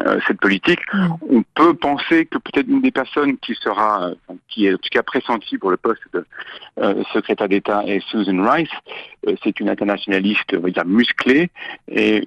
euh, 0.00 0.18
cette 0.26 0.40
politique. 0.40 0.80
Mm. 0.92 1.08
On 1.30 1.44
peut 1.54 1.74
penser 1.74 2.26
que 2.26 2.38
peut-être 2.38 2.68
une 2.68 2.82
des 2.82 2.90
personnes 2.90 3.38
qui 3.38 3.54
sera, 3.54 4.10
qui 4.48 4.66
est 4.66 4.74
en 4.74 4.78
tout 4.78 4.88
cas 4.90 5.02
pressentie 5.02 5.58
pour 5.58 5.70
le 5.70 5.76
poste 5.76 6.02
de 6.12 6.24
euh, 6.78 7.02
secrétaire 7.12 7.48
d'État 7.48 7.82
est 7.86 8.00
Susan 8.08 8.42
Rice. 8.42 8.68
Euh, 9.26 9.34
c'est 9.42 9.58
une 9.60 9.68
internationaliste, 9.68 10.54
on 10.54 10.60
va 10.60 10.70
dire, 10.70 10.86
musclée. 10.86 11.50
Et 11.88 12.24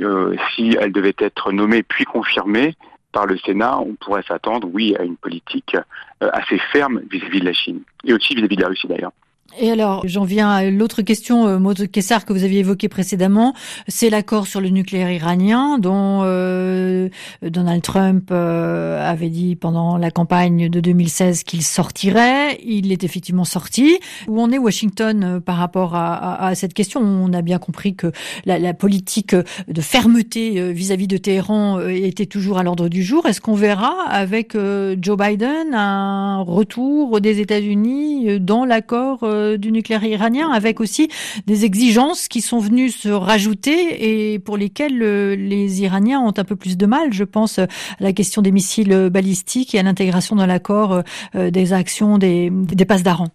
si 0.56 0.78
elle 0.80 0.92
devait 0.92 1.16
être 1.20 1.52
nommée 1.52 1.84
puis 1.84 2.06
confirmée, 2.06 2.76
par 3.12 3.26
le 3.26 3.38
Sénat, 3.40 3.80
on 3.80 3.96
pourrait 3.96 4.22
s'attendre, 4.28 4.70
oui, 4.72 4.96
à 5.00 5.04
une 5.04 5.18
politique 5.18 5.76
assez 6.20 6.60
ferme 6.72 7.02
vis-à-vis 7.10 7.40
de 7.40 7.46
la 7.46 7.54
Chine 7.54 7.82
et 8.06 8.14
aussi 8.14 8.36
vis 8.36 8.44
à 8.44 8.46
-vis 8.46 8.56
de 8.56 8.62
la 8.62 8.68
Russie 8.68 8.88
d'ailleurs. 8.88 9.12
Et 9.58 9.72
alors, 9.72 10.04
j'en 10.06 10.24
viens 10.26 10.50
à 10.50 10.64
l'autre 10.70 11.02
question, 11.02 11.48
euh, 11.48 11.60
Maud 11.60 11.90
Kessar, 11.90 12.26
que 12.26 12.34
vous 12.34 12.44
aviez 12.44 12.60
évoquée 12.60 12.88
précédemment. 12.88 13.54
C'est 13.88 14.10
l'accord 14.10 14.46
sur 14.46 14.62
le 14.62 14.70
nucléaire 14.70 15.12
iranien 15.12 15.80
dont 15.80 16.22
euh, 16.24 17.10
Donald 17.42 17.82
Trump 17.82 18.30
euh, 18.32 19.10
avait 19.10 19.30
dit 19.30 19.56
pendant 19.56 19.98
la 19.98 20.12
campagne 20.12 20.70
de 20.70 20.80
2016 20.80 21.44
qu'il 21.44 21.64
sortirait. 21.64 22.60
Il 22.64 22.92
est 22.92 23.04
effectivement 23.04 23.44
sorti. 23.44 23.98
Où 24.28 24.40
en 24.40 24.52
est 24.52 24.60
Washington 24.60 25.24
euh, 25.24 25.40
par 25.40 25.58
rapport 25.58 25.96
à, 25.96 26.46
à, 26.46 26.56
cette 26.56 26.76
question? 26.76 27.02
On 27.02 27.34
a 27.34 27.42
bien 27.42 27.58
compris 27.58 27.96
que 27.96 28.12
la, 28.46 28.60
la 28.60 28.74
politique 28.76 29.36
de 29.36 29.82
fermeté 29.82 30.72
vis-à-vis 30.72 31.08
de 31.08 31.18
Téhéran 31.18 31.80
était 31.88 32.28
toujours 32.28 32.60
à 32.60 32.64
l'ordre 32.64 32.88
du 32.88 33.04
jour. 33.04 33.26
Est-ce 33.26 33.42
qu'on 33.42 33.56
verra 33.56 33.96
avec 34.10 34.56
Joe 34.56 35.18
Biden 35.18 35.74
un 35.74 36.42
retour 36.42 37.20
des 37.20 37.40
États-Unis 37.40 38.40
dans 38.40 38.66
l'accord 38.66 39.20
euh, 39.40 39.58
du 39.58 39.72
nucléaire 39.72 40.04
iranien, 40.04 40.50
avec 40.52 40.80
aussi 40.80 41.10
des 41.48 41.66
exigences 41.66 42.28
qui 42.28 42.42
sont 42.42 42.60
venues 42.60 42.90
se 42.90 43.10
rajouter 43.10 44.34
et 44.34 44.40
pour 44.40 44.58
lesquelles 44.58 45.02
euh, 45.02 45.36
les 45.36 45.82
Iraniens 45.82 46.20
ont 46.20 46.34
un 46.36 46.44
peu 46.44 46.56
plus 46.56 46.78
de 46.78 46.86
mal. 46.86 47.14
Je 47.14 47.24
pense 47.24 47.60
à 47.60 47.68
la 48.00 48.14
question 48.14 48.42
des 48.42 48.52
missiles 48.52 49.10
balistiques 49.12 49.74
et 49.76 49.80
à 49.80 49.84
l'intégration 49.84 50.36
dans 50.36 50.46
l'accord 50.46 51.04
euh, 51.36 51.52
des 51.52 51.74
actions 51.74 52.18
des, 52.18 52.50
des 52.52 52.86
passes 52.86 53.04
d'Aran. 53.04 53.28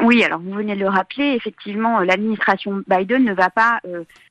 Oui, 0.00 0.22
alors 0.22 0.38
vous 0.38 0.52
venez 0.52 0.74
de 0.74 0.80
le 0.80 0.88
rappeler, 0.88 1.34
effectivement, 1.34 2.00
l'administration 2.00 2.82
Biden 2.86 3.24
ne 3.24 3.34
va 3.34 3.50
pas 3.50 3.80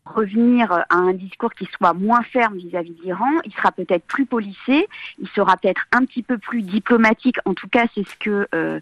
revenir 0.06 0.72
à 0.72 0.96
un 0.96 1.14
discours 1.14 1.54
qui 1.54 1.66
soit 1.66 1.94
moins 1.94 2.24
ferme 2.24 2.58
vis-à-vis 2.58 2.94
d'Iran. 3.04 3.30
Il 3.46 3.54
sera 3.54 3.72
peut-être 3.72 4.06
plus 4.06 4.26
policé, 4.26 4.88
il 5.20 5.28
sera 5.36 5.58
peut-être 5.58 5.86
un 5.92 6.06
petit 6.06 6.24
peu 6.24 6.38
plus 6.38 6.62
diplomatique. 6.62 7.38
En 7.46 7.54
tout 7.54 7.68
cas, 7.68 7.86
c'est 7.94 8.08
ce 8.08 8.16
que 8.18 8.48
euh, 8.56 8.80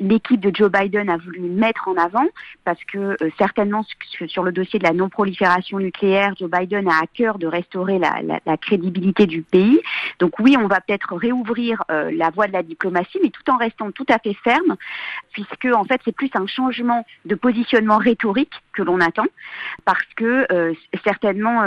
l'équipe 0.00 0.40
de 0.40 0.54
Joe 0.54 0.70
Biden 0.70 1.08
a 1.08 1.16
voulu 1.16 1.40
mettre 1.40 1.88
en 1.88 1.96
avant 1.96 2.26
parce 2.64 2.82
que 2.84 2.98
euh, 3.22 3.30
certainement 3.38 3.84
sur 4.26 4.42
le 4.42 4.52
dossier 4.52 4.78
de 4.78 4.84
la 4.84 4.92
non-prolifération 4.92 5.78
nucléaire, 5.78 6.34
Joe 6.38 6.50
Biden 6.50 6.88
a 6.88 6.96
à 7.02 7.06
cœur 7.12 7.38
de 7.38 7.46
restaurer 7.46 7.98
la, 7.98 8.22
la, 8.22 8.40
la 8.44 8.56
crédibilité 8.56 9.26
du 9.26 9.42
pays. 9.42 9.80
Donc 10.18 10.38
oui, 10.40 10.56
on 10.58 10.66
va 10.66 10.80
peut-être 10.80 11.14
réouvrir 11.14 11.84
euh, 11.90 12.10
la 12.12 12.30
voie 12.30 12.48
de 12.48 12.52
la 12.52 12.62
diplomatie, 12.62 13.18
mais 13.22 13.30
tout 13.30 13.48
en 13.50 13.56
restant 13.56 13.92
tout 13.92 14.06
à 14.08 14.18
fait 14.18 14.34
ferme, 14.42 14.76
puisque 15.32 15.68
en 15.76 15.84
fait 15.84 16.00
c'est 16.04 16.14
plus 16.14 16.30
un 16.34 16.46
changement 16.46 17.04
de 17.24 17.34
positionnement 17.34 17.98
rhétorique 17.98 18.52
que 18.72 18.82
l'on 18.82 19.00
attend, 19.00 19.26
parce 19.84 20.04
que 20.16 20.46
certainement 21.04 21.62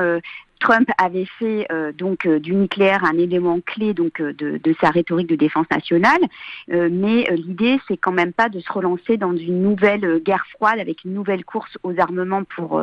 Trump 0.59 0.89
avait 0.97 1.27
fait 1.39 1.65
euh, 1.71 1.91
donc 1.91 2.25
euh, 2.25 2.39
du 2.39 2.53
nucléaire 2.53 3.03
un 3.05 3.17
élément 3.17 3.59
clé 3.65 3.93
donc 3.93 4.19
euh, 4.19 4.33
de, 4.33 4.59
de, 4.61 4.75
sa 4.81 4.89
rhétorique 4.89 5.27
de 5.27 5.35
défense 5.35 5.65
nationale, 5.71 6.19
mais 6.67 7.25
l'idée 7.35 7.79
c'est 7.87 7.97
quand 7.97 8.11
même 8.11 8.33
pas 8.33 8.49
de 8.49 8.59
se 8.59 8.71
relancer 8.71 9.17
dans 9.17 9.35
une 9.35 9.61
nouvelle 9.61 10.21
guerre 10.23 10.45
froide 10.53 10.79
avec 10.79 11.03
une 11.03 11.13
nouvelle 11.13 11.45
course 11.45 11.77
aux 11.83 11.99
armements 11.99 12.43
pour 12.43 12.81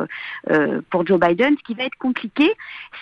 pour 0.89 1.05
Joe 1.05 1.19
Biden. 1.19 1.55
Ce 1.57 1.63
qui 1.63 1.73
va 1.73 1.83
être 1.83 1.97
compliqué, 1.97 2.51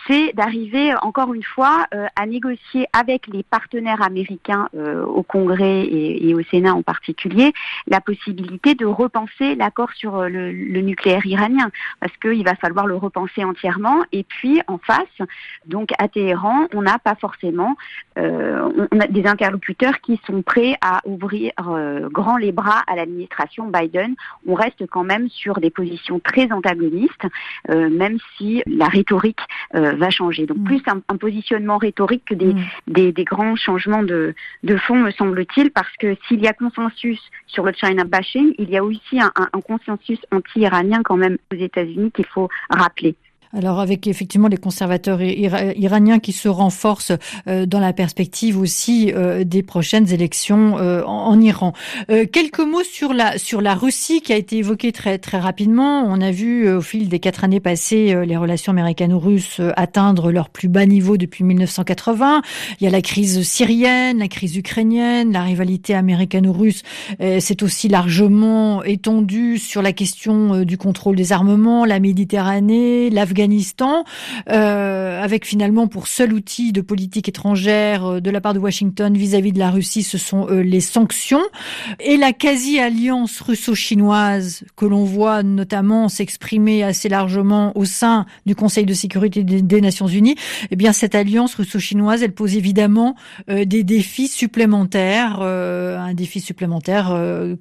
c'est 0.08 0.34
d'arriver 0.34 0.94
encore 1.02 1.34
une 1.34 1.44
fois 1.44 1.88
à 2.16 2.26
négocier 2.26 2.88
avec 2.94 3.28
les 3.28 3.44
partenaires 3.44 4.02
américains 4.02 4.70
au 4.74 5.24
Congrès 5.24 5.82
et, 5.82 6.30
et, 6.30 6.34
au 6.34 6.44
Sénat 6.44 6.74
en 6.74 6.84
particulier 6.84 7.54
la 7.88 8.02
possibilité 8.02 8.76
de 8.76 8.86
repenser 8.86 9.56
l'accord 9.56 9.92
sur 9.94 10.24
le, 10.24 10.52
le 10.52 10.82
nucléaire 10.82 11.26
iranien, 11.26 11.70
parce 12.00 12.16
qu'il 12.18 12.44
va 12.44 12.56
falloir 12.56 12.88
le 12.88 12.96
repenser 12.96 13.44
entièrement. 13.44 14.04
Et 14.12 14.24
puis 14.24 14.62
en 14.68 14.78
face. 14.78 15.28
Donc 15.66 15.90
à 15.98 16.08
Téhéran, 16.08 16.68
on 16.74 16.82
n'a 16.82 17.00
pas 17.00 17.16
forcément 17.16 17.76
euh, 18.18 18.88
on 18.92 19.00
a 19.00 19.08
des 19.08 19.26
interlocuteurs 19.26 20.00
qui 20.02 20.20
sont 20.26 20.42
prêts 20.42 20.78
à 20.82 21.02
ouvrir 21.06 21.52
euh, 21.60 22.08
grand 22.10 22.38
les 22.38 22.52
bras 22.52 22.84
à 22.88 22.96
l'administration 22.96 23.68
Biden. 23.68 24.16
On 24.48 24.54
reste 24.54 24.86
quand 24.88 25.04
même 25.04 25.30
sur 25.30 25.60
des 25.60 25.70
positions 25.70 26.20
très 26.20 26.52
antagonistes, 26.52 27.26
euh, 27.70 27.90
même 27.90 28.18
si 28.38 28.64
la 28.66 28.88
rhétorique 28.88 29.40
va 29.74 30.10
changer. 30.10 30.46
Donc 30.46 30.58
mm. 30.60 30.64
plus 30.64 30.82
un, 30.88 31.18
positionnement 31.18 31.78
rhétorique 31.78 32.24
que 32.26 32.34
des, 32.34 32.54
mm. 32.54 33.12
des, 33.12 33.24
grands 33.24 33.56
changements 33.56 34.04
de, 34.04 34.34
de 34.64 34.78
fond, 34.78 34.96
me 34.96 35.12
semble-t-il, 35.12 35.72
parce 35.72 35.92
que 36.00 36.16
s'il 36.28 36.42
y 36.42 36.48
a 36.48 36.54
consensus 36.54 37.20
sur 37.48 37.66
le 37.66 37.74
China 37.74 38.04
bashing, 38.06 38.54
il 38.58 38.70
y 38.70 38.78
a 38.78 38.84
aussi 38.84 39.20
un, 39.20 39.32
un 39.36 39.62
consensus 39.62 40.20
anti-iranien 40.32 41.04
quand 41.04 41.18
même 41.18 41.38
aux 41.52 41.58
États-Unis 41.58 42.12
qu'il 42.12 42.26
faut 42.28 42.50
rappeler. 42.70 43.16
Alors 43.56 43.80
avec 43.80 44.06
effectivement 44.08 44.50
les 44.50 44.58
conservateurs 44.58 45.22
iraniens 45.22 46.20
qui 46.20 46.34
se 46.34 46.50
renforcent 46.50 47.14
euh, 47.48 47.66
dans 47.66 47.80
la 47.80 47.94
perspective 47.94 48.60
aussi 48.60 49.14
euh, 49.16 49.46
des 49.46 49.64
prochaines 49.64 50.12
élections 50.12 50.78
euh, 50.78 51.04
en, 51.04 51.40
Iran. 51.40 51.74
quelques 52.32 52.60
mots 52.60 52.84
sur 52.84 53.14
la 53.14 53.38
sur 53.38 53.62
la 53.62 53.76
Russie 53.76 54.22
qui 54.22 54.34
a 54.34 54.36
été 54.38 54.58
évoquée 54.58 54.92
très 54.92 55.18
très 55.18 55.38
rapidement. 55.38 56.04
On 56.08 56.22
a 56.22 56.32
vu 56.32 56.70
au 56.70 56.82
fil 56.82 57.08
des 57.10 57.20
quatre 57.20 57.44
années 57.44 57.60
passées 57.60 58.16
les 58.26 58.38
relations 58.38 58.72
américano-russes 58.72 59.62
atteindre 59.76 60.32
leur 60.32 60.50
plus 60.50 60.70
bas 60.70 60.86
niveau 60.86 61.18
depuis 61.18 61.44
1980. 61.44 62.42
Il 62.80 62.84
y 62.86 62.88
a 62.88 62.90
la 62.90 63.02
crise 63.02 63.42
syrienne, 63.44 64.20
la 64.20 64.28
crise 64.28 64.56
ukrainienne, 64.56 65.34
la 65.34 65.44
rivalité 65.44 65.94
américano-russe 65.94 66.84
s'est 67.20 67.64
aussi 67.64 67.90
largement 67.90 68.84
étendue 68.84 69.58
sur 69.60 69.82
la 69.82 69.92
question 69.92 70.64
du 70.64 70.78
contrôle 70.78 71.18
des 71.18 71.32
armements, 71.34 71.86
la 71.86 72.00
Méditerranée, 72.00 73.10
l'Afghanistan, 73.10 73.45
euh, 74.50 75.22
avec 75.22 75.46
finalement 75.46 75.88
pour 75.88 76.08
seul 76.08 76.34
outil 76.34 76.72
de 76.72 76.82
politique 76.82 77.30
étrangère 77.30 78.06
euh, 78.06 78.20
de 78.20 78.30
la 78.30 78.42
part 78.42 78.54
de 78.54 78.60
Washington 78.60 79.16
vis-à-vis 79.16 79.52
de 79.52 79.60
la 79.60 79.72
Russie, 79.72 80.04
ce 80.04 80.18
sont 80.18 80.48
euh, 80.50 80.62
les 80.62 80.82
sanctions 80.82 81.44
et 82.00 82.18
la 82.18 82.34
quasi-alliance 82.34 83.40
russo-chinoise 83.42 84.64
que 84.76 84.86
l'on 84.86 85.04
voit 85.04 85.44
notamment 85.44 86.10
s'exprimer 86.10 86.84
assez 86.84 87.10
largement 87.10 87.76
au 87.78 87.86
sein 87.86 88.26
du 88.46 88.56
Conseil 88.56 88.86
de 88.86 88.94
sécurité 88.94 89.44
des, 89.44 89.82
Nations 89.82 90.08
Unies. 90.08 90.36
Eh 90.72 90.76
bien, 90.76 90.94
cette 90.94 91.16
alliance 91.16 91.56
russo-chinoise, 91.56 92.24
elle 92.24 92.34
pose 92.34 92.56
évidemment 92.56 93.16
des 93.48 93.84
défis 93.84 94.28
supplémentaires, 94.28 95.42
un 95.42 96.14
défi 96.14 96.40
supplémentaire 96.40 97.16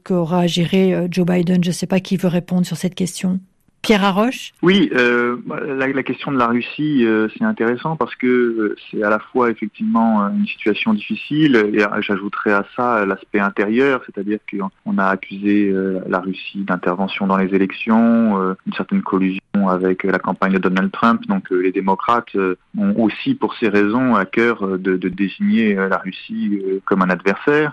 qu'aura 0.04 0.46
géré 0.46 1.06
Joe 1.10 1.26
Biden. 1.26 1.62
Je 1.62 1.70
ne 1.70 1.74
sais 1.74 1.86
pas 1.86 2.00
qui 2.00 2.16
veut 2.16 2.28
répondre 2.28 2.64
sur 2.64 2.76
cette 2.76 2.94
question. 2.94 3.40
Pierre 3.84 4.02
Arroche 4.02 4.52
Oui, 4.62 4.88
euh, 4.94 5.36
la, 5.76 6.02
question 6.02 6.32
de 6.32 6.38
la 6.38 6.46
Russie, 6.46 7.04
euh, 7.04 7.28
c'est 7.36 7.44
intéressant 7.44 7.96
parce 7.96 8.14
que 8.14 8.26
euh, 8.26 8.76
c'est 8.90 9.02
à 9.02 9.10
la 9.10 9.18
fois 9.18 9.50
effectivement 9.50 10.26
une 10.30 10.46
situation 10.46 10.94
difficile 10.94 11.56
et 11.74 11.84
j'ajouterais 12.00 12.52
à 12.52 12.64
ça 12.74 13.04
l'aspect 13.04 13.40
intérieur, 13.40 14.02
c'est-à-dire 14.06 14.38
qu'on 14.50 14.96
a 14.96 15.04
accusé 15.04 15.70
la 16.08 16.20
Russie 16.20 16.64
d'intervention 16.64 17.26
dans 17.26 17.36
les 17.36 17.54
élections, 17.54 18.56
une 18.66 18.72
certaine 18.72 19.02
collusion 19.02 19.43
avec 19.68 20.04
la 20.04 20.18
campagne 20.18 20.52
de 20.52 20.58
Donald 20.58 20.90
Trump. 20.90 21.22
Donc 21.28 21.50
les 21.50 21.72
démocrates 21.72 22.34
ont 22.76 22.94
aussi 22.96 23.34
pour 23.34 23.54
ces 23.54 23.68
raisons 23.68 24.14
à 24.14 24.24
cœur 24.24 24.78
de, 24.78 24.96
désigner 24.96 25.74
la 25.74 25.98
Russie 25.98 26.60
comme 26.84 27.02
un 27.02 27.10
adversaire 27.10 27.72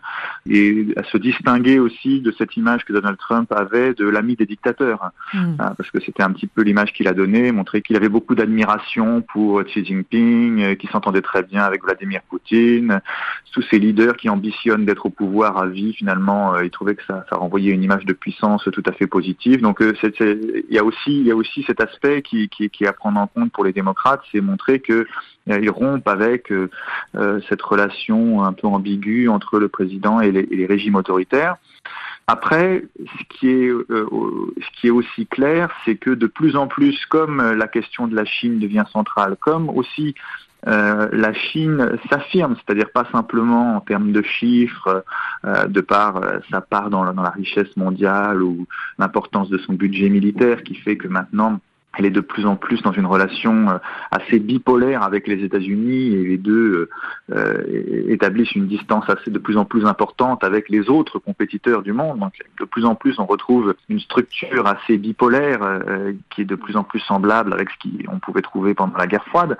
et 0.49 0.87
à 0.97 1.03
se 1.03 1.17
distinguer 1.17 1.79
aussi 1.79 2.21
de 2.21 2.31
cette 2.37 2.55
image 2.57 2.85
que 2.85 2.93
Donald 2.93 3.17
Trump 3.17 3.51
avait 3.51 3.93
de 3.93 4.07
l'ami 4.07 4.35
des 4.35 4.45
dictateurs. 4.45 5.11
Hmm. 5.33 5.55
Hein, 5.59 5.73
parce 5.77 5.89
que 5.91 5.99
c'était 5.99 6.23
un 6.23 6.31
petit 6.31 6.47
peu 6.47 6.61
l'image 6.61 6.93
qu'il 6.93 7.07
a 7.07 7.13
donnée, 7.13 7.51
montrer 7.51 7.81
qu'il 7.81 7.95
avait 7.95 8.09
beaucoup 8.09 8.35
d'admiration 8.35 9.21
pour 9.21 9.63
Xi 9.63 9.85
Jinping, 9.85 10.61
euh, 10.61 10.75
qu'il 10.75 10.89
s'entendait 10.89 11.21
très 11.21 11.43
bien 11.43 11.63
avec 11.63 11.83
Vladimir 11.83 12.21
Poutine, 12.29 13.01
tous 13.51 13.63
ces 13.69 13.79
leaders 13.79 14.15
qui 14.17 14.29
ambitionnent 14.29 14.85
d'être 14.85 15.05
au 15.05 15.09
pouvoir 15.09 15.57
à 15.57 15.67
vie, 15.67 15.93
finalement, 15.93 16.55
euh, 16.55 16.65
il 16.65 16.71
trouvait 16.71 16.95
que 16.95 17.03
ça, 17.05 17.25
ça 17.29 17.35
renvoyait 17.35 17.71
une 17.71 17.83
image 17.83 18.05
de 18.05 18.13
puissance 18.13 18.67
tout 18.71 18.83
à 18.85 18.91
fait 18.91 19.07
positive. 19.07 19.61
Donc 19.61 19.81
euh, 19.81 19.93
il 20.19 20.63
y 20.69 20.77
a 20.77 20.83
aussi 20.83 21.19
il 21.19 21.27
y 21.27 21.31
a 21.31 21.35
aussi 21.35 21.63
aspect 21.81 22.21
qui, 22.21 22.49
est 22.61 22.87
à 22.87 22.93
prendre 22.93 23.19
en 23.19 23.27
compte 23.27 23.51
pour 23.51 23.65
les 23.65 23.73
démocrates, 23.73 24.21
c'est 24.31 24.41
montrer 24.41 24.79
que 24.79 25.07
ils 25.47 25.69
rompent 25.71 26.07
avec 26.07 26.53
cette 27.49 27.61
relation 27.61 28.43
un 28.43 28.53
peu 28.53 28.67
ambiguë 28.67 29.27
entre 29.27 29.59
le 29.59 29.67
président 29.67 30.21
et 30.21 30.31
les 30.31 30.65
régimes 30.65 30.95
autoritaires. 30.95 31.57
Après, 32.27 32.85
ce 32.97 33.23
qui 33.29 33.49
est, 33.49 33.67
euh, 33.67 34.07
aussi 34.91 35.27
clair, 35.27 35.69
c'est 35.83 35.95
que 35.95 36.11
de 36.11 36.27
plus 36.27 36.55
en 36.55 36.67
plus, 36.67 37.05
comme 37.07 37.41
la 37.41 37.67
question 37.67 38.07
de 38.07 38.15
la 38.15 38.23
Chine 38.23 38.59
devient 38.59 38.85
centrale, 38.93 39.35
comme 39.39 39.69
aussi 39.69 40.15
euh, 40.67 41.09
la 41.11 41.33
Chine 41.33 41.97
s'affirme, 42.09 42.55
c'est-à-dire 42.55 42.91
pas 42.93 43.05
simplement 43.11 43.75
en 43.75 43.81
termes 43.81 44.13
de 44.13 44.21
chiffres, 44.21 45.03
euh, 45.43 45.65
de 45.65 45.81
par 45.81 46.21
sa 46.49 46.61
part 46.61 46.89
dans 46.89 47.03
la 47.03 47.29
richesse 47.31 47.75
mondiale 47.75 48.41
ou 48.43 48.65
l'importance 48.97 49.49
de 49.49 49.57
son 49.57 49.73
budget 49.73 50.09
militaire, 50.09 50.63
qui 50.63 50.75
fait 50.75 50.95
que 50.95 51.09
maintenant 51.09 51.59
elle 51.97 52.05
est 52.05 52.11
de 52.11 52.21
plus 52.21 52.45
en 52.45 52.55
plus 52.55 52.81
dans 52.81 52.93
une 52.93 53.05
relation 53.05 53.69
euh, 53.69 53.77
assez 54.11 54.39
bipolaire 54.39 55.03
avec 55.03 55.27
les 55.27 55.43
États-Unis 55.43 56.13
et 56.15 56.23
les 56.23 56.37
deux 56.37 56.89
euh, 57.29 57.35
euh, 57.35 58.03
établissent 58.07 58.53
une 58.53 58.67
distance 58.67 59.09
assez 59.09 59.29
de 59.29 59.39
plus 59.39 59.57
en 59.57 59.65
plus 59.65 59.85
importante 59.85 60.43
avec 60.43 60.69
les 60.69 60.89
autres 60.89 61.19
compétiteurs 61.19 61.81
du 61.81 61.91
monde. 61.91 62.19
Donc 62.19 62.33
de 62.59 62.65
plus 62.65 62.85
en 62.85 62.95
plus 62.95 63.19
on 63.19 63.25
retrouve 63.25 63.75
une 63.89 63.99
structure 63.99 64.67
assez 64.67 64.97
bipolaire 64.97 65.59
qui 66.29 66.41
est 66.41 66.45
de 66.45 66.55
plus 66.55 66.77
en 66.77 66.83
plus 66.83 66.99
semblable 66.99 67.53
avec 67.53 67.69
ce 67.69 68.05
qu'on 68.07 68.19
pouvait 68.19 68.41
trouver 68.41 68.73
pendant 68.73 68.97
la 68.97 69.07
guerre 69.07 69.25
froide. 69.25 69.57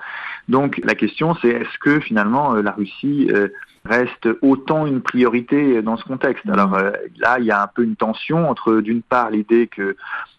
Donc 0.48 0.80
la 0.84 0.94
question 0.94 1.34
c'est 1.40 1.48
est-ce 1.48 1.78
que 1.78 2.00
finalement 2.00 2.54
la 2.54 2.72
Russie 2.72 3.30
reste 3.84 4.28
autant 4.42 4.86
une 4.86 5.02
priorité 5.02 5.82
dans 5.82 5.96
ce 5.96 6.04
contexte? 6.04 6.48
Alors 6.48 6.78
là, 7.18 7.38
il 7.38 7.44
y 7.44 7.50
a 7.50 7.62
un 7.62 7.66
peu 7.66 7.82
une 7.82 7.96
tension 7.96 8.48
entre 8.48 8.80
d'une 8.80 9.02
part 9.02 9.30
l'idée 9.30 9.66
que 9.66 9.96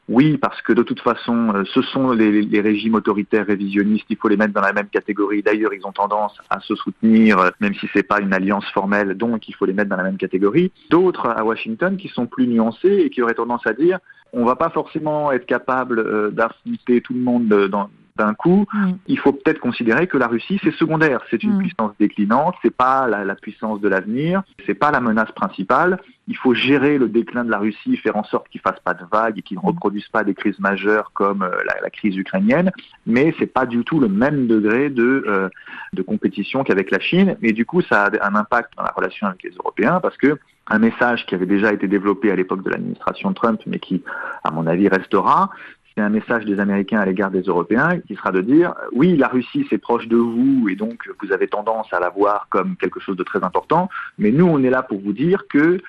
oui, 0.10 0.38
parce 0.38 0.62
que 0.62 0.74
de 0.74 0.84
toute 0.84 1.00
façon, 1.00 1.54
euh, 1.56 1.64
ce 1.74 1.82
sont 1.82 2.12
les, 2.12 2.60
régimes 2.60 2.96
autoritaires 2.96 3.46
révisionnistes, 3.46 4.06
il 4.10 4.18
faut 4.18 4.28
les 4.28 4.36
mettre 4.36 4.54
dans 4.54 4.62
la 4.62 4.74
même 4.74 4.90
catégorie. 4.90 5.42
D'ailleurs, 5.42 5.74
ils 5.74 5.86
ont 5.86 5.94
tendance 5.94 6.38
à 6.50 6.60
se 6.60 6.76
soutenir, 6.76 7.40
euh, 7.40 7.50
même 7.62 7.74
si 7.76 7.88
c'est 7.94 8.04
pas 8.04 8.20
une 8.20 8.34
alliance 8.34 8.70
formelle, 8.72 9.16
donc 9.16 9.48
il 9.48 9.56
faut 9.56 9.66
les 9.66 9.74
mettre 9.74 9.90
dans 9.90 9.96
la 9.96 10.04
même 10.04 10.18
catégorie. 10.18 10.74
D'autres 10.90 11.28
à 11.28 11.46
Washington 11.46 11.96
qui 11.96 12.10
sont 12.10 12.26
plus 12.26 12.48
nuancés 12.48 13.04
et 13.06 13.10
qui 13.10 13.22
auraient 13.22 13.34
tendance 13.34 13.66
à 13.66 13.74
dire 13.74 14.00
on 14.34 14.46
va 14.46 14.56
pas 14.56 14.70
forcément 14.70 15.32
être 15.32 15.46
capable 15.46 16.00
euh, 16.00 16.32
d'affronter 16.32 17.02
tout 17.02 17.14
le 17.14 17.20
monde 17.20 17.48
dans, 17.70 17.90
d'un 18.18 18.34
coup, 18.34 18.66
mm. 18.72 18.92
il 19.08 19.18
faut 19.18 19.34
peut-être 19.34 19.60
considérer 19.60 20.08
que 20.08 20.18
la 20.18 20.28
Russie 20.28 20.60
c'est 20.64 20.74
secondaire, 20.74 21.22
c'est 21.30 21.44
une 21.44 21.56
mm. 21.56 21.60
puissance 21.60 21.92
déclinante, 22.00 22.56
c'est 22.62 22.76
pas 22.76 23.08
la, 23.08 23.36
puissance 23.36 23.82
de 23.82 23.88
l'avenir, 23.88 24.44
c'est 24.66 24.76
pas 24.76 24.92
la 24.92 25.00
menace 25.00 25.32
principale. 25.32 26.00
Il 26.28 26.38
faut 26.38 26.54
gérer 26.54 26.98
le 26.98 27.10
déclin 27.10 27.44
de 27.44 27.52
la 27.52 27.58
Russie, 27.58 27.98
faire 27.98 28.16
en 28.16 28.24
sorte 28.24 28.48
qu'il 28.50 28.62
fasse 28.62 28.80
pas 28.80 28.94
de 28.94 29.04
vagues 29.12 29.40
et 29.40 29.42
qu'il 29.42 29.58
ne 29.58 29.64
mm. 29.64 29.68
reproduise 29.68 30.08
pas 30.10 30.24
des 30.24 30.34
crises 30.34 30.60
majeures 30.60 31.12
comme 31.14 31.44
euh, 31.44 31.52
la, 31.82 31.90
crise 31.90 32.16
ukrainienne. 32.16 32.72
Mais 33.06 33.34
c'est 33.40 33.48
pas 33.48 33.66
du 33.66 33.84
tout 33.84 34.00
le 34.00 34.08
même 34.08 34.48
degré 34.48 34.90
de 34.90 35.24
euh, 35.28 35.50
de 35.94 36.02
compétition 36.02 36.64
qu'avec 36.64 36.92
la 36.92 37.00
Chine. 37.00 37.36
Et 37.42 37.54
du 37.54 37.66
coup, 37.66 37.82
ça 37.82 38.06
a 38.06 38.28
un 38.28 38.36
impact 38.36 38.74
dans 38.78 38.84
la 38.84 38.94
relation 38.96 39.28
avec 39.28 39.44
les 39.44 39.52
Européens 39.52 40.00
parce 40.02 40.18
que 40.18 40.38
un 40.68 40.80
message 40.80 41.26
qui 41.26 41.36
avait 41.36 41.46
déjà 41.46 41.74
été 41.74 41.88
développé 41.88 42.32
à 42.32 42.36
l'époque 42.36 42.64
de 42.64 42.70
l'administration 42.70 43.34
Trump, 43.34 43.60
mais 43.66 43.80
qui, 43.80 44.02
à 44.44 44.52
mon 44.52 44.66
avis, 44.66 44.88
restera, 44.88 45.50
c'est 45.96 46.02
un 46.02 46.10
message 46.10 46.46
des 46.46 46.60
Américains 46.60 47.00
à 47.00 47.06
l'égard 47.06 47.32
des 47.32 47.42
Européens 47.42 48.00
qui 48.00 48.16
sera 48.16 48.32
de 48.32 48.42
dire 48.42 48.74
oui, 48.94 49.16
la 49.16 49.28
Russie 49.28 49.66
c'est 49.70 49.78
proche 49.78 50.08
de 50.08 50.18
vous 50.18 50.68
et 50.70 50.76
donc 50.76 51.10
vous 51.22 51.32
avez 51.32 51.48
tendance 51.48 51.92
à 51.94 52.00
la 52.00 52.10
voir 52.10 52.48
comme 52.50 52.76
quelque 52.78 53.00
chose 53.00 53.18
de 53.18 53.24
très 53.24 53.44
important, 53.44 53.90
mais 54.18 54.32
nous 54.32 54.48
on 54.48 54.64
est 54.64 54.70
là 54.70 54.84
pour 54.84 55.00
vous 55.00 55.14
dire 55.14 55.46
que 55.48 55.80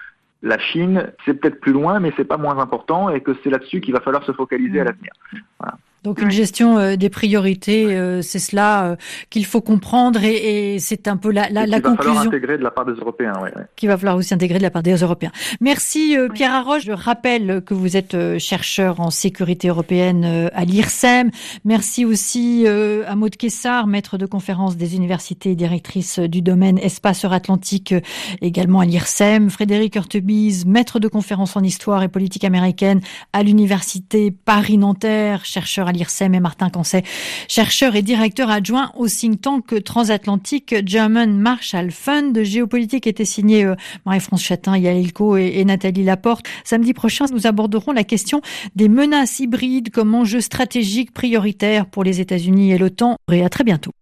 la 0.43 0.59
Chine 0.59 1.13
c'est 1.25 1.35
peut-être 1.35 1.61
plus 1.61 1.73
loin, 1.73 2.01
mais 2.01 2.13
c'est 2.17 2.25
pas 2.25 2.37
moins 2.37 2.59
important 2.59 3.09
et 3.09 3.21
que 3.21 3.33
c'est 3.43 3.51
là-dessus 3.51 3.81
qu'il 3.81 3.95
va 3.95 4.01
falloir 4.01 4.25
se 4.25 4.33
focaliser 4.33 4.81
à 4.81 4.85
l'avenir. 4.85 5.13
Voilà. 5.59 5.79
Donc 6.05 6.21
une 6.21 6.31
gestion 6.31 6.79
euh, 6.79 6.97
des 6.97 7.09
priorités, 7.09 7.87
euh, 7.87 8.23
c'est 8.23 8.39
cela 8.39 8.85
euh, 8.85 8.97
qu'il 9.31 9.45
faut 9.45 9.61
comprendre 9.61 10.23
et, 10.23 10.75
et 10.75 10.79
c'est 10.79 11.09
un 11.09 11.17
peu 11.17 11.33
la, 11.33 11.49
la, 11.51 11.67
la 11.67 11.81
conclusion. 11.81 12.13
va 12.13 12.21
falloir 12.21 12.27
intégrer 12.27 12.59
de 12.59 12.63
la 12.63 12.71
part 12.71 12.85
des 12.85 12.93
Européens, 12.93 13.33
oui. 13.43 13.49
Qui 13.75 13.87
va 13.87 13.97
falloir 13.97 14.17
aussi 14.17 14.35
intégrer 14.35 14.59
de 14.59 14.63
la 14.63 14.71
part 14.71 14.83
des 14.83 14.95
Européens. 14.95 15.33
Merci 15.61 16.17
Pierre 16.35 16.53
Arroche. 16.53 16.85
Je 16.85 16.93
rappelle 16.93 17.63
que 17.65 17.75
vous 17.75 17.97
êtes 17.97 18.39
chercheur 18.39 19.01
en 19.01 19.11
sécurité 19.11 19.69
européenne 19.69 20.51
à 20.53 20.65
l'IRSEM. 20.65 21.31
Merci 21.65 22.05
aussi 22.05 22.67
à 22.67 23.15
Maud 23.17 23.37
Kessar, 23.37 23.87
maître 23.87 24.19
de 24.19 24.27
conférence 24.27 24.77
des 24.77 24.95
universités 24.95 25.53
et 25.53 25.57
directrice 25.57 26.19
du 26.19 26.43
domaine 26.43 26.79
espace 26.79 27.25
Atlantique, 27.33 27.95
également 28.43 28.81
à 28.81 28.85
l'IRSEM. 28.85 29.49
Frédéric 29.51 29.97
Hurtebise, 29.97 30.67
maître 30.67 30.99
de 31.01 31.09
conférence 31.09 31.57
en 31.57 31.63
histoire 31.63 32.03
et 32.03 32.09
politique 32.09 32.45
américaine 32.45 33.01
à 33.33 33.43
l'université 33.43 34.31
Paris-Nanterre, 34.31 35.45
chercheur 35.45 35.89
à 35.89 35.93
l'IRSEM 35.95 36.35
et 36.35 36.41
Martin 36.41 36.71
Cancet, 36.71 37.05
chercheur 37.49 37.97
et 37.97 38.03
directeur 38.03 38.51
adjoint 38.51 38.93
au 38.97 39.09
think 39.09 39.41
tank 39.41 39.83
transatlantique 39.85 40.75
German 40.87 41.39
Marshall 41.39 41.91
Fund. 41.91 42.33
De 42.33 42.43
géopolitique 42.43 43.07
était 43.07 43.25
signé 43.25 43.65
euh, 43.65 43.75
Marie-France 44.07 44.43
Chatin, 44.43 44.77
Yael 44.77 44.99
Ilko 44.99 45.37
et, 45.37 45.65
Nathalie 45.65 46.05
Laporte. 46.05 46.47
Samedi 46.65 46.93
prochain, 46.95 47.27
nous 47.33 47.47
aborderons 47.47 47.93
la 47.93 48.05
question 48.05 48.41
des 48.77 48.89
menaces 48.89 49.41
hybrides 49.41 49.91
comme 49.91 50.15
enjeu 50.15 50.41
stratégique 50.41 51.13
prioritaire 51.13 51.87
pour 51.87 52.05
les 52.05 52.21
États-Unis 52.21 52.73
et 52.73 52.79
l'OTAN. 52.79 53.17
Et 53.33 53.45
à 53.45 53.49
très 53.49 53.65
bientôt. 53.65 53.93